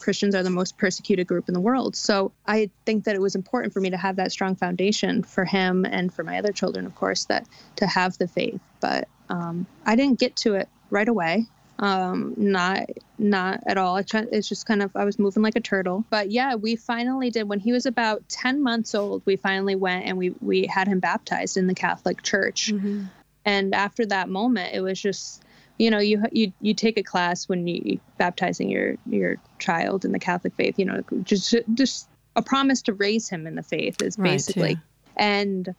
Christians 0.00 0.34
are 0.34 0.42
the 0.42 0.50
most 0.50 0.76
persecuted 0.76 1.26
group 1.26 1.48
in 1.48 1.54
the 1.54 1.60
world. 1.60 1.96
So 1.96 2.32
I 2.46 2.70
think 2.84 3.04
that 3.04 3.14
it 3.14 3.20
was 3.20 3.34
important 3.34 3.72
for 3.72 3.80
me 3.80 3.90
to 3.90 3.96
have 3.96 4.16
that 4.16 4.32
strong 4.32 4.54
foundation 4.54 5.22
for 5.22 5.44
him 5.44 5.84
and 5.84 6.12
for 6.12 6.24
my 6.24 6.38
other 6.38 6.52
children, 6.52 6.84
of 6.84 6.94
course, 6.94 7.24
that 7.26 7.46
to 7.76 7.86
have 7.86 8.18
the 8.18 8.28
faith. 8.28 8.60
But 8.80 9.08
um, 9.30 9.66
I 9.86 9.96
didn't 9.96 10.20
get 10.20 10.36
to 10.36 10.54
it 10.54 10.68
right 10.90 11.08
away. 11.08 11.46
Um, 11.78 12.34
not 12.36 12.90
not 13.18 13.60
at 13.66 13.76
all. 13.78 13.96
It's 13.96 14.48
just 14.48 14.66
kind 14.66 14.82
of 14.82 14.94
I 14.94 15.04
was 15.04 15.18
moving 15.18 15.42
like 15.42 15.56
a 15.56 15.60
turtle. 15.60 16.04
But 16.10 16.30
yeah, 16.30 16.54
we 16.54 16.76
finally 16.76 17.30
did 17.30 17.48
when 17.48 17.60
he 17.60 17.72
was 17.72 17.86
about 17.86 18.28
ten 18.28 18.62
months 18.62 18.94
old. 18.94 19.22
We 19.24 19.36
finally 19.36 19.74
went 19.74 20.04
and 20.06 20.16
we 20.16 20.34
we 20.40 20.66
had 20.66 20.86
him 20.86 21.00
baptized 21.00 21.56
in 21.56 21.66
the 21.66 21.74
Catholic 21.74 22.22
Church. 22.22 22.72
Mm-hmm. 22.72 23.04
And 23.44 23.74
after 23.74 24.06
that 24.06 24.28
moment, 24.28 24.74
it 24.74 24.80
was 24.80 25.00
just 25.00 25.42
you 25.78 25.90
know 25.90 25.98
you 25.98 26.22
you 26.30 26.52
you 26.60 26.74
take 26.74 26.98
a 26.98 27.02
class 27.02 27.48
when 27.48 27.66
you 27.66 27.98
baptizing 28.18 28.68
your 28.68 28.96
your 29.06 29.36
child 29.58 30.04
in 30.04 30.12
the 30.12 30.20
Catholic 30.20 30.54
faith. 30.54 30.78
You 30.78 30.84
know, 30.84 31.02
just 31.22 31.54
just 31.74 32.08
a 32.36 32.42
promise 32.42 32.82
to 32.82 32.92
raise 32.92 33.28
him 33.28 33.46
in 33.46 33.54
the 33.54 33.62
faith 33.62 34.00
is 34.02 34.16
basically. 34.16 34.62
Right, 34.62 34.76
yeah. 35.16 35.24
And 35.24 35.74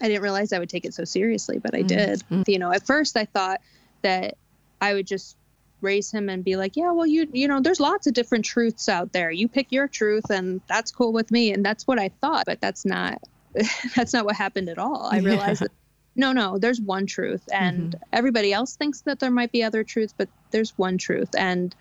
I 0.00 0.08
didn't 0.08 0.22
realize 0.22 0.52
I 0.52 0.58
would 0.58 0.68
take 0.68 0.84
it 0.84 0.94
so 0.94 1.04
seriously, 1.04 1.58
but 1.58 1.74
I 1.74 1.78
mm-hmm. 1.78 1.86
did. 1.86 2.18
Mm-hmm. 2.30 2.42
You 2.46 2.58
know, 2.58 2.72
at 2.72 2.86
first 2.86 3.16
I 3.16 3.24
thought 3.24 3.60
that 4.02 4.36
I 4.80 4.94
would 4.94 5.06
just 5.06 5.36
raise 5.80 6.10
him 6.10 6.28
and 6.28 6.42
be 6.44 6.56
like, 6.56 6.76
yeah, 6.76 6.90
well, 6.90 7.06
you 7.06 7.28
you 7.32 7.48
know, 7.48 7.60
there's 7.60 7.80
lots 7.80 8.06
of 8.06 8.14
different 8.14 8.44
truths 8.44 8.88
out 8.88 9.12
there. 9.12 9.30
You 9.30 9.48
pick 9.48 9.72
your 9.72 9.88
truth, 9.88 10.30
and 10.30 10.60
that's 10.66 10.90
cool 10.90 11.12
with 11.12 11.30
me. 11.30 11.52
And 11.52 11.64
that's 11.64 11.86
what 11.86 11.98
I 11.98 12.10
thought, 12.20 12.46
but 12.46 12.60
that's 12.60 12.84
not 12.84 13.22
that's 13.96 14.12
not 14.12 14.24
what 14.24 14.36
happened 14.36 14.68
at 14.68 14.78
all. 14.78 15.08
I 15.10 15.18
realized 15.18 15.62
yeah. 15.62 15.68
that 15.68 15.72
no, 16.18 16.32
no, 16.32 16.58
there's 16.58 16.80
one 16.80 17.06
truth, 17.06 17.46
and 17.52 17.90
mm-hmm. 17.92 18.02
everybody 18.12 18.52
else 18.52 18.74
thinks 18.76 19.02
that 19.02 19.18
there 19.18 19.30
might 19.30 19.52
be 19.52 19.62
other 19.62 19.84
truths, 19.84 20.14
but 20.16 20.30
there's 20.50 20.76
one 20.78 20.96
truth, 20.96 21.34
and 21.36 21.74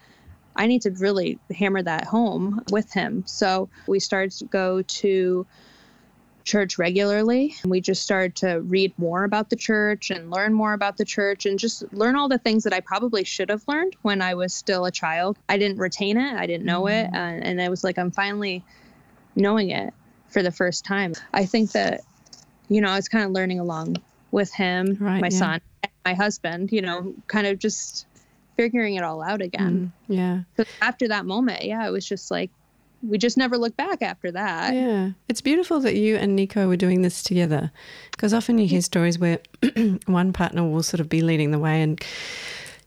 I 0.55 0.67
need 0.67 0.81
to 0.83 0.91
really 0.91 1.39
hammer 1.53 1.81
that 1.81 2.05
home 2.05 2.61
with 2.69 2.91
him. 2.91 3.23
So 3.27 3.69
we 3.87 3.99
started 3.99 4.31
to 4.39 4.45
go 4.45 4.81
to 4.81 5.45
church 6.45 6.77
regularly. 6.77 7.55
And 7.63 7.71
We 7.71 7.81
just 7.81 8.03
started 8.03 8.35
to 8.37 8.61
read 8.61 8.93
more 8.97 9.23
about 9.23 9.49
the 9.49 9.55
church 9.55 10.11
and 10.11 10.31
learn 10.31 10.53
more 10.53 10.73
about 10.73 10.95
the 10.95 11.03
church 11.03 11.45
and 11.45 11.59
just 11.59 11.91
learn 11.91 12.15
all 12.15 12.29
the 12.29 12.37
things 12.37 12.63
that 12.63 12.73
I 12.73 12.79
probably 12.79 13.23
should 13.23 13.49
have 13.49 13.63
learned 13.67 13.95
when 14.03 14.21
I 14.21 14.35
was 14.35 14.53
still 14.53 14.85
a 14.85 14.91
child. 14.91 15.37
I 15.49 15.57
didn't 15.57 15.79
retain 15.79 16.17
it, 16.17 16.33
I 16.35 16.45
didn't 16.45 16.65
know 16.65 16.83
mm-hmm. 16.83 17.13
it. 17.13 17.19
And, 17.19 17.43
and 17.43 17.59
it 17.59 17.69
was 17.69 17.83
like 17.83 17.97
I'm 17.97 18.11
finally 18.11 18.63
knowing 19.35 19.71
it 19.71 19.93
for 20.29 20.43
the 20.43 20.51
first 20.51 20.85
time. 20.85 21.13
I 21.33 21.45
think 21.45 21.71
that, 21.73 22.01
you 22.69 22.79
know, 22.79 22.89
I 22.89 22.95
was 22.95 23.09
kind 23.09 23.25
of 23.25 23.31
learning 23.31 23.59
along 23.59 23.97
with 24.31 24.53
him, 24.53 24.97
right, 24.99 25.21
my 25.21 25.29
yeah. 25.31 25.37
son, 25.37 25.61
my 26.05 26.13
husband, 26.13 26.71
you 26.71 26.81
know, 26.81 27.13
kind 27.27 27.47
of 27.47 27.57
just 27.57 28.05
figuring 28.55 28.95
it 28.95 29.03
all 29.03 29.21
out 29.21 29.41
again. 29.41 29.91
Mm, 30.09 30.45
yeah. 30.57 30.65
After 30.81 31.07
that 31.07 31.25
moment, 31.25 31.63
yeah, 31.63 31.87
it 31.87 31.91
was 31.91 32.07
just 32.07 32.29
like, 32.29 32.51
we 33.07 33.17
just 33.17 33.37
never 33.37 33.57
looked 33.57 33.77
back 33.77 34.01
after 34.01 34.31
that. 34.31 34.73
Yeah. 34.73 35.11
It's 35.27 35.41
beautiful 35.41 35.79
that 35.81 35.95
you 35.95 36.15
and 36.15 36.35
Nico 36.35 36.67
were 36.67 36.75
doing 36.75 37.01
this 37.01 37.23
together 37.23 37.71
because 38.11 38.33
often 38.33 38.57
you 38.57 38.67
hear 38.67 38.79
mm. 38.79 38.83
stories 38.83 39.19
where 39.19 39.39
one 40.05 40.33
partner 40.33 40.63
will 40.67 40.83
sort 40.83 40.99
of 40.99 41.09
be 41.09 41.21
leading 41.21 41.51
the 41.51 41.59
way 41.59 41.81
and, 41.81 42.03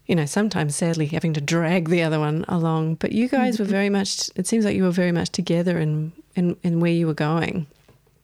you 0.06 0.14
know, 0.14 0.26
sometimes 0.26 0.76
sadly 0.76 1.06
having 1.06 1.32
to 1.34 1.40
drag 1.40 1.88
the 1.88 2.02
other 2.02 2.18
one 2.18 2.44
along. 2.48 2.96
But 2.96 3.12
you 3.12 3.28
mm. 3.28 3.32
guys 3.32 3.58
were 3.58 3.64
very 3.64 3.90
much, 3.90 4.30
it 4.36 4.46
seems 4.46 4.64
like 4.64 4.76
you 4.76 4.84
were 4.84 4.90
very 4.90 5.12
much 5.12 5.30
together 5.30 5.78
in, 5.78 6.12
in, 6.34 6.56
in 6.62 6.80
where 6.80 6.92
you 6.92 7.06
were 7.06 7.14
going. 7.14 7.66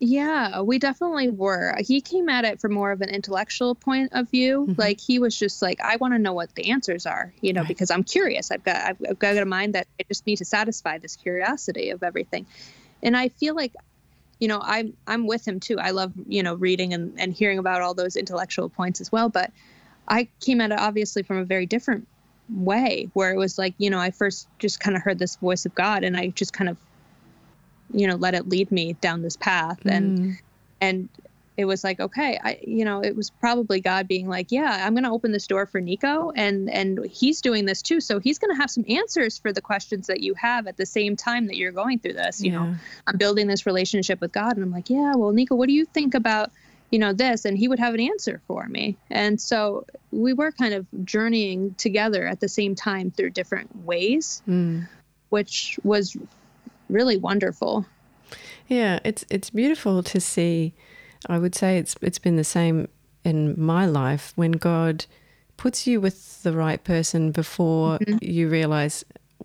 Yeah, 0.06 0.60
we 0.60 0.78
definitely 0.78 1.30
were. 1.30 1.74
He 1.80 2.02
came 2.02 2.28
at 2.28 2.44
it 2.44 2.60
from 2.60 2.74
more 2.74 2.92
of 2.92 3.00
an 3.00 3.08
intellectual 3.08 3.74
point 3.74 4.10
of 4.12 4.30
view. 4.30 4.66
Mm-hmm. 4.66 4.78
Like 4.80 5.00
he 5.00 5.18
was 5.18 5.34
just 5.38 5.62
like, 5.62 5.80
I 5.80 5.96
want 5.96 6.12
to 6.12 6.18
know 6.18 6.34
what 6.34 6.54
the 6.54 6.72
answers 6.72 7.06
are, 7.06 7.32
you 7.40 7.54
know, 7.54 7.62
right. 7.62 7.68
because 7.68 7.90
I'm 7.90 8.04
curious. 8.04 8.50
I've 8.50 8.62
got 8.62 8.76
I've, 8.76 8.96
I've 9.08 9.18
got 9.18 9.38
a 9.38 9.46
mind 9.46 9.74
that 9.74 9.86
I 9.98 10.04
just 10.06 10.26
need 10.26 10.36
to 10.36 10.44
satisfy 10.44 10.98
this 10.98 11.16
curiosity 11.16 11.88
of 11.88 12.02
everything. 12.02 12.44
And 13.02 13.16
I 13.16 13.30
feel 13.30 13.54
like, 13.54 13.72
you 14.38 14.46
know, 14.46 14.60
I'm 14.62 14.94
I'm 15.06 15.26
with 15.26 15.48
him 15.48 15.58
too. 15.58 15.80
I 15.80 15.92
love, 15.92 16.12
you 16.28 16.42
know, 16.42 16.54
reading 16.54 16.92
and, 16.92 17.18
and 17.18 17.32
hearing 17.32 17.58
about 17.58 17.80
all 17.80 17.94
those 17.94 18.16
intellectual 18.16 18.68
points 18.68 19.00
as 19.00 19.10
well. 19.10 19.30
But 19.30 19.52
I 20.06 20.28
came 20.40 20.60
at 20.60 20.70
it 20.70 20.78
obviously 20.78 21.22
from 21.22 21.38
a 21.38 21.44
very 21.44 21.64
different 21.64 22.06
way 22.50 23.08
where 23.14 23.32
it 23.32 23.38
was 23.38 23.56
like, 23.56 23.72
you 23.78 23.88
know, 23.88 23.98
I 23.98 24.10
first 24.10 24.48
just 24.58 24.80
kind 24.80 24.98
of 24.98 25.02
heard 25.02 25.18
this 25.18 25.36
voice 25.36 25.64
of 25.64 25.74
God 25.74 26.04
and 26.04 26.14
I 26.14 26.28
just 26.28 26.52
kind 26.52 26.68
of 26.68 26.76
you 27.94 28.06
know 28.06 28.16
let 28.16 28.34
it 28.34 28.48
lead 28.48 28.70
me 28.70 28.94
down 28.94 29.22
this 29.22 29.36
path 29.36 29.78
and 29.86 30.18
mm. 30.18 30.36
and 30.80 31.08
it 31.56 31.64
was 31.64 31.84
like 31.84 32.00
okay 32.00 32.38
i 32.42 32.58
you 32.66 32.84
know 32.84 33.00
it 33.00 33.14
was 33.14 33.30
probably 33.30 33.80
god 33.80 34.08
being 34.08 34.28
like 34.28 34.50
yeah 34.50 34.84
i'm 34.84 34.94
going 34.94 35.04
to 35.04 35.10
open 35.10 35.30
this 35.30 35.46
door 35.46 35.66
for 35.66 35.80
nico 35.80 36.30
and 36.34 36.68
and 36.68 37.04
he's 37.06 37.40
doing 37.40 37.64
this 37.64 37.80
too 37.80 38.00
so 38.00 38.18
he's 38.18 38.38
going 38.38 38.52
to 38.54 38.60
have 38.60 38.70
some 38.70 38.84
answers 38.88 39.38
for 39.38 39.52
the 39.52 39.60
questions 39.60 40.08
that 40.08 40.20
you 40.20 40.34
have 40.34 40.66
at 40.66 40.76
the 40.76 40.86
same 40.86 41.16
time 41.16 41.46
that 41.46 41.56
you're 41.56 41.72
going 41.72 41.98
through 41.98 42.12
this 42.12 42.42
you 42.42 42.52
yeah. 42.52 42.58
know 42.58 42.74
i'm 43.06 43.16
building 43.16 43.46
this 43.46 43.66
relationship 43.66 44.20
with 44.20 44.32
god 44.32 44.56
and 44.56 44.64
i'm 44.64 44.72
like 44.72 44.90
yeah 44.90 45.14
well 45.14 45.30
nico 45.30 45.54
what 45.54 45.68
do 45.68 45.74
you 45.74 45.84
think 45.84 46.14
about 46.14 46.50
you 46.90 46.98
know 46.98 47.12
this 47.12 47.44
and 47.44 47.56
he 47.56 47.68
would 47.68 47.78
have 47.78 47.94
an 47.94 48.00
answer 48.00 48.40
for 48.46 48.66
me 48.66 48.96
and 49.10 49.40
so 49.40 49.86
we 50.10 50.32
were 50.32 50.52
kind 50.52 50.74
of 50.74 50.86
journeying 51.04 51.74
together 51.74 52.26
at 52.26 52.40
the 52.40 52.48
same 52.48 52.74
time 52.74 53.10
through 53.10 53.30
different 53.30 53.84
ways 53.84 54.42
mm. 54.48 54.86
which 55.28 55.78
was 55.82 56.16
really 56.88 57.16
wonderful. 57.16 57.86
Yeah, 58.68 58.98
it's 59.04 59.24
it's 59.30 59.50
beautiful 59.50 60.02
to 60.02 60.20
see. 60.20 60.74
I 61.28 61.38
would 61.38 61.54
say 61.54 61.78
it's 61.78 61.96
it's 62.00 62.18
been 62.18 62.36
the 62.36 62.44
same 62.44 62.88
in 63.24 63.60
my 63.60 63.86
life 63.86 64.32
when 64.36 64.52
God 64.52 65.06
puts 65.56 65.86
you 65.86 66.00
with 66.00 66.42
the 66.42 66.52
right 66.52 66.82
person 66.82 67.30
before 67.30 67.98
mm-hmm. 67.98 68.18
you 68.20 68.48
realize 68.48 69.04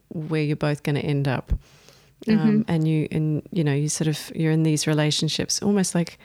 where 0.09 0.41
you're 0.41 0.55
both 0.55 0.83
going 0.83 0.95
to 0.95 1.01
end 1.01 1.27
up. 1.27 1.53
Mm-hmm. 2.25 2.39
Um, 2.39 2.65
and 2.67 2.87
you 2.87 3.07
and 3.11 3.47
you 3.51 3.63
know 3.63 3.73
you 3.73 3.87
sort 3.87 4.07
of 4.07 4.31
you're 4.35 4.51
in 4.51 4.63
these 4.63 4.85
relationships 4.85 5.61
almost 5.61 5.95
like 5.95 6.19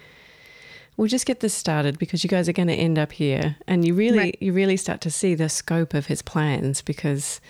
we'll 0.96 1.06
just 1.06 1.24
get 1.24 1.38
this 1.38 1.54
started 1.54 1.98
because 1.98 2.24
you 2.24 2.28
guys 2.28 2.48
are 2.48 2.52
going 2.52 2.68
to 2.68 2.74
end 2.74 2.98
up 2.98 3.12
here 3.12 3.56
and 3.68 3.86
you 3.86 3.94
really 3.94 4.18
right. 4.18 4.38
you 4.40 4.52
really 4.52 4.76
start 4.76 5.00
to 5.02 5.10
see 5.10 5.36
the 5.36 5.48
scope 5.48 5.94
of 5.94 6.06
his 6.06 6.20
plans 6.20 6.82
because 6.82 7.40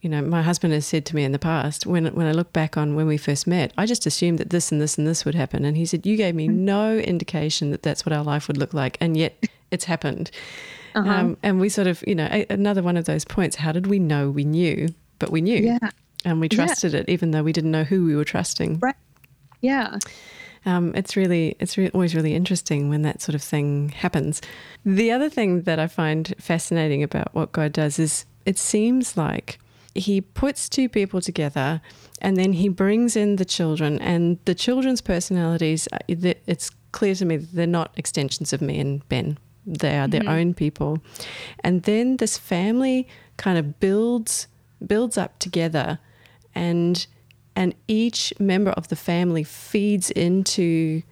you 0.00 0.08
know, 0.08 0.22
my 0.22 0.42
husband 0.42 0.72
has 0.72 0.86
said 0.86 1.04
to 1.06 1.16
me 1.16 1.24
in 1.24 1.32
the 1.32 1.38
past, 1.38 1.84
when 1.84 2.06
when 2.14 2.26
I 2.26 2.32
look 2.32 2.52
back 2.52 2.76
on 2.76 2.94
when 2.94 3.06
we 3.06 3.16
first 3.16 3.46
met, 3.46 3.72
I 3.76 3.84
just 3.84 4.06
assumed 4.06 4.38
that 4.38 4.50
this 4.50 4.70
and 4.70 4.80
this 4.80 4.96
and 4.96 5.06
this 5.06 5.24
would 5.24 5.34
happen. 5.34 5.64
And 5.64 5.76
he 5.76 5.86
said, 5.86 6.06
You 6.06 6.16
gave 6.16 6.34
me 6.34 6.48
mm. 6.48 6.54
no 6.54 6.96
indication 6.96 7.70
that 7.72 7.82
that's 7.82 8.06
what 8.06 8.12
our 8.12 8.22
life 8.22 8.46
would 8.48 8.56
look 8.56 8.72
like. 8.72 8.96
And 9.00 9.16
yet 9.16 9.48
it's 9.70 9.84
happened. 9.84 10.30
Uh-huh. 10.94 11.10
Um, 11.10 11.36
and 11.42 11.60
we 11.60 11.68
sort 11.68 11.86
of, 11.86 12.02
you 12.06 12.14
know, 12.14 12.28
a, 12.30 12.46
another 12.48 12.82
one 12.82 12.96
of 12.96 13.04
those 13.04 13.24
points 13.24 13.56
how 13.56 13.72
did 13.72 13.86
we 13.86 13.98
know 13.98 14.30
we 14.30 14.44
knew, 14.44 14.88
but 15.18 15.30
we 15.30 15.40
knew? 15.40 15.58
Yeah. 15.58 15.90
And 16.24 16.40
we 16.40 16.48
trusted 16.48 16.92
yeah. 16.92 17.00
it, 17.00 17.08
even 17.08 17.30
though 17.30 17.42
we 17.42 17.52
didn't 17.52 17.70
know 17.70 17.84
who 17.84 18.04
we 18.04 18.16
were 18.16 18.24
trusting. 18.24 18.78
Right. 18.80 18.96
Yeah. 19.60 19.98
Um, 20.66 20.92
it's 20.94 21.16
really, 21.16 21.56
it's 21.60 21.78
re- 21.78 21.90
always 21.90 22.14
really 22.14 22.34
interesting 22.34 22.88
when 22.88 23.02
that 23.02 23.22
sort 23.22 23.34
of 23.34 23.42
thing 23.42 23.90
happens. 23.90 24.40
The 24.84 25.12
other 25.12 25.30
thing 25.30 25.62
that 25.62 25.78
I 25.78 25.86
find 25.86 26.34
fascinating 26.38 27.02
about 27.02 27.34
what 27.34 27.52
God 27.52 27.72
does 27.72 27.98
is 27.98 28.26
it 28.44 28.58
seems 28.58 29.16
like 29.16 29.58
he 29.98 30.20
puts 30.20 30.68
two 30.68 30.88
people 30.88 31.20
together 31.20 31.80
and 32.20 32.36
then 32.36 32.52
he 32.52 32.68
brings 32.68 33.16
in 33.16 33.36
the 33.36 33.44
children 33.44 34.00
and 34.00 34.38
the 34.44 34.54
children's 34.54 35.00
personalities 35.00 35.88
uh, 35.92 35.98
it's 36.08 36.70
clear 36.92 37.14
to 37.14 37.24
me 37.24 37.36
that 37.36 37.52
they're 37.52 37.66
not 37.66 37.92
extensions 37.96 38.52
of 38.52 38.60
me 38.60 38.78
and 38.78 39.06
ben 39.08 39.38
they 39.66 39.98
are 39.98 40.08
their 40.08 40.20
mm-hmm. 40.20 40.30
own 40.30 40.54
people 40.54 40.98
and 41.60 41.82
then 41.82 42.16
this 42.16 42.38
family 42.38 43.06
kind 43.36 43.58
of 43.58 43.78
builds 43.80 44.46
builds 44.86 45.18
up 45.18 45.38
together 45.38 45.98
and 46.54 47.06
and 47.54 47.74
each 47.88 48.32
member 48.38 48.70
of 48.70 48.88
the 48.88 48.96
family 48.96 49.42
feeds 49.42 50.10
into 50.10 51.02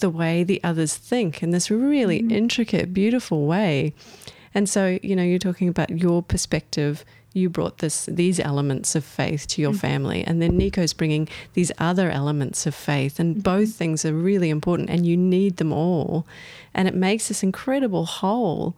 the 0.00 0.10
way 0.10 0.42
the 0.42 0.62
others 0.64 0.96
think 0.96 1.42
in 1.42 1.50
this 1.50 1.70
really 1.70 2.20
mm-hmm. 2.20 2.30
intricate 2.30 2.92
beautiful 2.92 3.46
way 3.46 3.94
and 4.54 4.68
so 4.68 4.98
you 5.02 5.14
know 5.14 5.22
you're 5.22 5.38
talking 5.38 5.68
about 5.68 5.90
your 5.90 6.22
perspective 6.22 7.04
you 7.32 7.48
brought 7.48 7.78
this 7.78 8.06
these 8.06 8.40
elements 8.40 8.94
of 8.94 9.04
faith 9.04 9.46
to 9.48 9.62
your 9.62 9.70
mm-hmm. 9.70 9.78
family. 9.78 10.24
And 10.24 10.42
then 10.42 10.56
Nico's 10.56 10.92
bringing 10.92 11.28
these 11.54 11.70
other 11.78 12.10
elements 12.10 12.66
of 12.66 12.74
faith. 12.74 13.20
And 13.20 13.36
mm-hmm. 13.36 13.42
both 13.42 13.74
things 13.74 14.04
are 14.04 14.12
really 14.12 14.50
important 14.50 14.90
and 14.90 15.06
you 15.06 15.16
need 15.16 15.58
them 15.58 15.72
all. 15.72 16.26
And 16.74 16.88
it 16.88 16.94
makes 16.94 17.28
this 17.28 17.42
incredible 17.42 18.04
whole. 18.04 18.74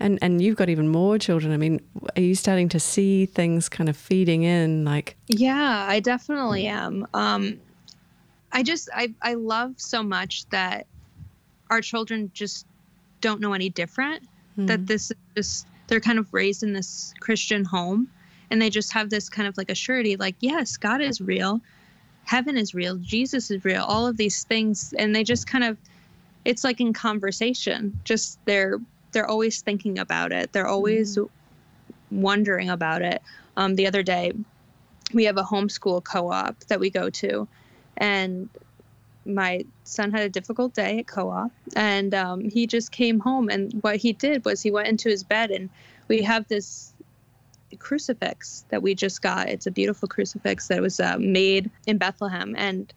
And 0.00 0.18
and 0.22 0.40
you've 0.42 0.56
got 0.56 0.68
even 0.68 0.88
more 0.88 1.18
children. 1.18 1.52
I 1.52 1.56
mean 1.56 1.80
are 2.16 2.22
you 2.22 2.34
starting 2.34 2.68
to 2.70 2.80
see 2.80 3.26
things 3.26 3.68
kind 3.68 3.88
of 3.88 3.96
feeding 3.96 4.42
in 4.42 4.84
like? 4.84 5.16
Yeah 5.26 5.86
i 5.88 6.00
definitely 6.00 6.66
am. 6.66 7.06
Um 7.14 7.60
i 8.52 8.62
just 8.62 8.88
i 8.94 9.12
i 9.22 9.34
love 9.34 9.74
so 9.76 10.02
much 10.02 10.46
that 10.50 10.86
our 11.70 11.80
children 11.80 12.30
just 12.34 12.66
don't 13.22 13.40
know 13.40 13.54
any 13.54 13.70
different 13.70 14.28
mm. 14.58 14.66
that 14.66 14.86
this 14.86 15.10
is 15.10 15.16
just 15.34 15.66
they're 15.92 16.00
kind 16.00 16.18
of 16.18 16.32
raised 16.32 16.62
in 16.62 16.72
this 16.72 17.12
Christian 17.20 17.66
home 17.66 18.08
and 18.50 18.62
they 18.62 18.70
just 18.70 18.94
have 18.94 19.10
this 19.10 19.28
kind 19.28 19.46
of 19.46 19.58
like 19.58 19.70
a 19.70 19.74
surety 19.74 20.16
like, 20.16 20.34
yes, 20.40 20.78
God 20.78 21.02
is 21.02 21.20
real, 21.20 21.60
heaven 22.24 22.56
is 22.56 22.74
real, 22.74 22.96
Jesus 22.96 23.50
is 23.50 23.62
real, 23.62 23.82
all 23.82 24.06
of 24.06 24.16
these 24.16 24.44
things. 24.44 24.94
And 24.98 25.14
they 25.14 25.22
just 25.22 25.46
kind 25.46 25.62
of, 25.62 25.76
it's 26.46 26.64
like 26.64 26.80
in 26.80 26.94
conversation, 26.94 28.00
just 28.04 28.38
they're, 28.46 28.80
they're 29.12 29.28
always 29.28 29.60
thinking 29.60 29.98
about 29.98 30.32
it. 30.32 30.50
They're 30.54 30.66
always 30.66 31.18
mm-hmm. 31.18 32.22
wondering 32.22 32.70
about 32.70 33.02
it. 33.02 33.20
Um, 33.58 33.74
the 33.74 33.86
other 33.86 34.02
day, 34.02 34.32
we 35.12 35.24
have 35.24 35.36
a 35.36 35.42
homeschool 35.42 36.02
co-op 36.02 36.58
that 36.68 36.80
we 36.80 36.88
go 36.88 37.10
to, 37.10 37.46
and 37.98 38.48
my 39.24 39.64
son 39.84 40.10
had 40.10 40.22
a 40.22 40.28
difficult 40.28 40.74
day 40.74 40.98
at 40.98 41.06
co-op, 41.06 41.50
and 41.76 42.14
um, 42.14 42.48
he 42.48 42.66
just 42.66 42.92
came 42.92 43.20
home. 43.20 43.48
And 43.48 43.72
what 43.82 43.96
he 43.96 44.12
did 44.12 44.44
was 44.44 44.62
he 44.62 44.70
went 44.70 44.88
into 44.88 45.08
his 45.08 45.24
bed, 45.24 45.50
and 45.50 45.70
we 46.08 46.22
have 46.22 46.48
this 46.48 46.92
crucifix 47.78 48.64
that 48.68 48.82
we 48.82 48.94
just 48.94 49.22
got. 49.22 49.48
It's 49.48 49.66
a 49.66 49.70
beautiful 49.70 50.08
crucifix 50.08 50.68
that 50.68 50.82
was 50.82 51.00
uh, 51.00 51.16
made 51.18 51.70
in 51.86 51.98
Bethlehem, 51.98 52.54
and 52.56 52.92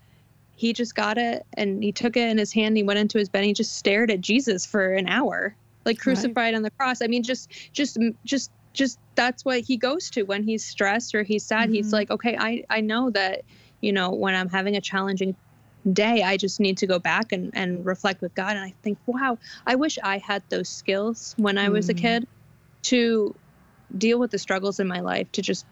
he 0.55 0.73
just 0.73 0.95
got 0.95 1.17
it 1.17 1.45
and 1.53 1.83
he 1.83 1.91
took 1.91 2.15
it 2.15 2.29
in 2.29 2.37
his 2.37 2.53
hand. 2.53 2.67
And 2.67 2.77
he 2.77 2.83
went 2.83 2.99
into 2.99 3.17
his 3.17 3.29
bed. 3.29 3.39
and 3.39 3.47
He 3.47 3.53
just 3.53 3.75
stared 3.75 4.09
at 4.09 4.21
Jesus 4.21 4.65
for 4.65 4.93
an 4.93 5.07
hour, 5.07 5.55
like 5.85 5.99
crucified 5.99 6.35
right. 6.35 6.55
on 6.55 6.61
the 6.61 6.71
cross. 6.71 7.01
I 7.01 7.07
mean, 7.07 7.23
just, 7.23 7.51
just, 7.73 7.97
just, 8.23 8.51
just 8.73 8.99
that's 9.15 9.43
what 9.43 9.59
he 9.59 9.77
goes 9.77 10.09
to 10.11 10.23
when 10.23 10.43
he's 10.43 10.63
stressed 10.63 11.13
or 11.13 11.23
he's 11.23 11.45
sad. 11.45 11.65
Mm-hmm. 11.65 11.73
He's 11.73 11.93
like, 11.93 12.09
okay, 12.09 12.37
I, 12.37 12.63
I 12.69 12.81
know 12.81 13.09
that, 13.11 13.43
you 13.81 13.91
know, 13.91 14.11
when 14.11 14.33
I'm 14.33 14.49
having 14.49 14.75
a 14.75 14.81
challenging 14.81 15.35
day, 15.93 16.23
I 16.23 16.37
just 16.37 16.59
need 16.59 16.77
to 16.79 16.87
go 16.87 16.99
back 16.99 17.31
and, 17.31 17.51
and 17.53 17.85
reflect 17.85 18.21
with 18.21 18.33
God. 18.35 18.55
And 18.55 18.65
I 18.65 18.73
think, 18.81 18.97
wow, 19.05 19.37
I 19.65 19.75
wish 19.75 19.97
I 20.03 20.17
had 20.17 20.43
those 20.49 20.69
skills 20.69 21.35
when 21.37 21.57
I 21.57 21.69
was 21.69 21.87
mm. 21.87 21.91
a 21.91 21.93
kid 21.93 22.27
to 22.83 23.35
deal 23.97 24.19
with 24.19 24.31
the 24.31 24.39
struggles 24.39 24.79
in 24.79 24.87
my 24.87 24.99
life, 24.99 25.31
to 25.33 25.41
just 25.41 25.65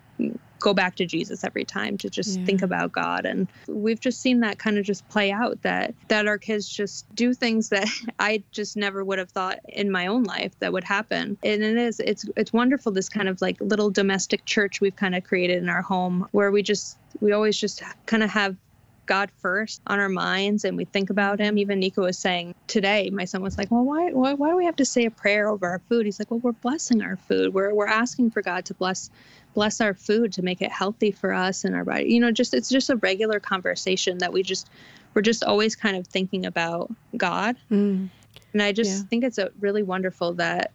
go 0.60 0.74
back 0.74 0.96
to 0.96 1.06
Jesus 1.06 1.44
every 1.44 1.66
time 1.66 1.98
to 1.98 2.10
just 2.10 2.40
yeah. 2.40 2.46
think 2.46 2.62
about 2.62 2.94
God 2.94 3.26
and 3.26 3.50
we've 3.68 4.00
just 4.00 4.22
seen 4.22 4.40
that 4.40 4.60
kind 4.60 4.78
of 4.78 4.86
just 4.86 5.08
play 5.10 5.30
out 5.30 5.62
that 5.64 5.94
that 6.08 6.26
our 6.26 6.38
kids 6.38 6.70
just 6.70 7.14
do 7.14 7.34
things 7.34 7.68
that 7.70 7.90
I 8.20 8.44
just 8.52 8.78
never 8.78 9.04
would 9.04 9.20
have 9.20 9.30
thought 9.30 9.60
in 9.68 9.92
my 9.92 10.08
own 10.08 10.24
life 10.24 10.58
that 10.60 10.72
would 10.72 10.86
happen 10.86 11.38
and 11.44 11.64
it 11.64 11.78
is 11.78 12.00
it's 12.00 12.26
it's 12.38 12.54
wonderful 12.54 12.94
this 12.94 13.10
kind 13.10 13.28
of 13.28 13.42
like 13.42 13.60
little 13.60 13.90
domestic 13.90 14.46
church 14.46 14.80
we've 14.80 14.96
kind 14.96 15.16
of 15.16 15.26
created 15.26 15.62
in 15.62 15.68
our 15.68 15.82
home 15.82 16.30
where 16.32 16.50
we 16.50 16.64
just 16.64 16.98
we 17.20 17.34
always 17.34 17.58
just 17.58 17.84
kind 18.06 18.24
of 18.24 18.30
have 18.30 18.56
God 19.06 19.32
first 19.40 19.82
on 19.88 20.00
our 20.00 20.10
minds 20.10 20.66
and 20.66 20.78
we 20.78 20.86
think 20.86 21.10
about 21.10 21.40
him. 21.40 21.58
Even 21.58 21.80
Nico 21.80 22.04
was 22.04 22.18
saying 22.18 22.56
today, 22.68 23.10
my 23.12 23.26
son 23.26 23.42
was 23.42 23.58
like, 23.58 23.72
Well, 23.72 23.84
why, 23.84 24.12
why, 24.12 24.34
why 24.34 24.50
do 24.50 24.58
we 24.58 24.66
have 24.66 24.76
to 24.78 24.86
say 24.86 25.06
a 25.06 25.12
prayer 25.12 25.50
over 25.50 25.68
our 25.68 25.80
food? 25.90 26.06
He's 26.06 26.20
like, 26.20 26.32
Well, 26.32 26.40
we're 26.40 26.52
blessing 26.54 27.02
our 27.02 27.18
food. 27.18 27.54
We're, 27.54 27.74
we're 27.74 27.88
asking 27.88 28.32
for 28.32 28.42
God 28.42 28.66
to 28.66 28.74
bless 28.74 29.10
bless 29.54 29.82
our 29.82 29.94
food 29.94 30.34
to 30.34 30.42
make 30.42 30.62
it 30.62 30.72
healthy 30.72 31.12
for 31.12 31.32
us 31.32 31.64
and 31.64 31.76
our 31.76 31.86
body. 31.86 32.06
You 32.06 32.20
know, 32.20 32.32
just 32.32 32.54
it's 32.54 32.70
just 32.70 32.90
a 32.90 32.96
regular 32.98 33.40
conversation 33.40 34.18
that 34.20 34.34
we 34.34 34.44
just 34.44 34.70
we're 35.14 35.22
just 35.22 35.44
always 35.44 35.76
kind 35.76 35.96
of 35.96 36.08
thinking 36.08 36.46
about 36.46 36.92
God. 37.16 37.56
Mm. 37.72 38.10
And 38.54 38.62
I 38.62 38.72
just 38.72 38.92
yeah. 38.92 39.04
think 39.10 39.24
it's 39.24 39.38
a 39.38 39.52
really 39.60 39.84
wonderful 39.84 40.34
that 40.36 40.72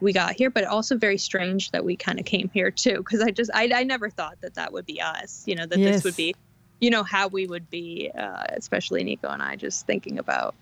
we 0.00 0.12
got 0.12 0.34
here, 0.34 0.50
but 0.50 0.64
also 0.64 0.96
very 0.96 1.18
strange 1.18 1.70
that 1.70 1.84
we 1.84 1.96
kind 1.96 2.18
of 2.18 2.26
came 2.26 2.50
here 2.52 2.70
too. 2.70 2.98
Because 2.98 3.20
I 3.20 3.30
just 3.30 3.50
I, 3.54 3.70
I 3.74 3.84
never 3.84 4.10
thought 4.10 4.40
that 4.40 4.54
that 4.54 4.72
would 4.72 4.86
be 4.86 5.00
us. 5.00 5.44
You 5.46 5.54
know, 5.54 5.66
that 5.66 5.78
yes. 5.78 5.96
this 5.96 6.04
would 6.04 6.16
be 6.16 6.34
you 6.82 6.90
know 6.90 7.04
how 7.04 7.28
we 7.28 7.46
would 7.46 7.70
be 7.70 8.10
uh, 8.14 8.44
especially 8.50 9.02
nico 9.04 9.28
and 9.28 9.42
i 9.42 9.56
just 9.56 9.86
thinking 9.86 10.18
about 10.18 10.54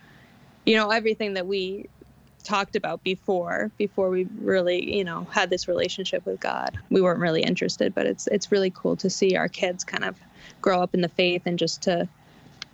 you 0.67 0.77
know 0.77 0.91
everything 0.91 1.35
that 1.35 1.47
we 1.47 1.89
talked 2.45 2.77
about 2.77 3.03
before 3.03 3.71
before 3.77 4.09
we 4.11 4.27
really 4.41 4.97
you 4.97 5.05
know 5.05 5.27
had 5.31 5.51
this 5.51 5.67
relationship 5.67 6.25
with 6.25 6.39
god 6.39 6.79
we 6.91 7.01
weren't 7.01 7.21
really 7.21 7.43
interested 7.43 7.95
but 7.95 8.07
it's 8.07 8.27
it's 8.29 8.53
really 8.53 8.71
cool 8.71 8.97
to 8.97 9.11
see 9.11 9.37
our 9.37 9.49
kids 9.49 9.83
kind 9.83 10.05
of 10.05 10.17
grow 10.63 10.81
up 10.81 10.95
in 10.95 11.01
the 11.01 11.09
faith 11.09 11.43
and 11.47 11.59
just 11.59 11.83
to 11.83 12.09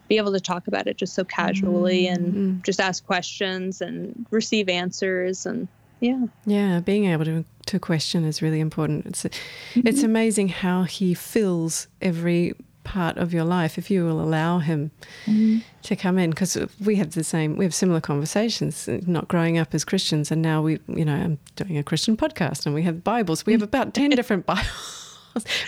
be 0.08 0.18
able 0.18 0.32
to 0.32 0.40
talk 0.40 0.68
about 0.68 0.86
it 0.86 0.96
just 0.96 1.14
so 1.14 1.24
casually 1.24 2.04
mm-hmm. 2.04 2.14
and 2.14 2.64
just 2.64 2.80
ask 2.80 3.04
questions 3.06 3.80
and 3.80 4.26
receive 4.30 4.68
answers 4.68 5.46
and 5.46 5.66
yeah 6.00 6.26
yeah 6.44 6.80
being 6.80 7.06
able 7.06 7.24
to 7.24 7.44
to 7.64 7.80
question 7.80 8.24
is 8.24 8.40
really 8.40 8.60
important 8.60 9.04
it's 9.06 9.24
mm-hmm. 9.24 9.86
it's 9.86 10.04
amazing 10.04 10.48
how 10.48 10.84
he 10.84 11.12
fills 11.12 11.88
every 12.00 12.54
part 12.86 13.18
of 13.18 13.34
your 13.34 13.44
life 13.44 13.76
if 13.78 13.90
you 13.90 14.04
will 14.04 14.20
allow 14.20 14.58
him 14.58 14.92
mm-hmm. 15.26 15.58
to 15.82 15.96
come 15.96 16.18
in 16.18 16.30
because 16.30 16.56
we 16.84 16.94
have 16.94 17.10
the 17.12 17.24
same 17.24 17.56
we 17.56 17.64
have 17.64 17.74
similar 17.74 18.00
conversations 18.00 18.88
not 19.06 19.26
growing 19.26 19.58
up 19.58 19.74
as 19.74 19.84
christians 19.84 20.30
and 20.30 20.40
now 20.40 20.62
we 20.62 20.78
you 20.86 21.04
know 21.04 21.14
i'm 21.14 21.38
doing 21.56 21.76
a 21.76 21.82
christian 21.82 22.16
podcast 22.16 22.64
and 22.64 22.74
we 22.74 22.82
have 22.82 23.02
bibles 23.02 23.44
we 23.44 23.52
have 23.52 23.62
about 23.62 23.92
10 23.92 24.10
different 24.10 24.46
bibles 24.54 25.06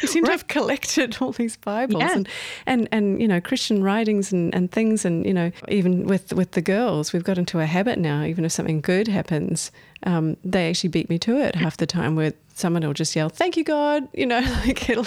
we 0.01 0.09
seem 0.09 0.25
right. 0.25 0.29
to 0.29 0.33
have 0.33 0.49
collected 0.49 1.19
all 1.21 1.33
these 1.33 1.57
Bibles 1.57 2.01
yeah. 2.01 2.13
and, 2.15 2.29
and 2.67 2.89
and 2.91 3.21
you 3.21 3.29
know 3.29 3.41
Christian 3.41 3.83
writings 3.83 4.33
and, 4.33 4.55
and 4.55 4.71
things 4.71 5.05
and 5.05 5.27
you 5.27 5.35
know 5.35 5.51
even 5.69 6.07
with 6.07 6.33
with 6.33 6.53
the 6.53 6.63
girls 6.63 7.13
we've 7.13 7.25
got 7.25 7.39
into 7.39 7.61
a 7.61 7.67
habit 7.67 7.99
now 7.99 8.25
even 8.25 8.45
if 8.45 8.53
something 8.53 8.81
good 8.81 9.09
happens 9.09 9.71
um, 10.05 10.37
they 10.45 10.71
actually 10.71 10.89
beat 10.89 11.11
me 11.11 11.19
to 11.19 11.37
it 11.37 11.55
half 11.55 11.77
the 11.77 11.87
time 11.87 12.17
where 12.17 12.33
someone 12.59 12.83
will 12.83 12.95
just 12.95 13.15
yell 13.15 13.29
thank 13.29 13.57
you 13.57 13.65
God 13.65 14.09
you 14.13 14.27
know 14.27 14.41
like 14.67 14.89
it'll 14.89 15.07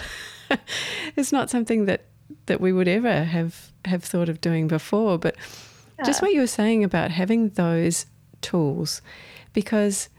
it's 1.15 1.31
not 1.31 1.49
something 1.49 1.85
that 1.85 2.05
that 2.45 2.61
we 2.61 2.73
would 2.73 2.87
ever 2.87 3.23
have 3.23 3.71
have 3.85 4.03
thought 4.03 4.29
of 4.29 4.41
doing 4.41 4.67
before. 4.67 5.17
But 5.17 5.35
yeah. 5.99 6.05
just 6.05 6.21
what 6.21 6.31
you 6.31 6.39
were 6.39 6.47
saying 6.47 6.83
about 6.83 7.11
having 7.11 7.49
those 7.49 8.05
tools, 8.41 9.01
because 9.53 10.09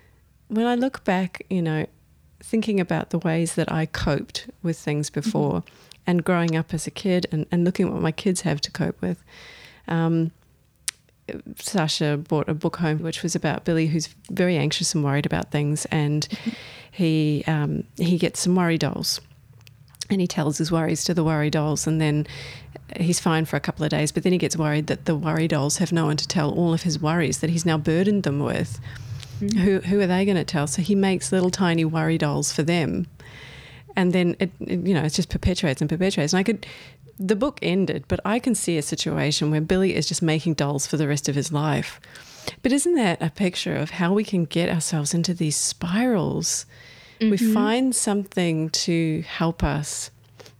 when 0.49 0.67
I 0.67 0.75
look 0.75 1.05
back, 1.05 1.45
you 1.49 1.63
know, 1.63 1.87
thinking 2.41 2.81
about 2.81 3.11
the 3.11 3.19
ways 3.19 3.55
that 3.55 3.71
I 3.71 3.87
coped 3.87 4.51
with 4.63 4.79
things 4.79 5.11
mm-hmm. 5.11 5.21
before 5.21 5.53
mm-hmm. 5.61 5.75
and 6.07 6.25
growing 6.25 6.57
up 6.57 6.75
as 6.75 6.87
a 6.87 6.91
kid 6.91 7.27
and, 7.33 7.47
and 7.51 7.65
looking 7.65 7.87
at 7.87 7.93
what 7.93 8.03
my 8.03 8.13
kids 8.13 8.43
have 8.43 8.61
to 8.63 8.71
cope 8.71 9.01
with. 9.01 9.23
Um, 9.89 10.33
Sasha 11.57 12.17
brought 12.17 12.49
a 12.49 12.55
book 12.55 12.77
home 12.77 12.99
which 12.99 13.23
was 13.23 13.35
about 13.35 13.65
Billy, 13.65 13.87
who's 13.87 14.09
very 14.31 14.57
anxious 14.57 14.95
and 14.95 15.05
worried 15.05 15.27
about 15.27 15.51
things, 15.51 15.85
and 15.87 16.27
he 16.91 17.45
um, 17.47 17.85
he 17.97 18.19
gets 18.19 18.41
some 18.41 18.55
worry 18.55 18.79
dolls, 18.79 19.21
and 20.11 20.21
he 20.21 20.27
tells 20.27 20.59
his 20.59 20.71
worries 20.71 21.05
to 21.05 21.15
the 21.15 21.25
worry 21.25 21.51
dolls 21.51 21.87
and 21.87 22.01
then 22.01 22.27
he's 22.97 23.19
fine 23.19 23.47
for 23.47 23.57
a 23.57 23.61
couple 23.61 23.85
of 23.85 23.91
days 23.91 24.13
but 24.13 24.23
then 24.23 24.33
he 24.33 24.39
gets 24.39 24.57
worried 24.57 24.87
that 24.89 25.07
the 25.07 25.17
worry 25.17 25.49
dolls 25.49 25.79
have 25.79 25.93
no 25.93 26.05
one 26.05 26.17
to 26.17 26.29
tell 26.29 26.51
all 26.51 26.75
of 26.75 26.83
his 26.83 27.01
worries 27.01 27.39
that 27.39 27.49
he's 27.49 27.65
now 27.65 27.79
burdened 27.79 28.23
them 28.25 28.39
with. 28.39 28.79
Mm-hmm. 29.43 29.59
who, 29.59 29.81
who 29.81 30.01
are 30.01 30.07
they 30.07 30.25
going 30.25 30.37
to 30.37 30.45
tell? 30.45 30.69
So 30.69 30.83
he 30.83 30.95
makes 30.95 31.33
little 31.33 31.51
tiny 31.51 31.85
worry 31.85 32.17
dolls 32.17 32.53
for 32.53 32.63
them. 32.63 33.09
And 33.97 34.13
then 34.13 34.37
it, 34.39 34.53
it, 34.61 34.87
you 34.87 34.95
know 34.95 35.03
it 35.03 35.11
just 35.11 35.31
perpetuates 35.31 35.81
and 35.81 35.91
perpetuates. 35.91 36.33
And 36.33 36.39
i 36.39 36.43
could 36.43 36.65
the 37.29 37.37
book 37.37 37.59
ended 37.63 38.05
but 38.09 38.21
i 38.25 38.39
can 38.39 38.55
see 38.55 38.77
a 38.77 38.83
situation 38.83 39.51
where 39.51 39.61
billy 39.61 39.95
is 39.95 40.07
just 40.07 40.23
making 40.23 40.55
dolls 40.55 40.87
for 40.87 40.97
the 40.97 41.09
rest 41.09 41.29
of 41.29 41.35
his 41.35 41.53
life 41.53 42.01
but 42.63 42.73
isn't 42.73 42.95
that 42.95 43.23
a 43.23 43.31
picture 43.31 43.77
of 43.77 43.91
how 43.91 44.13
we 44.13 44.25
can 44.25 44.45
get 44.45 44.69
ourselves 44.69 45.15
into 45.15 45.33
these 45.33 45.57
spirals 45.57 46.67
Mm-hmm. 47.23 47.31
We 47.31 47.55
find 47.55 47.95
something 47.95 48.71
to 48.71 49.23
help 49.23 49.63
us 49.63 50.11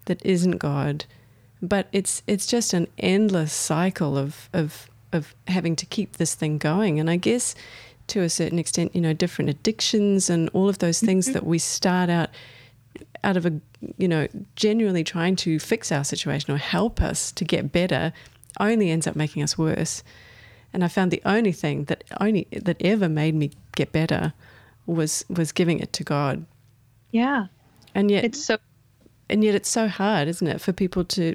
that 0.05 0.25
isn't 0.25 0.59
God, 0.59 1.05
but 1.61 1.89
it's 1.93 2.23
it's 2.27 2.47
just 2.47 2.73
an 2.73 2.87
endless 2.99 3.53
cycle 3.53 4.17
of 4.17 4.49
of 4.53 4.89
of 5.13 5.35
having 5.49 5.75
to 5.77 5.87
keep 5.87 6.17
this 6.17 6.35
thing 6.35 6.59
going. 6.59 7.01
And 7.01 7.11
I 7.11 7.17
guess 7.17 7.55
to 8.09 8.21
a 8.21 8.31
certain 8.31 8.59
extent, 8.59 8.95
you 8.95 9.01
know, 9.01 9.13
different 9.13 9.51
addictions 9.51 10.31
and 10.31 10.49
all 10.53 10.69
of 10.69 10.79
those 10.79 11.01
things 11.01 11.27
mm-hmm. 11.27 11.35
that 11.35 11.47
we 11.47 11.59
start 11.59 12.11
out 12.11 12.31
out 13.25 13.37
of 13.37 13.47
a 13.47 13.61
you 13.99 14.09
know 14.09 14.27
genuinely 14.57 15.05
trying 15.05 15.37
to 15.37 15.59
fix 15.59 15.93
our 15.93 16.05
situation 16.05 16.53
or 16.53 16.59
help 16.59 17.01
us 17.01 17.33
to 17.33 17.45
get 17.45 17.73
better 17.73 18.13
only 18.61 18.91
ends 18.91 19.07
up 19.07 19.17
making 19.17 19.43
us 19.43 19.57
worse. 19.57 20.03
And 20.73 20.83
I 20.83 20.89
found 20.89 21.11
the 21.11 21.23
only 21.25 21.53
thing 21.53 21.85
that 21.85 22.05
only 22.21 22.47
that 22.51 22.77
ever 22.81 23.09
made 23.09 23.35
me 23.35 23.51
get 23.77 23.93
better 23.93 24.33
was 24.87 25.25
was 25.29 25.53
giving 25.53 25.81
it 25.81 25.93
to 25.95 26.05
God. 26.05 26.45
Yeah. 27.11 27.47
And 27.95 28.11
yet 28.11 28.25
it's 28.25 28.43
so 28.43 28.59
and 29.29 29.45
yet 29.45 29.55
it's 29.55 29.69
so 29.69 29.89
hard, 29.89 30.29
isn't 30.29 30.47
it, 30.47 30.61
for 30.61 30.73
people 30.73 31.05
to 31.05 31.35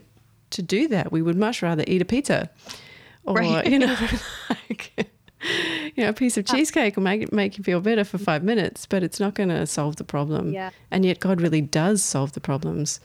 to 0.52 0.62
do 0.62 0.88
that. 0.88 1.12
We 1.12 1.22
would 1.22 1.38
much 1.38 1.62
rather 1.62 1.84
eat 1.88 2.02
a 2.02 2.06
pizza. 2.06 2.50
Or 3.26 3.36
right. 3.36 3.68
you 3.68 3.80
know, 3.80 3.96
like 4.50 5.10
you 5.96 6.04
know, 6.04 6.10
a 6.10 6.14
piece 6.14 6.38
of 6.38 6.46
cheesecake 6.46 6.96
will 6.96 7.04
make 7.04 7.32
make 7.32 7.58
you 7.58 7.64
feel 7.64 7.80
better 7.80 8.04
for 8.04 8.18
five 8.18 8.44
minutes, 8.44 8.86
but 8.86 9.04
it's 9.04 9.20
not 9.20 9.36
going 9.36 9.50
to 9.50 9.66
solve 9.68 9.98
the 9.98 10.04
problem. 10.04 10.52
Yeah. 10.52 10.72
And 10.92 11.06
yet, 11.06 11.20
God 11.20 11.42
really 11.42 11.62
does 11.62 12.04
solve 12.04 12.34
the 12.34 12.42
problems. 12.42 13.00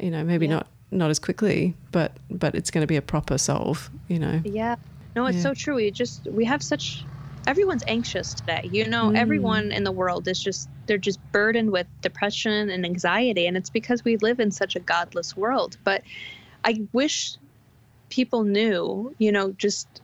You 0.00 0.10
know, 0.10 0.24
maybe 0.24 0.46
yeah. 0.46 0.54
not 0.54 0.66
not 0.90 1.10
as 1.10 1.18
quickly, 1.18 1.74
but 1.90 2.16
but 2.30 2.54
it's 2.54 2.70
going 2.70 2.82
to 2.82 2.86
be 2.86 2.96
a 2.96 3.02
proper 3.02 3.38
solve. 3.38 3.90
You 4.08 4.18
know. 4.18 4.40
Yeah. 4.44 4.76
No, 5.14 5.26
it's 5.26 5.36
yeah. 5.36 5.42
so 5.42 5.54
true. 5.54 5.74
We 5.74 5.90
just 5.90 6.26
we 6.26 6.44
have 6.44 6.62
such 6.62 7.04
everyone's 7.46 7.84
anxious 7.86 8.34
today. 8.34 8.68
You 8.70 8.86
know, 8.86 9.10
mm. 9.10 9.16
everyone 9.16 9.72
in 9.72 9.84
the 9.84 9.92
world 9.92 10.28
is 10.28 10.42
just 10.42 10.68
they're 10.86 10.98
just 10.98 11.20
burdened 11.32 11.70
with 11.70 11.86
depression 12.00 12.70
and 12.70 12.84
anxiety 12.84 13.46
and 13.46 13.56
it's 13.56 13.70
because 13.70 14.04
we 14.04 14.16
live 14.18 14.40
in 14.40 14.50
such 14.50 14.76
a 14.76 14.80
godless 14.80 15.36
world. 15.36 15.76
But 15.84 16.02
I 16.64 16.82
wish 16.92 17.36
people 18.08 18.44
knew, 18.44 19.14
you 19.18 19.32
know, 19.32 19.52
just 19.52 20.00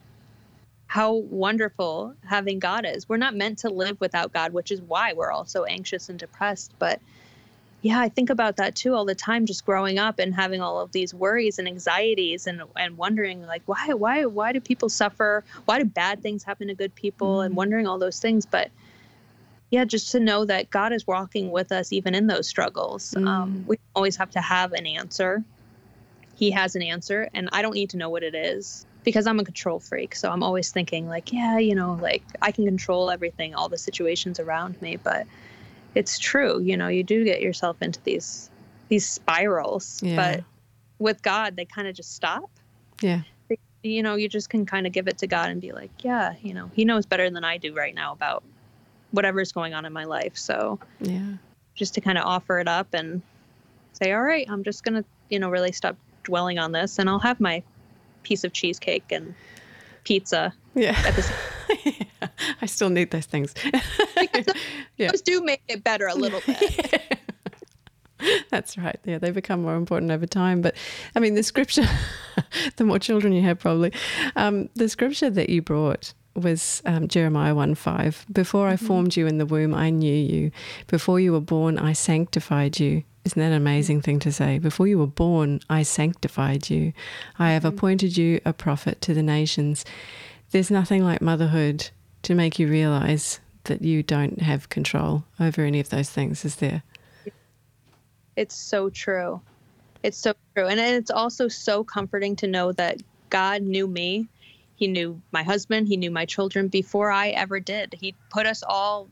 how 0.88 1.12
wonderful 1.12 2.14
having 2.24 2.58
God 2.58 2.86
is. 2.86 3.08
We're 3.08 3.18
not 3.18 3.36
meant 3.36 3.58
to 3.58 3.68
live 3.68 4.00
without 4.00 4.32
God, 4.32 4.52
which 4.52 4.72
is 4.72 4.80
why 4.80 5.12
we're 5.12 5.30
all 5.30 5.44
so 5.44 5.64
anxious 5.64 6.08
and 6.08 6.18
depressed, 6.18 6.72
but 6.78 7.00
yeah, 7.80 8.00
I 8.00 8.08
think 8.08 8.30
about 8.30 8.56
that 8.56 8.74
too 8.74 8.94
all 8.94 9.04
the 9.04 9.14
time, 9.14 9.46
just 9.46 9.64
growing 9.64 9.98
up 9.98 10.18
and 10.18 10.34
having 10.34 10.60
all 10.60 10.80
of 10.80 10.90
these 10.90 11.14
worries 11.14 11.60
and 11.60 11.68
anxieties 11.68 12.48
and 12.48 12.62
and 12.74 12.96
wondering 12.96 13.46
like 13.46 13.62
why 13.66 13.92
why 13.94 14.24
why 14.24 14.52
do 14.52 14.60
people 14.60 14.88
suffer? 14.88 15.44
Why 15.64 15.78
do 15.78 15.84
bad 15.84 16.20
things 16.20 16.42
happen 16.42 16.68
to 16.68 16.74
good 16.74 16.94
people? 16.96 17.36
Mm-hmm. 17.36 17.46
And 17.46 17.56
wondering 17.56 17.86
all 17.86 17.98
those 17.98 18.18
things. 18.18 18.46
But 18.46 18.70
yeah, 19.70 19.84
just 19.84 20.10
to 20.12 20.18
know 20.18 20.44
that 20.46 20.70
God 20.70 20.92
is 20.92 21.06
walking 21.06 21.52
with 21.52 21.70
us 21.70 21.92
even 21.92 22.16
in 22.16 22.26
those 22.26 22.48
struggles. 22.48 23.14
Mm. 23.16 23.28
Um, 23.28 23.64
we 23.68 23.78
always 23.94 24.16
have 24.16 24.30
to 24.32 24.40
have 24.40 24.72
an 24.72 24.86
answer. 24.86 25.44
He 26.34 26.50
has 26.52 26.74
an 26.74 26.82
answer, 26.82 27.28
and 27.32 27.48
I 27.52 27.62
don't 27.62 27.74
need 27.74 27.90
to 27.90 27.96
know 27.96 28.10
what 28.10 28.24
it 28.24 28.34
is 28.34 28.86
because 29.08 29.26
I'm 29.26 29.40
a 29.40 29.44
control 29.44 29.80
freak. 29.80 30.14
So 30.14 30.30
I'm 30.30 30.42
always 30.42 30.70
thinking, 30.70 31.08
like, 31.08 31.32
yeah, 31.32 31.56
you 31.56 31.74
know, 31.74 31.98
like 32.02 32.22
I 32.42 32.52
can 32.52 32.66
control 32.66 33.10
everything, 33.10 33.54
all 33.54 33.70
the 33.70 33.78
situations 33.78 34.38
around 34.38 34.82
me. 34.82 34.96
But 34.96 35.26
it's 35.94 36.18
true, 36.18 36.60
you 36.60 36.76
know, 36.76 36.88
you 36.88 37.02
do 37.02 37.24
get 37.24 37.40
yourself 37.40 37.80
into 37.80 38.02
these 38.02 38.50
these 38.90 39.08
spirals. 39.08 39.98
Yeah. 40.02 40.16
But 40.16 40.44
with 40.98 41.22
God, 41.22 41.56
they 41.56 41.64
kind 41.64 41.88
of 41.88 41.94
just 41.94 42.14
stop. 42.14 42.50
Yeah. 43.00 43.22
You 43.82 44.02
know, 44.02 44.16
you 44.16 44.28
just 44.28 44.50
can 44.50 44.66
kind 44.66 44.86
of 44.86 44.92
give 44.92 45.08
it 45.08 45.16
to 45.18 45.26
God 45.26 45.48
and 45.48 45.58
be 45.58 45.72
like, 45.72 45.90
yeah, 46.00 46.34
you 46.42 46.52
know, 46.52 46.70
He 46.74 46.84
knows 46.84 47.06
better 47.06 47.30
than 47.30 47.44
I 47.44 47.56
do 47.56 47.74
right 47.74 47.94
now 47.94 48.12
about 48.12 48.42
whatever's 49.12 49.52
going 49.52 49.72
on 49.72 49.86
in 49.86 49.92
my 49.94 50.04
life. 50.04 50.36
So 50.36 50.78
yeah, 51.00 51.32
just 51.74 51.94
to 51.94 52.02
kind 52.02 52.18
of 52.18 52.26
offer 52.26 52.58
it 52.58 52.68
up 52.68 52.92
and 52.92 53.22
say, 53.94 54.12
all 54.12 54.20
right, 54.20 54.46
I'm 54.50 54.64
just 54.64 54.84
gonna, 54.84 55.02
you 55.30 55.38
know, 55.38 55.48
really 55.48 55.72
stop 55.72 55.96
dwelling 56.24 56.58
on 56.58 56.72
this, 56.72 56.98
and 56.98 57.08
I'll 57.08 57.20
have 57.20 57.40
my 57.40 57.62
piece 58.22 58.44
of 58.44 58.52
cheesecake 58.52 59.10
and 59.10 59.34
pizza. 60.04 60.52
Yeah. 60.74 60.96
yeah. 61.84 62.28
I 62.62 62.66
still 62.66 62.90
need 62.90 63.10
those 63.10 63.26
things. 63.26 63.54
those, 63.54 64.44
yeah. 64.96 65.10
those 65.10 65.22
do 65.22 65.42
make 65.42 65.62
it 65.68 65.84
better 65.84 66.06
a 66.06 66.14
little 66.14 66.40
bit. 66.46 67.18
That's 68.50 68.76
right. 68.76 68.98
Yeah, 69.04 69.18
they 69.18 69.30
become 69.30 69.62
more 69.62 69.76
important 69.76 70.10
over 70.10 70.26
time. 70.26 70.60
But 70.60 70.74
I 71.14 71.20
mean, 71.20 71.34
the 71.34 71.42
scripture, 71.42 71.86
the 72.76 72.84
more 72.84 72.98
children 72.98 73.32
you 73.32 73.42
have, 73.42 73.58
probably, 73.58 73.92
um, 74.34 74.68
the 74.74 74.88
scripture 74.88 75.30
that 75.30 75.50
you 75.50 75.62
brought 75.62 76.14
was 76.34 76.82
um, 76.84 77.08
Jeremiah 77.08 77.54
1 77.54 77.74
5. 77.74 78.26
Before 78.32 78.68
I 78.68 78.74
mm-hmm. 78.74 78.86
formed 78.86 79.16
you 79.16 79.26
in 79.26 79.38
the 79.38 79.46
womb, 79.46 79.74
I 79.74 79.90
knew 79.90 80.14
you. 80.14 80.50
Before 80.86 81.20
you 81.20 81.32
were 81.32 81.40
born, 81.40 81.78
I 81.78 81.92
sanctified 81.92 82.80
you. 82.80 83.04
Isn't 83.28 83.40
that 83.40 83.48
an 83.48 83.52
amazing 83.52 84.00
thing 84.00 84.20
to 84.20 84.32
say? 84.32 84.58
Before 84.58 84.86
you 84.86 84.98
were 84.98 85.06
born, 85.06 85.60
I 85.68 85.82
sanctified 85.82 86.70
you. 86.70 86.94
I 87.38 87.50
have 87.50 87.62
mm-hmm. 87.62 87.76
appointed 87.76 88.16
you 88.16 88.40
a 88.46 88.54
prophet 88.54 89.02
to 89.02 89.12
the 89.12 89.22
nations. 89.22 89.84
There's 90.50 90.70
nothing 90.70 91.04
like 91.04 91.20
motherhood 91.20 91.90
to 92.22 92.34
make 92.34 92.58
you 92.58 92.68
realize 92.68 93.40
that 93.64 93.82
you 93.82 94.02
don't 94.02 94.40
have 94.40 94.70
control 94.70 95.24
over 95.38 95.60
any 95.60 95.78
of 95.78 95.90
those 95.90 96.08
things, 96.08 96.42
is 96.46 96.56
there? 96.56 96.82
It's 98.34 98.54
so 98.54 98.88
true. 98.88 99.42
It's 100.02 100.16
so 100.16 100.32
true. 100.56 100.66
And 100.66 100.80
it's 100.80 101.10
also 101.10 101.48
so 101.48 101.84
comforting 101.84 102.34
to 102.36 102.46
know 102.46 102.72
that 102.72 102.96
God 103.28 103.60
knew 103.60 103.86
me. 103.86 104.26
He 104.76 104.86
knew 104.86 105.20
my 105.32 105.42
husband. 105.42 105.86
He 105.86 105.98
knew 105.98 106.10
my 106.10 106.24
children 106.24 106.68
before 106.68 107.10
I 107.10 107.28
ever 107.28 107.60
did. 107.60 107.94
He 108.00 108.14
put 108.30 108.46
us 108.46 108.62
all 108.66 109.06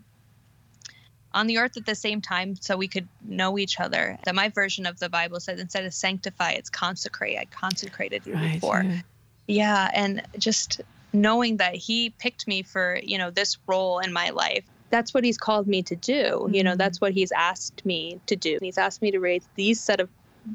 on 1.37 1.46
the 1.46 1.59
earth 1.59 1.77
at 1.77 1.87
the 1.87 1.94
same 1.94 2.20
time 2.20 2.57
so 2.57 2.77
we 2.77 2.88
could 2.88 3.07
know 3.22 3.59
each 3.59 3.79
other. 3.79 4.18
That 4.25 4.35
my 4.35 4.49
version 4.49 4.87
of 4.87 4.99
the 4.99 5.09
Bible 5.09 5.38
says 5.38 5.61
instead 5.61 5.85
of 5.85 5.94
sanctify, 5.94 6.53
it's 6.53 6.70
consecrate. 6.70 7.38
I 7.38 7.44
consecrated 7.44 8.27
you 8.27 8.35
right, 8.35 8.55
before. 8.55 8.83
Yeah. 8.83 9.01
yeah. 9.46 9.90
And 9.94 10.22
just 10.38 10.81
knowing 11.12 11.59
that 11.59 11.75
he 11.75 12.11
picked 12.11 12.49
me 12.49 12.62
for, 12.62 12.99
you 13.03 13.18
know, 13.18 13.31
this 13.31 13.59
role 13.66 14.01
in 14.01 14.12
my 14.12 14.31
life 14.31 14.64
that's 14.88 15.12
what 15.12 15.25
he's 15.25 15.38
called 15.38 15.66
me 15.66 15.83
to 15.83 15.96
do. 15.96 16.22
Mm-hmm. 16.22 16.55
You 16.55 16.64
know, 16.64 16.70
mm-hmm. 16.70 16.79
that's 16.79 17.01
what 17.01 17.12
he's 17.12 17.33
asked 17.33 17.85
me 17.85 18.20
to 18.27 18.37
do. 18.37 18.59
He's 18.62 18.79
asked 18.79 19.03
me 19.03 19.11
to 19.11 19.18
raise 19.18 19.46
these 19.55 19.81
set 19.81 20.01
of 20.01 20.09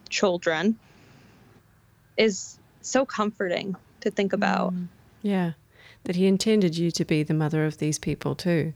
children 0.10 0.80
is 2.18 2.58
so 2.82 3.06
comforting 3.06 3.76
to 4.02 4.12
think 4.12 4.34
about. 4.34 4.74
Mm. 4.74 4.88
Yeah. 5.22 5.52
That 6.06 6.16
he 6.16 6.28
intended 6.28 6.78
you 6.78 6.92
to 6.92 7.06
be 7.06 7.24
the 7.24 7.34
mother 7.34 7.66
of 7.66 7.78
these 7.78 8.00
people 8.00 8.36
too. 8.36 8.74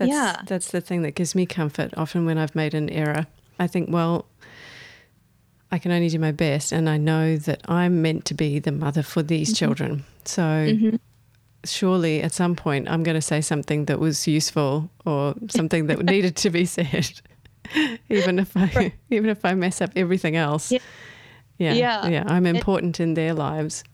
That's, 0.00 0.10
yeah. 0.10 0.40
That's 0.46 0.72
the 0.72 0.80
thing 0.80 1.02
that 1.02 1.12
gives 1.12 1.34
me 1.34 1.46
comfort. 1.46 1.92
Often 1.96 2.26
when 2.26 2.38
I've 2.38 2.54
made 2.56 2.74
an 2.74 2.90
error, 2.90 3.26
I 3.58 3.66
think, 3.66 3.90
well, 3.92 4.26
I 5.70 5.78
can 5.78 5.92
only 5.92 6.08
do 6.08 6.18
my 6.18 6.32
best. 6.32 6.72
And 6.72 6.88
I 6.88 6.96
know 6.96 7.36
that 7.36 7.60
I'm 7.68 8.02
meant 8.02 8.24
to 8.26 8.34
be 8.34 8.58
the 8.58 8.72
mother 8.72 9.02
for 9.02 9.22
these 9.22 9.50
mm-hmm. 9.50 9.56
children. 9.56 10.04
So 10.24 10.42
mm-hmm 10.42 10.96
surely 11.64 12.22
at 12.22 12.32
some 12.32 12.56
point 12.56 12.88
I'm 12.88 13.02
going 13.02 13.14
to 13.14 13.22
say 13.22 13.40
something 13.40 13.86
that 13.86 13.98
was 13.98 14.26
useful 14.26 14.90
or 15.04 15.34
something 15.48 15.86
that 15.86 16.02
needed 16.02 16.36
to 16.36 16.50
be 16.50 16.64
said, 16.64 17.20
even 18.08 18.38
if 18.38 18.56
I 18.56 18.92
even 19.10 19.30
if 19.30 19.44
I 19.44 19.54
mess 19.54 19.80
up 19.80 19.90
everything 19.96 20.36
else. 20.36 20.72
Yeah. 20.72 20.78
Yeah, 21.58 21.74
yeah, 21.74 22.08
yeah 22.08 22.24
I'm 22.26 22.46
important 22.46 23.00
in 23.00 23.12
their 23.12 23.34
lives. 23.34 23.84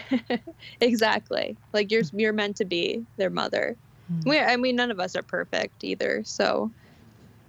exactly. 0.80 1.56
Like 1.72 1.92
you're 1.92 2.02
you're 2.12 2.32
meant 2.32 2.56
to 2.56 2.64
be 2.64 3.04
their 3.18 3.30
mother. 3.30 3.76
Mm. 4.20 4.28
We, 4.28 4.38
I 4.38 4.56
mean, 4.56 4.76
none 4.76 4.90
of 4.90 5.00
us 5.00 5.16
are 5.16 5.22
perfect 5.22 5.84
either. 5.84 6.22
So, 6.24 6.70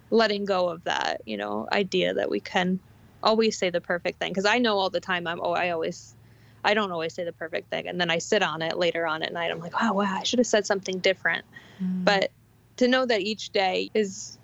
letting 0.10 0.46
go 0.46 0.70
of 0.70 0.84
that, 0.84 1.22
you 1.26 1.38
know, 1.38 1.68
idea 1.72 2.14
that 2.14 2.30
we 2.30 2.40
can 2.40 2.80
always 3.24 3.58
say 3.58 3.70
the 3.70 3.82
perfect 3.82 4.20
thing. 4.20 4.32
Because 4.32 4.46
I 4.46 4.60
know 4.60 4.78
all 4.78 4.90
the 4.90 5.00
time 5.00 5.28
I'm 5.28 5.40
oh 5.42 5.54
I 5.54 5.70
always 5.70 6.16
I 6.64 6.74
don't 6.74 6.92
always 6.92 7.14
say 7.14 7.24
the 7.24 7.34
perfect 7.34 7.70
thing. 7.70 7.88
And 7.88 8.00
then 8.00 8.10
I 8.10 8.20
sit 8.20 8.42
on 8.42 8.62
it 8.62 8.78
later 8.78 9.06
on 9.06 9.24
at 9.24 9.34
night. 9.34 9.52
I'm 9.52 9.60
like, 9.60 9.74
oh, 9.82 9.94
wow, 9.94 10.04
I 10.04 10.24
should 10.24 10.40
have 10.40 10.48
said 10.48 10.66
something 10.66 11.00
different. 11.00 11.46
Mm. 11.82 12.06
But 12.06 12.32
to 12.78 12.88
know 12.88 13.06
that 13.06 13.22
each 13.22 13.50
day 13.50 13.90
is 13.94 14.38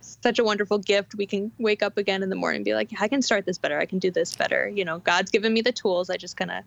such 0.00 0.38
a 0.38 0.44
wonderful 0.44 0.78
gift. 0.78 1.14
We 1.14 1.26
can 1.26 1.52
wake 1.58 1.82
up 1.82 1.96
again 1.96 2.22
in 2.22 2.30
the 2.30 2.36
morning 2.36 2.56
and 2.56 2.64
be 2.64 2.74
like, 2.74 2.90
I 3.00 3.08
can 3.08 3.22
start 3.22 3.46
this 3.46 3.58
better. 3.58 3.78
I 3.78 3.86
can 3.86 3.98
do 3.98 4.10
this 4.10 4.34
better. 4.34 4.68
You 4.68 4.84
know, 4.84 4.98
God's 4.98 5.30
given 5.30 5.52
me 5.52 5.60
the 5.60 5.72
tools. 5.72 6.10
I 6.10 6.16
just 6.16 6.36
kind 6.36 6.50
of 6.50 6.64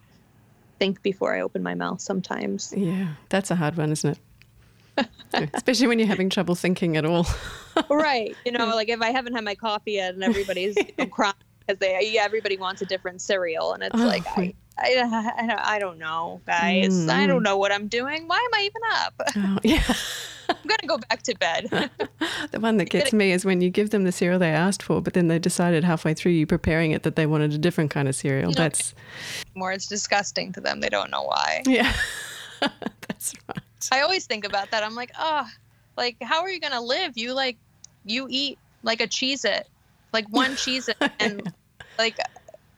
think 0.80 1.02
before 1.02 1.36
I 1.36 1.42
open 1.42 1.63
my 1.63 1.76
mouth 1.76 2.02
sometimes. 2.02 2.74
Yeah, 2.76 3.10
that's 3.30 3.52
a 3.52 3.56
hard 3.56 3.76
one, 3.76 3.92
isn't 3.92 4.12
it? 4.12 4.20
Especially 5.53 5.88
when 5.88 5.99
you're 5.99 6.08
having 6.08 6.29
trouble 6.29 6.56
thinking 6.56 6.97
at 6.97 7.06
all. 7.06 7.27
right. 7.89 8.36
You 8.45 8.51
know, 8.51 8.67
like 8.75 8.89
if 8.89 9.01
I 9.01 9.12
haven't 9.12 9.34
had 9.34 9.43
my 9.43 9.56
coffee 9.56 9.93
yet 9.93 10.13
and 10.13 10.23
everybody's 10.23 10.75
crying 11.12 11.34
because 11.60 11.79
they, 11.79 12.12
yeah, 12.12 12.23
everybody 12.23 12.58
wants 12.58 12.82
a 12.82 12.86
different 12.86 13.21
cereal. 13.21 13.73
And 13.73 13.84
it's 13.84 13.95
oh, 13.95 14.06
like, 14.06 14.25
I, 14.38 14.53
I, 14.77 15.32
I, 15.38 15.75
I 15.75 15.79
don't 15.79 15.97
know, 15.97 16.41
guys. 16.45 16.93
Mm. 16.93 17.10
I 17.10 17.25
don't 17.25 17.43
know 17.43 17.58
what 17.58 17.71
I'm 17.71 17.88
doing. 17.88 18.27
Why 18.27 18.38
am 18.38 18.60
I 18.60 18.63
even 18.63 18.82
up? 18.91 19.13
Oh, 19.36 19.60
yeah. 19.63 19.93
I'm 20.49 20.67
going 20.67 20.79
to 20.82 20.88
go 20.88 20.97
back 20.97 21.23
to 21.23 21.36
bed. 21.36 21.69
the 22.51 22.60
one 22.60 22.77
that 22.77 22.89
gets 22.89 23.13
me 23.13 23.32
is 23.32 23.45
when 23.45 23.62
you 23.62 23.69
give 23.69 23.91
them 23.91 24.03
the 24.03 24.12
cereal 24.12 24.39
they 24.39 24.49
asked 24.49 24.84
for, 24.84 25.01
but 25.01 25.13
then 25.13 25.29
they 25.29 25.39
decided 25.39 25.84
halfway 25.86 26.13
through 26.13 26.34
you 26.34 26.45
preparing 26.45 26.91
it 26.91 27.03
that 27.03 27.15
they 27.15 27.25
wanted 27.25 27.53
a 27.53 27.58
different 27.58 27.91
kind 27.91 28.08
of 28.10 28.15
cereal. 28.15 28.49
You 28.49 28.56
know, 28.56 28.63
That's 28.63 28.93
more, 29.56 29.71
it's 29.71 29.88
disgusting 29.88 30.51
to 30.53 30.62
them. 30.62 30.82
They 30.82 30.89
don't 30.89 31.10
know 31.10 31.23
why. 31.23 31.63
Yeah. 31.65 31.93
That's 33.08 33.34
right. 33.47 33.60
I 33.91 34.02
always 34.02 34.26
think 34.26 34.46
about 34.46 34.72
that. 34.72 34.84
I'm 34.84 34.96
like, 34.96 35.12
oh, 35.19 35.48
like, 35.98 36.17
how 36.22 36.41
are 36.41 36.50
you 36.50 36.60
going 36.60 36.74
to 36.74 36.82
live? 36.82 37.17
You 37.17 37.34
like, 37.34 37.58
you 38.06 38.28
eat 38.30 38.58
like 38.84 39.02
a 39.02 39.08
Cheez-It, 39.08 39.67
like 40.12 40.28
one 40.30 40.52
Cheez-It, 40.56 41.12
and 41.19 41.54
like, 41.98 42.17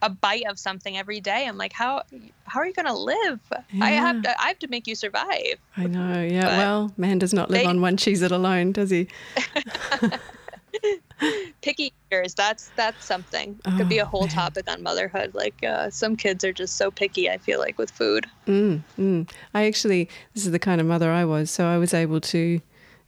a 0.01 0.09
bite 0.09 0.43
of 0.47 0.59
something 0.59 0.97
every 0.97 1.19
day. 1.19 1.47
I'm 1.47 1.57
like, 1.57 1.73
how 1.73 2.03
how 2.45 2.59
are 2.59 2.67
you 2.67 2.73
going 2.73 2.85
to 2.85 2.93
live? 2.93 3.39
Yeah. 3.71 3.85
I 3.85 3.91
have 3.91 4.21
to 4.21 4.41
I 4.41 4.49
have 4.49 4.59
to 4.59 4.67
make 4.67 4.87
you 4.87 4.93
survive. 4.93 5.55
I 5.77 5.87
know. 5.87 6.21
Yeah. 6.21 6.41
But 6.41 6.57
well, 6.57 6.91
man 6.97 7.17
does 7.17 7.33
not 7.33 7.49
live 7.49 7.61
they, 7.61 7.65
on 7.65 7.81
one 7.81 7.97
Cheez-It 7.97 8.31
alone, 8.31 8.71
does 8.71 8.91
he? 8.91 9.07
picky 11.61 11.93
eaters 12.11 12.33
that's 12.33 12.69
that's 12.75 13.05
something 13.05 13.59
it 13.65 13.77
could 13.77 13.89
be 13.89 13.99
a 13.99 14.03
oh, 14.03 14.07
whole 14.07 14.21
man. 14.21 14.29
topic 14.29 14.69
on 14.69 14.81
motherhood 14.83 15.33
like 15.33 15.63
uh, 15.63 15.89
some 15.89 16.15
kids 16.15 16.43
are 16.43 16.53
just 16.53 16.77
so 16.77 16.91
picky 16.91 17.29
i 17.29 17.37
feel 17.37 17.59
like 17.59 17.77
with 17.77 17.91
food 17.91 18.25
mm, 18.47 18.81
mm. 18.99 19.29
i 19.53 19.65
actually 19.65 20.09
this 20.33 20.45
is 20.45 20.51
the 20.51 20.59
kind 20.59 20.81
of 20.81 20.87
mother 20.87 21.11
i 21.11 21.23
was 21.25 21.49
so 21.49 21.65
i 21.65 21.77
was 21.77 21.93
able 21.93 22.19
to 22.19 22.59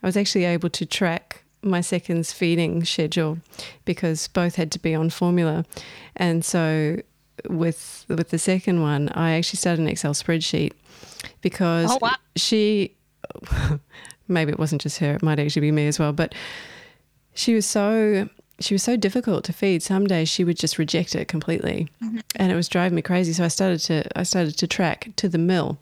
i 0.04 0.06
was 0.06 0.18
actually 0.18 0.46
able 0.46 0.70
to 0.70 0.86
track 0.86 1.44
my 1.62 1.82
second's 1.82 2.32
feeding 2.32 2.84
schedule 2.86 3.40
because 3.86 4.28
both 4.30 4.56
had 4.56 4.72
to 4.72 4.80
be 4.80 4.96
on 4.96 5.10
formula. 5.10 5.66
And 6.16 6.44
so 6.44 7.02
with 7.50 8.06
with 8.08 8.30
the 8.30 8.40
second 8.40 8.82
one, 8.82 9.10
I 9.10 9.32
actually 9.32 9.58
started 9.58 9.82
an 9.82 9.88
Excel 9.88 10.14
spreadsheet 10.14 10.74
because 11.42 11.92
oh, 11.92 12.00
wow. 12.02 12.16
she 12.36 12.96
maybe 14.28 14.52
it 14.52 14.60
wasn't 14.60 14.82
just 14.82 15.00
her, 15.00 15.16
it 15.16 15.24
might 15.24 15.40
actually 15.40 15.62
be 15.62 15.72
me 15.72 15.88
as 15.88 16.00
well, 16.00 16.14
but 16.14 16.34
she 17.38 17.54
was 17.54 17.66
so 17.66 18.28
she 18.60 18.74
was 18.74 18.82
so 18.82 18.98
difficult 18.98 19.44
to 19.46 19.54
feed. 19.54 19.84
Some 19.84 20.08
days 20.08 20.28
she 20.28 20.44
would 20.44 20.58
just 20.58 20.80
reject 20.80 21.16
it 21.16 21.28
completely. 21.28 21.88
Mm-hmm. 22.04 22.20
And 22.36 22.52
it 22.52 22.56
was 22.56 22.68
driving 22.68 22.96
me 22.96 23.04
crazy. 23.04 23.32
So 23.32 23.44
I 23.44 23.50
started 23.50 23.80
to 23.82 24.20
I 24.20 24.24
started 24.24 24.58
to 24.58 24.68
track 24.68 25.10
to 25.18 25.30
the 25.30 25.38
mill 25.38 25.78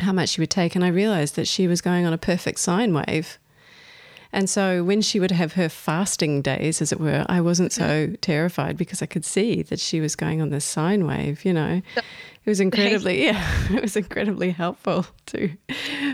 how 0.00 0.12
much 0.12 0.30
she 0.30 0.42
would 0.42 0.50
take 0.50 0.74
and 0.76 0.84
I 0.84 0.88
realized 0.88 1.36
that 1.36 1.48
she 1.48 1.66
was 1.66 1.80
going 1.80 2.04
on 2.04 2.12
a 2.12 2.18
perfect 2.18 2.58
sine 2.58 2.92
wave 2.92 3.38
and 4.36 4.50
so 4.50 4.84
when 4.84 5.00
she 5.00 5.18
would 5.18 5.30
have 5.30 5.54
her 5.54 5.70
fasting 5.70 6.42
days, 6.42 6.82
as 6.82 6.92
it 6.92 7.00
were, 7.00 7.24
I 7.26 7.40
wasn't 7.40 7.72
so 7.72 8.12
terrified 8.20 8.76
because 8.76 9.00
I 9.00 9.06
could 9.06 9.24
see 9.24 9.62
that 9.62 9.80
she 9.80 9.98
was 9.98 10.14
going 10.14 10.42
on 10.42 10.50
this 10.50 10.66
sine 10.66 11.06
wave, 11.06 11.42
you 11.44 11.54
know. 11.54 11.80
It 12.46 12.50
was 12.50 12.60
incredibly 12.60 13.24
yeah, 13.24 13.44
it 13.72 13.82
was 13.82 13.96
incredibly 13.96 14.50
helpful 14.50 15.04
too. 15.26 15.50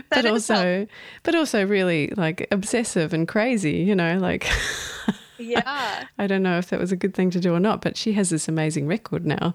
But 0.09 0.25
also 0.25 0.87
but 1.21 1.35
also 1.35 1.65
really 1.65 2.07
like 2.17 2.47
obsessive 2.51 3.13
and 3.13 3.27
crazy, 3.27 3.77
you 3.77 3.95
know, 3.95 4.17
like 4.17 4.49
Yeah. 5.37 6.05
I 6.17 6.27
don't 6.27 6.43
know 6.43 6.57
if 6.57 6.69
that 6.69 6.79
was 6.79 6.91
a 6.91 6.95
good 6.95 7.13
thing 7.13 7.29
to 7.31 7.39
do 7.39 7.53
or 7.53 7.59
not, 7.59 7.81
but 7.81 7.97
she 7.97 8.13
has 8.13 8.29
this 8.29 8.47
amazing 8.47 8.87
record 8.87 9.25
now 9.25 9.53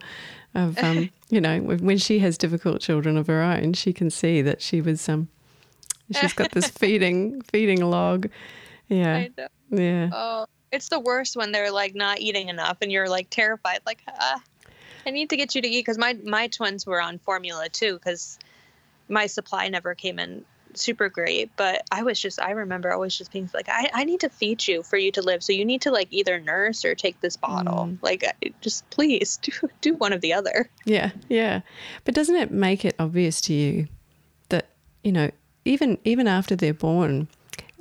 of 0.54 0.78
um, 0.78 1.10
you 1.30 1.40
know, 1.40 1.58
when 1.60 1.98
she 1.98 2.20
has 2.20 2.38
difficult 2.38 2.80
children 2.80 3.16
of 3.16 3.26
her 3.26 3.42
own, 3.42 3.72
she 3.72 3.92
can 3.92 4.10
see 4.10 4.40
that 4.42 4.62
she 4.62 4.80
was 4.80 5.08
um 5.08 5.28
She's 6.10 6.32
got 6.32 6.52
this 6.52 6.68
feeding 6.68 7.42
feeding 7.42 7.84
log. 7.84 8.28
Yeah. 8.88 9.28
Yeah. 9.70 10.08
Oh, 10.12 10.46
it's 10.72 10.88
the 10.88 11.00
worst 11.00 11.36
when 11.36 11.52
they're 11.52 11.70
like 11.72 11.94
not 11.94 12.20
eating 12.20 12.48
enough 12.48 12.78
and 12.80 12.90
you're 12.90 13.08
like 13.08 13.28
terrified 13.30 13.80
like 13.84 14.02
ah, 14.08 14.40
I 15.06 15.11
need 15.11 15.30
to 15.30 15.37
get 15.37 15.54
you 15.54 15.62
to 15.62 15.68
eat 15.68 15.87
cuz 15.87 15.98
my 15.98 16.14
my 16.24 16.48
twins 16.48 16.87
were 16.87 17.00
on 17.00 17.18
formula 17.18 17.68
too 17.68 17.98
cuz 17.98 18.38
my 19.08 19.26
supply 19.26 19.68
never 19.68 19.94
came 19.94 20.18
in 20.18 20.44
super 20.74 21.08
great. 21.08 21.50
But 21.56 21.82
i 21.90 22.02
was 22.02 22.20
just 22.20 22.40
i 22.40 22.50
remember 22.50 22.92
always 22.92 23.16
just 23.16 23.32
being 23.32 23.48
like 23.54 23.68
i, 23.68 23.90
I 23.92 24.04
need 24.04 24.20
to 24.20 24.28
feed 24.28 24.66
you 24.66 24.82
for 24.82 24.96
you 24.96 25.11
to 25.12 25.22
live. 25.22 25.42
So 25.42 25.52
you 25.52 25.64
need 25.64 25.82
to 25.82 25.90
like 25.90 26.08
either 26.11 26.38
nurse 26.40 26.84
or 26.84 26.94
take 26.94 27.20
this 27.20 27.37
bottle. 27.37 27.87
Mm. 27.87 27.98
like 28.02 28.24
just 28.61 28.88
please 28.90 29.37
do, 29.42 29.52
do 29.80 29.94
one 29.94 30.12
of 30.12 30.20
the 30.20 30.32
other. 30.32 30.68
Yeah 30.84 31.11
yeah. 31.28 31.61
But 32.04 32.14
doesn't 32.14 32.37
it 32.37 32.50
make 32.50 32.84
it 32.84 32.94
obvious 32.98 33.40
to 33.42 33.54
you 33.54 33.88
that 34.48 34.70
you 35.02 35.12
know 35.12 35.30
even 35.64 35.98
even 36.04 36.26
after 36.26 36.56
they're 36.56 36.74
born 36.74 37.28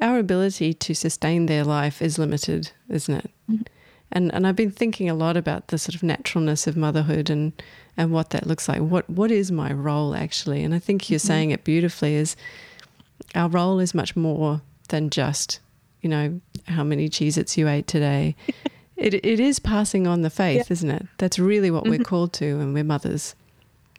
our 0.01 0.19
ability 0.19 0.73
to 0.73 0.93
sustain 0.93 1.47
their 1.47 1.63
life 1.63 2.01
is 2.01 2.19
limited 2.19 2.71
isn't 2.89 3.15
it? 3.15 3.31
Mm-hmm. 3.49 3.63
And 4.11 4.33
and 4.33 4.47
i've 4.47 4.55
been 4.55 4.71
thinking 4.71 5.09
a 5.09 5.13
lot 5.13 5.35
about 5.35 5.67
the 5.67 5.77
sort 5.77 5.95
of 5.95 6.01
naturalness 6.01 6.65
of 6.65 6.77
motherhood 6.77 7.29
and 7.29 7.51
and 7.97 8.11
what 8.11 8.29
that 8.29 8.47
looks 8.47 8.69
like 8.69 8.79
what 8.79 9.09
what 9.09 9.31
is 9.31 9.51
my 9.51 9.71
role 9.73 10.15
actually 10.15 10.63
and 10.63 10.73
i 10.73 10.79
think 10.79 11.09
you're 11.09 11.19
mm-hmm. 11.19 11.27
saying 11.27 11.51
it 11.51 11.63
beautifully 11.65 12.15
is 12.15 12.37
our 13.35 13.49
role 13.49 13.79
is 13.79 13.93
much 13.93 14.15
more 14.15 14.61
than 14.89 15.09
just, 15.09 15.59
you 16.01 16.09
know, 16.09 16.39
how 16.65 16.83
many 16.83 17.09
Cheez-Its 17.09 17.57
you 17.57 17.67
ate 17.67 17.87
today. 17.87 18.35
it, 18.97 19.13
it 19.13 19.39
is 19.39 19.59
passing 19.59 20.07
on 20.07 20.21
the 20.21 20.29
faith, 20.29 20.67
yeah. 20.67 20.73
isn't 20.73 20.89
it? 20.89 21.05
That's 21.17 21.39
really 21.39 21.71
what 21.71 21.83
mm-hmm. 21.83 21.91
we're 21.91 22.03
called 22.03 22.33
to 22.33 22.57
when 22.57 22.73
we're 22.73 22.83
mothers. 22.83 23.35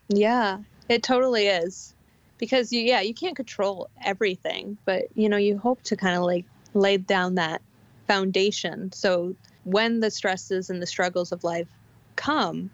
Yeah, 0.08 0.58
it 0.88 1.02
totally 1.02 1.46
is. 1.46 1.94
Because, 2.38 2.72
you, 2.72 2.82
yeah, 2.82 3.00
you 3.00 3.14
can't 3.14 3.34
control 3.34 3.90
everything, 4.04 4.78
but, 4.84 5.06
you 5.16 5.28
know, 5.28 5.36
you 5.36 5.58
hope 5.58 5.82
to 5.84 5.96
kind 5.96 6.16
of 6.16 6.22
like 6.22 6.44
lay 6.72 6.96
down 6.96 7.34
that 7.34 7.60
foundation. 8.06 8.92
So 8.92 9.34
when 9.68 10.00
the 10.00 10.10
stresses 10.10 10.70
and 10.70 10.80
the 10.80 10.86
struggles 10.86 11.32
of 11.32 11.44
life 11.44 11.68
come, 12.16 12.70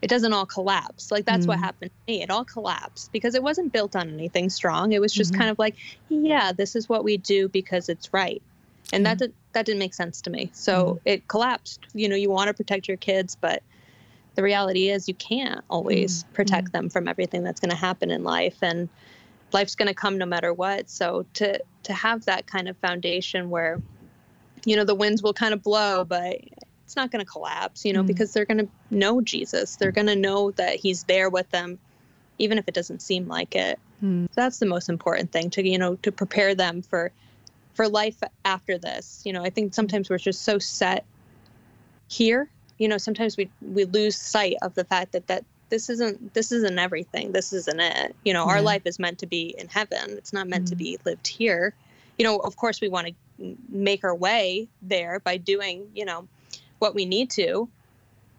it 0.00 0.08
doesn't 0.08 0.32
all 0.32 0.46
collapse. 0.46 1.10
Like 1.10 1.24
that's 1.24 1.44
mm. 1.44 1.48
what 1.48 1.58
happened 1.58 1.90
to 1.90 2.12
me. 2.12 2.22
It 2.22 2.30
all 2.30 2.44
collapsed 2.44 3.12
because 3.12 3.34
it 3.34 3.42
wasn't 3.42 3.72
built 3.72 3.94
on 3.96 4.08
anything 4.08 4.50
strong. 4.50 4.92
It 4.92 5.00
was 5.00 5.12
just 5.12 5.32
mm-hmm. 5.32 5.40
kind 5.40 5.50
of 5.50 5.58
like, 5.58 5.76
yeah, 6.08 6.52
this 6.52 6.76
is 6.76 6.88
what 6.88 7.04
we 7.04 7.16
do 7.16 7.48
because 7.48 7.88
it's 7.88 8.12
right. 8.12 8.42
And 8.92 9.02
mm. 9.02 9.04
that 9.04 9.18
did, 9.18 9.32
that 9.52 9.66
didn't 9.66 9.78
make 9.78 9.94
sense 9.94 10.20
to 10.22 10.30
me. 10.30 10.50
So 10.52 10.94
mm. 10.94 11.00
it 11.04 11.28
collapsed. 11.28 11.80
You 11.94 12.08
know, 12.08 12.16
you 12.16 12.30
want 12.30 12.48
to 12.48 12.54
protect 12.54 12.88
your 12.88 12.96
kids, 12.96 13.34
but 13.34 13.62
the 14.34 14.42
reality 14.42 14.90
is 14.90 15.08
you 15.08 15.14
can't 15.14 15.62
always 15.70 16.24
mm. 16.24 16.32
protect 16.32 16.68
mm. 16.68 16.72
them 16.72 16.90
from 16.90 17.08
everything 17.08 17.42
that's 17.42 17.60
going 17.60 17.70
to 17.70 17.76
happen 17.76 18.10
in 18.10 18.24
life 18.24 18.56
and 18.62 18.88
life's 19.52 19.74
going 19.74 19.88
to 19.88 19.94
come 19.94 20.18
no 20.18 20.26
matter 20.26 20.52
what. 20.52 20.90
So 20.90 21.24
to 21.34 21.60
to 21.84 21.92
have 21.92 22.24
that 22.24 22.46
kind 22.46 22.68
of 22.68 22.76
foundation 22.78 23.50
where 23.50 23.80
you 24.64 24.76
know 24.76 24.84
the 24.84 24.94
winds 24.94 25.22
will 25.22 25.34
kind 25.34 25.54
of 25.54 25.62
blow, 25.62 26.04
but 26.04 26.38
it's 26.84 26.96
not 26.96 27.10
going 27.10 27.24
to 27.24 27.30
collapse, 27.30 27.84
you 27.84 27.92
know, 27.92 28.02
mm. 28.02 28.06
because 28.06 28.32
they're 28.32 28.44
going 28.44 28.58
to 28.58 28.68
know 28.90 29.20
Jesus. 29.20 29.76
They're 29.76 29.92
going 29.92 30.06
to 30.06 30.16
know 30.16 30.50
that 30.52 30.76
he's 30.76 31.04
there 31.04 31.30
with 31.30 31.50
them, 31.50 31.78
even 32.38 32.58
if 32.58 32.68
it 32.68 32.74
doesn't 32.74 33.02
seem 33.02 33.26
like 33.26 33.56
it. 33.56 33.78
Mm. 34.02 34.28
That's 34.34 34.58
the 34.58 34.66
most 34.66 34.88
important 34.88 35.32
thing 35.32 35.50
to, 35.50 35.66
you 35.66 35.78
know, 35.78 35.96
to 35.96 36.12
prepare 36.12 36.54
them 36.54 36.82
for, 36.82 37.10
for 37.72 37.88
life 37.88 38.22
after 38.44 38.76
this. 38.78 39.22
You 39.24 39.32
know, 39.32 39.42
I 39.42 39.50
think 39.50 39.74
sometimes 39.74 40.10
we're 40.10 40.18
just 40.18 40.42
so 40.42 40.58
set 40.58 41.04
here, 42.08 42.48
you 42.78 42.88
know, 42.88 42.98
sometimes 42.98 43.36
we, 43.36 43.50
we 43.62 43.84
lose 43.86 44.16
sight 44.16 44.56
of 44.62 44.74
the 44.74 44.84
fact 44.84 45.12
that, 45.12 45.26
that 45.28 45.44
this 45.70 45.88
isn't, 45.88 46.34
this 46.34 46.52
isn't 46.52 46.78
everything. 46.78 47.32
This 47.32 47.52
isn't 47.52 47.80
it. 47.80 48.14
You 48.24 48.34
know, 48.34 48.44
yeah. 48.44 48.52
our 48.52 48.62
life 48.62 48.82
is 48.84 48.98
meant 48.98 49.18
to 49.20 49.26
be 49.26 49.54
in 49.56 49.68
heaven. 49.68 50.10
It's 50.10 50.32
not 50.32 50.48
meant 50.48 50.66
mm. 50.66 50.70
to 50.70 50.76
be 50.76 50.98
lived 51.04 51.26
here. 51.26 51.74
You 52.18 52.24
know, 52.24 52.36
of 52.36 52.56
course 52.56 52.80
we 52.80 52.88
want 52.88 53.06
to 53.08 53.14
make 53.68 54.04
our 54.04 54.14
way 54.14 54.68
there 54.82 55.20
by 55.20 55.36
doing, 55.36 55.88
you 55.94 56.04
know, 56.04 56.28
what 56.78 56.94
we 56.94 57.04
need 57.04 57.30
to, 57.30 57.68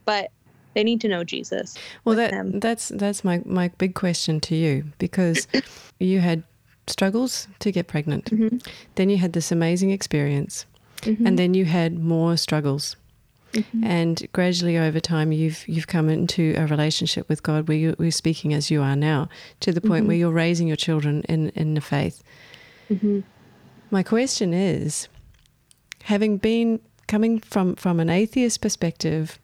but 0.06 0.32
they 0.74 0.84
need 0.84 1.02
to 1.02 1.08
know 1.08 1.24
Jesus. 1.24 1.76
Well, 2.04 2.16
that 2.16 2.32
them. 2.32 2.60
that's 2.60 2.90
that's 2.90 3.24
my 3.24 3.42
my 3.46 3.70
big 3.78 3.96
question 3.96 4.40
to 4.42 4.56
you 4.56 4.86
because 5.00 5.48
you 6.00 6.20
had 6.20 6.44
struggles 6.88 7.48
to 7.60 7.72
get 7.72 7.88
pregnant, 7.88 8.26
mm-hmm. 8.26 8.58
then 8.96 9.10
you 9.10 9.18
had 9.18 9.34
this 9.34 9.52
amazing 9.52 9.92
experience, 9.92 10.66
mm-hmm. 11.02 11.26
and 11.26 11.40
then 11.40 11.54
you 11.54 11.66
had 11.66 11.98
more 11.98 12.38
struggles. 12.38 12.96
Mm-hmm. 13.54 13.84
And 13.86 14.28
gradually 14.34 14.78
over 14.78 15.00
time, 15.00 15.32
you've 15.32 15.68
you've 15.68 15.88
come 15.88 16.10
into 16.10 16.54
a 16.58 16.68
relationship 16.68 17.30
with 17.30 17.42
God 17.42 17.68
where 17.68 17.78
you, 17.78 17.96
are 17.98 18.12
speaking 18.12 18.54
as 18.54 18.70
you 18.70 18.82
are 18.82 18.98
now, 18.98 19.30
to 19.62 19.72
the 19.72 19.82
point 19.82 20.08
where 20.08 20.14
mm-hmm. 20.14 20.20
you're 20.20 20.32
raising 20.32 20.68
your 20.68 20.76
children 20.78 21.24
in 21.30 21.50
in 21.50 21.74
the 21.74 21.82
faith. 21.82 22.22
My 23.92 24.04
question 24.04 24.54
is, 24.54 25.08
having 26.04 26.38
been 26.38 26.80
coming 27.08 27.40
from, 27.40 27.76
from 27.76 28.00
an 28.00 28.10
atheist 28.10 28.62
perspective, 28.62 29.40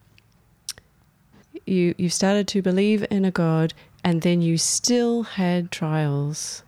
you 1.66 1.94
you 1.96 2.08
started 2.08 2.48
to 2.48 2.62
believe 2.62 3.06
in 3.10 3.24
a 3.24 3.30
God, 3.30 3.72
and 4.04 4.22
then 4.22 4.42
you 4.42 4.58
still 4.58 5.22
had 5.22 5.70
trials. 5.70 6.62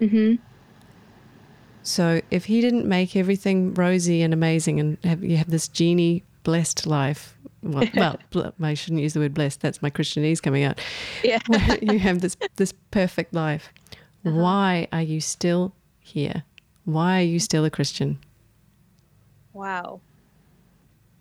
Mm-hmm. 0.00 0.42
So 1.82 2.20
if 2.30 2.46
He 2.46 2.60
didn't 2.60 2.86
make 2.86 3.16
everything 3.16 3.74
rosy 3.74 4.22
and 4.22 4.34
amazing, 4.34 4.80
and 4.80 4.98
have, 5.04 5.24
you 5.24 5.36
have 5.36 5.50
this 5.50 5.68
genie 5.68 6.24
blessed 6.42 6.86
life, 6.86 7.36
well, 7.62 7.88
well, 7.94 8.52
I 8.60 8.74
shouldn't 8.74 9.02
use 9.02 9.14
the 9.14 9.20
word 9.20 9.34
blessed. 9.34 9.60
That's 9.60 9.80
my 9.82 9.90
Christianese 9.90 10.42
coming 10.42 10.64
out. 10.64 10.78
Yeah, 11.22 11.40
you 11.82 11.98
have 11.98 12.20
this 12.20 12.36
this 12.56 12.72
perfect 12.90 13.32
life. 13.34 13.72
Uh-huh. 14.26 14.36
Why 14.36 14.88
are 14.92 15.02
you 15.02 15.20
still 15.20 15.74
here? 16.00 16.44
Why 16.84 17.20
are 17.20 17.24
you 17.24 17.38
still 17.38 17.64
a 17.64 17.70
Christian? 17.70 18.18
Wow. 19.52 20.00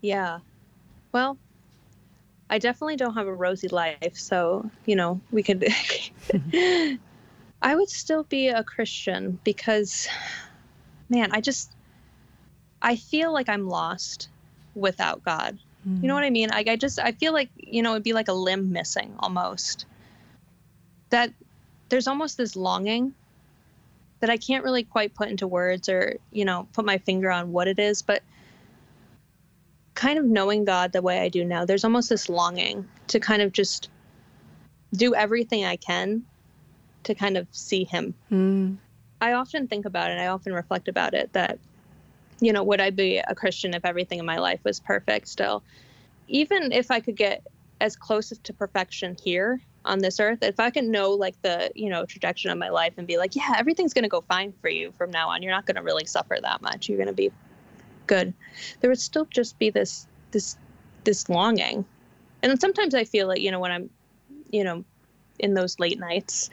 Yeah. 0.02 0.40
Well, 1.12 1.38
I 2.50 2.58
definitely 2.60 2.98
don't 2.98 3.14
have 3.14 3.28
a 3.28 3.34
rosy 3.34 3.68
life, 3.70 4.16
so, 4.16 4.70
you 4.86 4.96
know, 4.96 5.22
we 5.32 5.44
could 5.44 5.66
I 7.62 7.76
would 7.76 7.90
still 7.90 8.24
be 8.24 8.50
a 8.50 8.64
Christian 8.64 9.40
because 9.44 10.10
man, 11.10 11.30
I 11.32 11.40
just 11.40 11.72
I 12.82 12.98
feel 12.98 13.32
like 13.32 13.48
I'm 13.48 13.70
lost 13.70 14.30
without 14.76 15.24
God. 15.24 15.58
Mm. 15.88 16.02
You 16.02 16.08
know 16.08 16.14
hmm. 16.14 16.22
what 16.22 16.26
I 16.26 16.30
mean? 16.30 16.50
Like 16.50 16.68
I 16.68 16.76
just 16.76 17.00
I 17.00 17.14
feel 17.14 17.32
like, 17.32 17.50
you 17.56 17.82
know, 17.82 17.92
it'd 17.92 18.04
be 18.04 18.14
like 18.14 18.28
a 18.28 18.34
limb 18.34 18.72
missing 18.72 19.16
almost. 19.20 19.86
That 21.10 21.32
there's 21.90 22.08
almost 22.08 22.38
this 22.38 22.56
longing 22.56 23.14
that 24.24 24.30
I 24.30 24.38
can't 24.38 24.64
really 24.64 24.84
quite 24.84 25.14
put 25.14 25.28
into 25.28 25.46
words 25.48 25.90
or, 25.90 26.16
you 26.32 26.46
know, 26.46 26.66
put 26.72 26.86
my 26.86 26.98
finger 26.98 27.30
on 27.30 27.52
what 27.52 27.68
it 27.68 27.78
is, 27.78 28.02
but 28.02 28.24
kind 29.96 30.18
of 30.18 30.24
knowing 30.24 30.64
God 30.64 30.94
the 30.94 31.02
way 31.02 31.20
I 31.20 31.28
do 31.28 31.44
now, 31.44 31.66
there's 31.66 31.84
almost 31.84 32.08
this 32.08 32.30
longing 32.30 32.88
to 33.08 33.20
kind 33.20 33.42
of 33.42 33.52
just 33.52 33.90
do 34.94 35.14
everything 35.14 35.66
I 35.66 35.76
can 35.76 36.24
to 37.04 37.14
kind 37.14 37.36
of 37.36 37.48
see 37.52 37.84
Him. 37.84 38.14
Mm. 38.32 38.78
I 39.20 39.34
often 39.34 39.68
think 39.68 39.84
about 39.84 40.10
it, 40.10 40.18
I 40.18 40.28
often 40.28 40.54
reflect 40.54 40.88
about 40.88 41.14
it 41.14 41.34
that, 41.34 41.60
you 42.40 42.54
know, 42.54 42.64
would 42.64 42.80
I 42.80 42.92
be 42.92 43.18
a 43.18 43.36
Christian 43.36 43.74
if 43.74 43.84
everything 43.84 44.20
in 44.20 44.26
my 44.26 44.38
life 44.38 44.62
was 44.64 44.80
perfect 44.80 45.28
still? 45.28 45.64
Even 46.30 46.72
if 46.72 46.92
I 46.92 47.02
could 47.02 47.18
get 47.18 47.46
as 47.82 47.98
close 47.98 48.30
to 48.30 48.54
perfection 48.54 49.18
here 49.22 49.60
on 49.86 50.00
this 50.00 50.20
earth, 50.20 50.40
if 50.42 50.60
I 50.60 50.70
can 50.70 50.92
know 50.92 51.12
like 51.12 51.42
the, 51.42 51.72
you 51.76 51.90
know, 51.90 52.06
trajectory 52.06 52.52
of 52.52 52.58
my 52.58 52.70
life 52.70 52.94
and 52.98 53.06
be 53.08 53.18
like, 53.18 53.36
yeah, 53.36 53.54
everything's 53.58 53.94
going 53.94 54.04
to 54.04 54.10
go 54.10 54.22
fine 54.22 54.54
for 54.62 54.70
you 54.70 54.94
from 54.98 55.12
now 55.12 55.30
on. 55.30 55.42
You're 55.42 55.52
not 55.52 55.66
going 55.66 55.76
to 55.76 55.84
really 55.84 56.06
suffer 56.06 56.38
that 56.42 56.62
much. 56.62 56.88
You're 56.88 56.98
going 56.98 57.08
to 57.08 57.14
be 57.14 57.32
good, 58.08 58.34
there 58.80 58.90
would 58.90 59.00
still 59.00 59.26
just 59.26 59.58
be 59.60 59.70
this 59.70 60.08
this 60.32 60.58
this 61.04 61.30
longing. 61.30 61.86
And 62.42 62.60
sometimes 62.60 62.94
I 62.94 63.06
feel 63.06 63.28
like 63.28 63.42
you 63.42 63.52
know, 63.52 63.60
when 63.60 63.72
I'm, 63.72 63.90
you 64.52 64.64
know, 64.64 64.84
in 65.40 65.54
those 65.54 65.80
late 65.80 66.00
nights, 66.00 66.50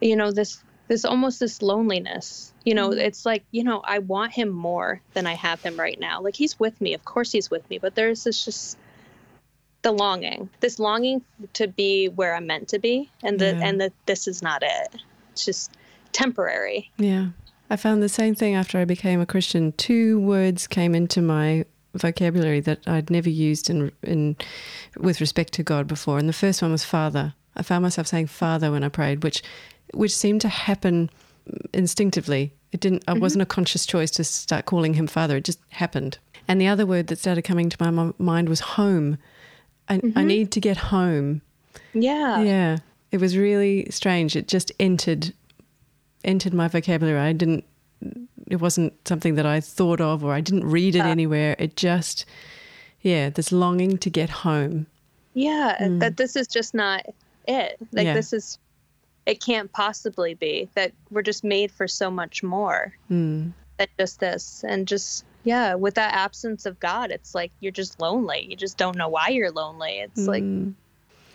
you 0.00 0.16
know, 0.16 0.30
this 0.30 0.62
this 0.88 1.04
almost 1.04 1.40
this 1.40 1.62
loneliness. 1.62 2.52
You 2.64 2.74
know, 2.74 2.90
mm-hmm. 2.90 3.00
it's 3.00 3.24
like, 3.24 3.44
you 3.52 3.64
know, 3.64 3.80
I 3.84 4.00
want 4.00 4.32
him 4.32 4.50
more 4.50 5.00
than 5.14 5.26
I 5.26 5.34
have 5.34 5.62
him 5.62 5.78
right 5.78 5.98
now. 5.98 6.20
Like 6.20 6.36
he's 6.36 6.58
with 6.58 6.80
me, 6.80 6.94
of 6.94 7.04
course 7.04 7.32
he's 7.32 7.50
with 7.50 7.68
me, 7.70 7.78
but 7.78 7.94
there's 7.94 8.24
this 8.24 8.44
just 8.44 8.76
the 9.82 9.92
longing, 9.92 10.50
this 10.60 10.78
longing 10.78 11.22
to 11.54 11.66
be 11.68 12.08
where 12.08 12.34
I'm 12.34 12.46
meant 12.46 12.68
to 12.68 12.78
be, 12.78 13.10
and 13.22 13.38
that 13.38 13.56
yeah. 13.56 13.66
and 13.66 13.80
that 13.80 13.92
this 14.06 14.28
is 14.28 14.42
not 14.42 14.62
it. 14.62 14.96
It's 15.32 15.44
just 15.44 15.72
temporary. 16.12 16.90
Yeah. 16.98 17.28
I 17.72 17.76
found 17.76 18.02
the 18.02 18.08
same 18.08 18.34
thing 18.34 18.56
after 18.56 18.78
I 18.78 18.84
became 18.84 19.20
a 19.20 19.26
Christian. 19.26 19.72
Two 19.72 20.18
words 20.20 20.66
came 20.66 20.92
into 20.94 21.22
my 21.22 21.64
vocabulary 21.94 22.60
that 22.60 22.86
I'd 22.86 23.10
never 23.10 23.30
used 23.30 23.70
in, 23.70 23.92
in 24.02 24.36
with 24.98 25.20
respect 25.20 25.52
to 25.54 25.62
God 25.62 25.86
before, 25.86 26.18
and 26.18 26.28
the 26.28 26.32
first 26.32 26.62
one 26.62 26.72
was 26.72 26.84
Father. 26.84 27.34
I 27.56 27.62
found 27.62 27.82
myself 27.82 28.06
saying 28.06 28.26
Father 28.26 28.70
when 28.70 28.84
I 28.84 28.88
prayed, 28.88 29.22
which 29.22 29.42
which 29.94 30.14
seemed 30.14 30.40
to 30.42 30.48
happen 30.48 31.10
instinctively. 31.72 32.52
It 32.72 32.80
didn't. 32.80 33.04
Mm-hmm. 33.06 33.16
I 33.16 33.20
wasn't 33.20 33.42
a 33.42 33.46
conscious 33.46 33.86
choice 33.86 34.10
to 34.12 34.24
start 34.24 34.66
calling 34.66 34.94
him 34.94 35.06
Father. 35.06 35.36
It 35.36 35.44
just 35.44 35.60
happened. 35.70 36.18
And 36.48 36.60
the 36.60 36.68
other 36.68 36.86
word 36.86 37.06
that 37.08 37.18
started 37.18 37.42
coming 37.42 37.70
to 37.70 37.92
my 37.92 38.12
mind 38.18 38.48
was 38.48 38.60
home. 38.60 39.18
I, 39.90 39.98
mm-hmm. 39.98 40.18
I 40.18 40.24
need 40.24 40.50
to 40.52 40.60
get 40.60 40.76
home. 40.76 41.42
Yeah. 41.92 42.40
Yeah. 42.42 42.78
It 43.10 43.20
was 43.20 43.36
really 43.36 43.86
strange. 43.90 44.36
It 44.36 44.48
just 44.48 44.72
entered 44.80 45.34
entered 46.24 46.54
my 46.54 46.68
vocabulary. 46.68 47.18
I 47.18 47.32
didn't. 47.32 47.64
It 48.46 48.56
wasn't 48.56 48.92
something 49.06 49.34
that 49.34 49.46
I 49.46 49.60
thought 49.60 50.00
of, 50.00 50.24
or 50.24 50.32
I 50.32 50.40
didn't 50.40 50.64
read 50.64 50.96
it 50.96 51.04
anywhere. 51.04 51.54
It 51.58 51.76
just, 51.76 52.24
yeah, 53.02 53.30
this 53.30 53.52
longing 53.52 53.98
to 53.98 54.10
get 54.10 54.30
home. 54.30 54.86
Yeah, 55.34 55.76
Mm. 55.80 56.00
that 56.00 56.16
this 56.16 56.34
is 56.36 56.46
just 56.48 56.74
not 56.74 57.04
it. 57.46 57.76
Like 57.92 58.06
Yeah. 58.06 58.14
this 58.14 58.32
is 58.32 58.58
it 59.26 59.40
can't 59.44 59.70
possibly 59.72 60.34
be 60.34 60.68
that 60.74 60.92
we're 61.10 61.22
just 61.22 61.44
made 61.44 61.70
for 61.70 61.86
so 61.86 62.10
much 62.10 62.42
more 62.42 62.94
Mm. 63.10 63.52
than 63.76 63.88
just 63.98 64.18
this. 64.20 64.64
And 64.66 64.88
just 64.88 65.24
yeah, 65.44 65.74
with 65.74 65.94
that 65.94 66.14
absence 66.14 66.66
of 66.66 66.78
God, 66.80 67.10
it's 67.10 67.34
like 67.34 67.52
you're 67.60 67.72
just 67.72 68.00
lonely. 68.00 68.46
You 68.48 68.56
just 68.56 68.76
don't 68.76 68.96
know 68.96 69.08
why 69.08 69.28
you're 69.28 69.50
lonely. 69.50 69.98
It's 70.00 70.26
like 70.26 70.42
Mm. 70.42 70.74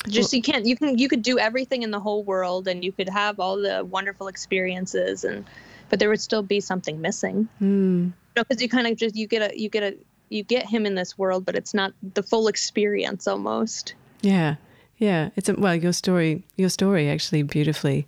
just 0.07 0.33
you 0.33 0.41
can't 0.41 0.65
you 0.65 0.75
can 0.75 0.97
you 0.97 1.09
could 1.09 1.23
do 1.23 1.39
everything 1.39 1.81
in 1.83 1.91
the 1.91 1.99
whole 1.99 2.23
world 2.23 2.67
and 2.67 2.83
you 2.83 2.91
could 2.91 3.09
have 3.09 3.39
all 3.39 3.57
the 3.57 3.83
wonderful 3.83 4.27
experiences 4.27 5.23
and 5.23 5.43
but 5.89 5.99
there 5.99 6.09
would 6.09 6.21
still 6.21 6.43
be 6.43 6.59
something 6.59 7.01
missing. 7.01 7.47
Mm. 7.61 8.13
because 8.35 8.61
you 8.61 8.69
kind 8.69 8.85
of 8.87 8.95
just 8.97 9.15
you 9.15 9.27
get 9.27 9.41
a 9.41 9.59
you 9.59 9.69
get 9.69 9.83
a 9.83 9.97
you 10.29 10.43
get 10.43 10.65
him 10.65 10.85
in 10.87 10.95
this 10.95 11.17
world, 11.17 11.45
but 11.45 11.55
it's 11.55 11.73
not 11.73 11.93
the 12.15 12.23
full 12.23 12.47
experience 12.47 13.27
almost. 13.27 13.93
Yeah, 14.21 14.55
yeah. 14.97 15.29
It's 15.35 15.47
a, 15.49 15.53
well, 15.53 15.75
your 15.75 15.93
story, 15.93 16.43
your 16.57 16.69
story 16.69 17.07
actually 17.09 17.43
beautifully, 17.43 18.07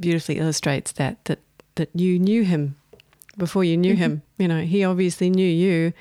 beautifully 0.00 0.38
illustrates 0.38 0.92
that 0.92 1.22
that 1.26 1.38
that 1.74 1.90
you 1.94 2.18
knew 2.18 2.44
him 2.44 2.76
before 3.38 3.64
you 3.64 3.76
knew 3.76 3.94
him. 3.94 4.22
You 4.36 4.48
know, 4.48 4.60
he 4.60 4.84
obviously 4.84 5.30
knew 5.30 5.48
you, 5.48 5.92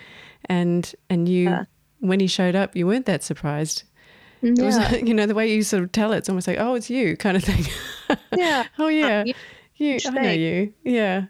and 0.46 0.94
and 1.10 1.30
you 1.30 1.46
Yeah. 1.46 1.64
when 2.00 2.20
he 2.20 2.28
showed 2.28 2.56
up, 2.56 2.76
you 2.76 2.86
weren't 2.88 3.06
that 3.06 3.24
surprised. 3.24 3.84
It 4.42 4.60
was, 4.62 4.78
you 5.02 5.14
know, 5.14 5.26
the 5.26 5.34
way 5.36 5.52
you 5.54 5.64
sort 5.64 5.84
of 5.84 5.92
tell 5.92 6.12
it, 6.14 6.18
it's 6.18 6.30
almost 6.30 6.48
like, 6.48 6.58
oh, 6.60 6.76
it's 6.76 6.90
you, 6.90 7.16
kind 7.18 7.38
of 7.38 7.44
thing. 7.44 7.66
Yeah. 8.36 8.66
oh 8.80 8.88
yeah, 8.90 9.24
you- 9.26 9.34
you. 9.76 10.00
I 10.06 10.10
know 10.12 10.32
you. 10.32 10.74
Yeah. 10.84 11.26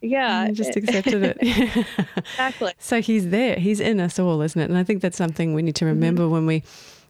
Yeah, 0.00 0.44
mm, 0.44 0.48
You 0.50 0.54
just 0.54 0.76
accepted 0.76 1.22
it. 1.22 1.86
exactly. 2.16 2.72
So 2.78 3.00
he's 3.00 3.30
there. 3.30 3.56
He's 3.56 3.80
in 3.80 3.98
us 4.00 4.18
all, 4.18 4.42
isn't 4.42 4.60
it? 4.60 4.68
And 4.68 4.76
I 4.78 4.84
think 4.84 5.00
that's 5.02 5.16
something 5.16 5.54
we 5.54 5.62
need 5.62 5.76
to 5.76 5.86
remember 5.86 6.28
when 6.28 6.44
we 6.46 6.62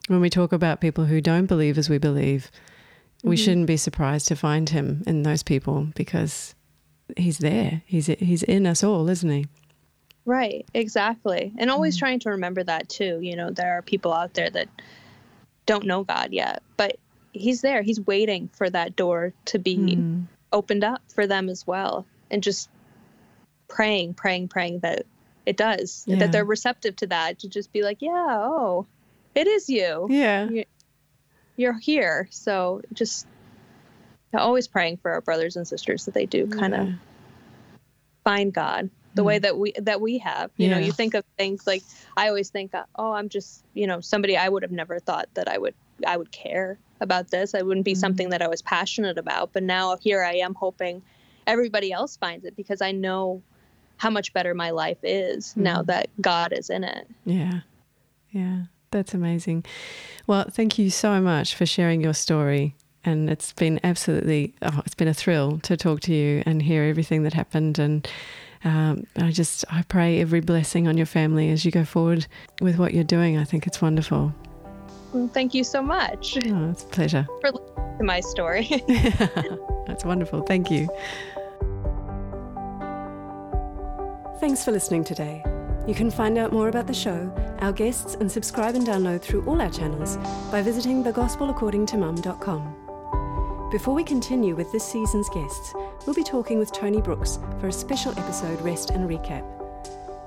when 0.09 0.21
we 0.21 0.31
talk 0.31 0.53
about 0.53 0.81
people 0.81 1.05
who 1.07 1.21
don't 1.21 1.47
believe 1.47 1.77
as 1.79 1.89
we 1.91 1.99
believe. 1.99 2.51
We 3.25 3.37
shouldn't 3.37 3.67
be 3.67 3.77
surprised 3.79 4.29
to 4.29 4.37
find 4.37 4.69
him 4.69 5.03
in 5.07 5.23
those 5.23 5.43
people 5.43 5.89
because 5.95 6.55
he's 7.17 7.39
there. 7.39 7.83
He's 7.87 8.07
he's 8.07 8.43
in 8.43 8.67
us 8.67 8.83
all, 8.85 9.09
isn't 9.09 9.31
he? 9.31 9.47
Right, 10.27 10.67
exactly. 10.73 11.53
And 11.59 11.71
always 11.71 11.99
trying 11.99 12.21
to 12.21 12.31
remember 12.31 12.65
that 12.65 12.89
too. 12.89 13.21
You 13.21 13.37
know, 13.37 13.51
there 13.51 13.77
are 13.77 13.83
people 13.83 14.13
out 14.13 14.33
there 14.35 14.49
that 14.51 14.69
don't 15.67 15.85
know 15.87 16.05
God 16.05 16.33
yet, 16.33 16.63
but 16.77 16.97
He's 17.37 17.63
there. 17.63 17.83
He's 17.83 18.01
waiting 18.01 18.49
for 18.53 18.71
that 18.71 18.95
door 18.95 19.33
to 19.47 19.59
be 19.59 19.77
Mm. 19.77 20.27
opened 20.53 20.85
up 20.85 21.03
for 21.09 21.27
them 21.27 21.49
as 21.49 21.67
well. 21.67 22.07
And 22.31 22.45
just 22.45 22.71
praying, 23.67 24.15
praying, 24.15 24.49
praying 24.49 24.79
that 24.81 25.05
it 25.45 25.57
does, 25.57 26.05
Yeah. 26.07 26.17
that 26.21 26.31
they're 26.33 26.45
receptive 26.45 26.95
to 26.97 27.09
that, 27.09 27.41
to 27.41 27.49
just 27.49 27.73
be 27.73 27.83
like, 27.83 28.01
yeah, 28.01 28.39
oh, 28.41 28.87
it 29.35 29.49
is 29.49 29.69
you. 29.69 30.07
Yeah. 30.11 30.49
You're 31.57 31.79
here. 31.79 32.29
So 32.31 32.83
just 32.93 33.27
always 34.41 34.69
praying 34.69 34.99
for 34.99 35.13
our 35.13 35.21
brothers 35.21 35.57
and 35.57 35.67
sisters 35.67 36.05
that 36.05 36.15
they 36.15 36.27
do 36.27 36.47
kind 36.47 36.75
of 36.75 36.89
Yeah. 36.89 36.95
find 38.25 38.53
God 38.53 38.91
the 39.15 39.25
way 39.25 39.39
mm. 39.39 39.43
that 39.43 39.59
we 39.59 39.73
that 39.79 40.01
we 40.01 40.19
have. 40.19 40.51
You 40.57 40.69
know, 40.69 40.79
you 40.79 40.93
think 40.93 41.15
of 41.15 41.25
things 41.39 41.67
like 41.67 41.83
I 42.17 42.29
always 42.29 42.51
think, 42.51 42.73
oh, 42.97 43.13
I'm 43.13 43.29
just 43.29 43.65
you 43.75 43.87
know 43.87 44.01
somebody 44.01 44.37
I 44.37 44.49
would 44.49 44.63
have 44.63 44.73
never 44.73 44.99
thought 44.99 45.29
that 45.35 45.49
I 45.49 45.59
would 45.59 45.75
I 46.07 46.17
would 46.17 46.33
care 46.33 46.79
about 47.01 47.31
this. 47.31 47.55
I 47.55 47.63
wouldn't 47.63 47.85
be 47.85 47.93
mm-hmm. 47.93 48.01
something 48.01 48.31
that 48.31 48.43
I 48.43 48.49
was 48.49 48.63
passionate 48.63 49.19
about. 49.19 49.53
But 49.53 49.63
now 49.63 49.97
here 49.97 50.23
I 50.23 50.35
am 50.37 50.55
hoping 50.55 51.03
everybody 51.47 51.93
else 51.93 52.17
finds 52.17 52.45
it 52.45 52.57
because 52.57 52.81
I 52.81 52.93
know 52.93 53.43
how 53.97 54.11
much 54.11 54.33
better 54.33 54.55
my 54.55 54.71
life 54.71 54.99
is 55.03 55.57
now 55.57 55.83
mm. 55.83 55.87
that 55.87 56.09
God 56.21 56.53
is 56.53 56.71
in 56.71 56.85
it. 56.85 57.07
Yeah. 57.25 57.61
Yeah. 58.31 58.63
That's 58.91 59.15
amazing. 59.15 59.65
Well, 60.27 60.47
thank 60.51 60.79
you 60.79 60.91
so 60.91 61.21
much 61.21 61.55
for 61.55 61.67
sharing 61.67 62.01
your 62.01 62.15
story. 62.15 62.77
And 63.05 63.29
it's 63.29 63.53
been 63.53 63.81
absolutely, 63.85 64.55
oh, 64.63 64.83
it's 64.87 64.95
been 64.95 65.09
a 65.09 65.15
thrill 65.15 65.59
to 65.61 65.77
talk 65.77 66.01
to 66.03 66.15
you 66.15 66.43
and 66.47 66.63
hear 66.63 66.85
everything 66.85 67.23
that 67.25 67.35
happened. 67.35 67.79
And 67.79 68.09
um, 68.65 69.07
I 69.17 69.31
just, 69.31 69.65
I 69.71 69.83
pray 69.83 70.21
every 70.21 70.41
blessing 70.41 70.89
on 70.89 70.97
your 70.97 71.07
family 71.07 71.51
as 71.51 71.65
you 71.65 71.71
go 71.71 71.85
forward 71.85 72.27
with 72.61 72.79
what 72.79 72.95
you're 72.95 73.05
doing. 73.05 73.37
I 73.37 73.45
think 73.45 73.67
it's 73.67 73.83
wonderful. 73.83 74.33
Well, 75.13 75.29
thank 75.29 75.55
you 75.55 75.63
so 75.63 75.81
much 75.83 76.37
Oh, 76.45 76.71
it's 76.71 76.83
a 76.83 76.87
pleasure. 76.87 77.27
for 77.41 77.53
listening 77.53 77.99
to 77.99 78.05
my 78.05 78.21
story. 78.21 78.69
That's 79.87 80.05
wonderful. 80.05 80.43
Thank 80.43 80.71
you. 80.71 80.89
Thanks 84.41 84.65
for 84.65 84.73
listening 84.73 85.05
today. 85.05 85.43
You 85.87 85.95
can 85.95 86.11
find 86.11 86.39
out 86.39 86.53
more 86.53 86.69
about 86.69 86.87
the 86.87 86.95
show, 86.95 87.33
our 87.61 87.73
guests, 87.73 88.15
and 88.15 88.31
subscribe 88.31 88.75
and 88.75 88.87
download 88.87 89.21
through 89.23 89.45
all 89.45 89.61
our 89.61 89.71
channels 89.71 90.17
by 90.51 90.63
visiting 90.63 91.05
thegospelaccordingtomum.com. 91.05 92.84
Before 93.75 93.93
we 93.93 94.05
continue 94.05 94.55
with 94.55 94.71
this 94.71 94.85
season's 94.85 95.29
guests, 95.31 95.75
we'll 96.07 96.15
be 96.15 96.23
talking 96.23 96.61
with 96.61 96.71
Tony 96.71 97.01
Brooks 97.01 97.41
for 97.59 97.67
a 97.67 97.73
special 97.73 98.17
episode 98.17 98.61
Rest 98.61 98.91
and 98.91 99.11
Recap. 99.11 99.43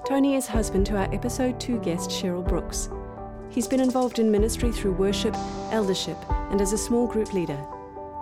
Tony 0.05 0.35
is 0.35 0.47
husband 0.47 0.85
to 0.87 0.97
our 0.97 1.07
episode 1.13 1.57
2 1.57 1.79
guest 1.79 2.09
Cheryl 2.09 2.45
Brooks. 2.45 2.89
He's 3.49 3.65
been 3.65 3.79
involved 3.79 4.19
in 4.19 4.29
ministry 4.29 4.69
through 4.73 4.95
worship, 4.95 5.33
eldership, 5.71 6.17
and 6.51 6.59
as 6.59 6.73
a 6.73 6.77
small 6.77 7.07
group 7.07 7.33
leader. 7.33 7.57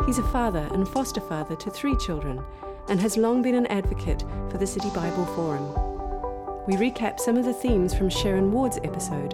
He's 0.05 0.19
a 0.19 0.27
father 0.31 0.69
and 0.73 0.87
foster 0.87 1.21
father 1.21 1.55
to 1.55 1.71
three 1.71 1.97
children 1.97 2.39
and 2.87 3.01
has 3.01 3.17
long 3.17 3.41
been 3.41 3.55
an 3.55 3.65
advocate 3.65 4.23
for 4.51 4.59
the 4.59 4.67
City 4.67 4.91
Bible 4.91 5.25
Forum. 5.25 5.65
We 6.67 6.75
recap 6.75 7.19
some 7.19 7.35
of 7.35 7.45
the 7.45 7.53
themes 7.53 7.95
from 7.95 8.11
Sharon 8.11 8.51
Ward's 8.51 8.77
episode, 8.83 9.33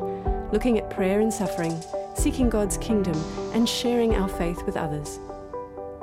looking 0.54 0.78
at 0.78 0.90
prayer 0.90 1.20
and 1.20 1.34
suffering, 1.34 1.78
seeking 2.16 2.50
God's 2.50 2.78
kingdom, 2.78 3.22
and 3.54 3.68
sharing 3.68 4.16
our 4.16 4.30
faith 4.30 4.64
with 4.66 4.78
others. 4.78 5.20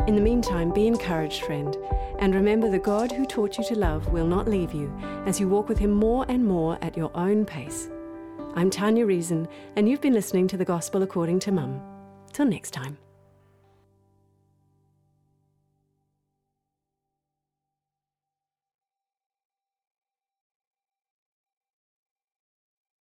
In 0.08 0.14
the 0.14 0.22
meantime, 0.22 0.72
be 0.72 0.86
encouraged, 0.86 1.42
friend, 1.42 1.76
and 2.18 2.34
remember 2.34 2.70
the 2.70 2.78
God 2.78 3.12
who 3.12 3.26
taught 3.26 3.58
you 3.58 3.64
to 3.64 3.78
love 3.78 4.10
will 4.10 4.26
not 4.26 4.48
leave 4.48 4.72
you 4.72 4.90
as 5.26 5.38
you 5.38 5.46
walk 5.46 5.68
with 5.68 5.76
Him 5.76 5.90
more 5.90 6.24
and 6.30 6.46
more 6.46 6.78
at 6.80 6.96
your 6.96 7.10
own 7.14 7.44
pace. 7.44 7.90
I'm 8.54 8.70
Tanya 8.70 9.04
Reason, 9.04 9.46
and 9.76 9.86
you've 9.86 10.00
been 10.00 10.14
listening 10.14 10.48
to 10.48 10.56
the 10.56 10.64
Gospel 10.64 11.02
According 11.02 11.40
to 11.40 11.52
Mum. 11.52 11.82
Till 12.32 12.46
next 12.46 12.70
time. 12.70 12.96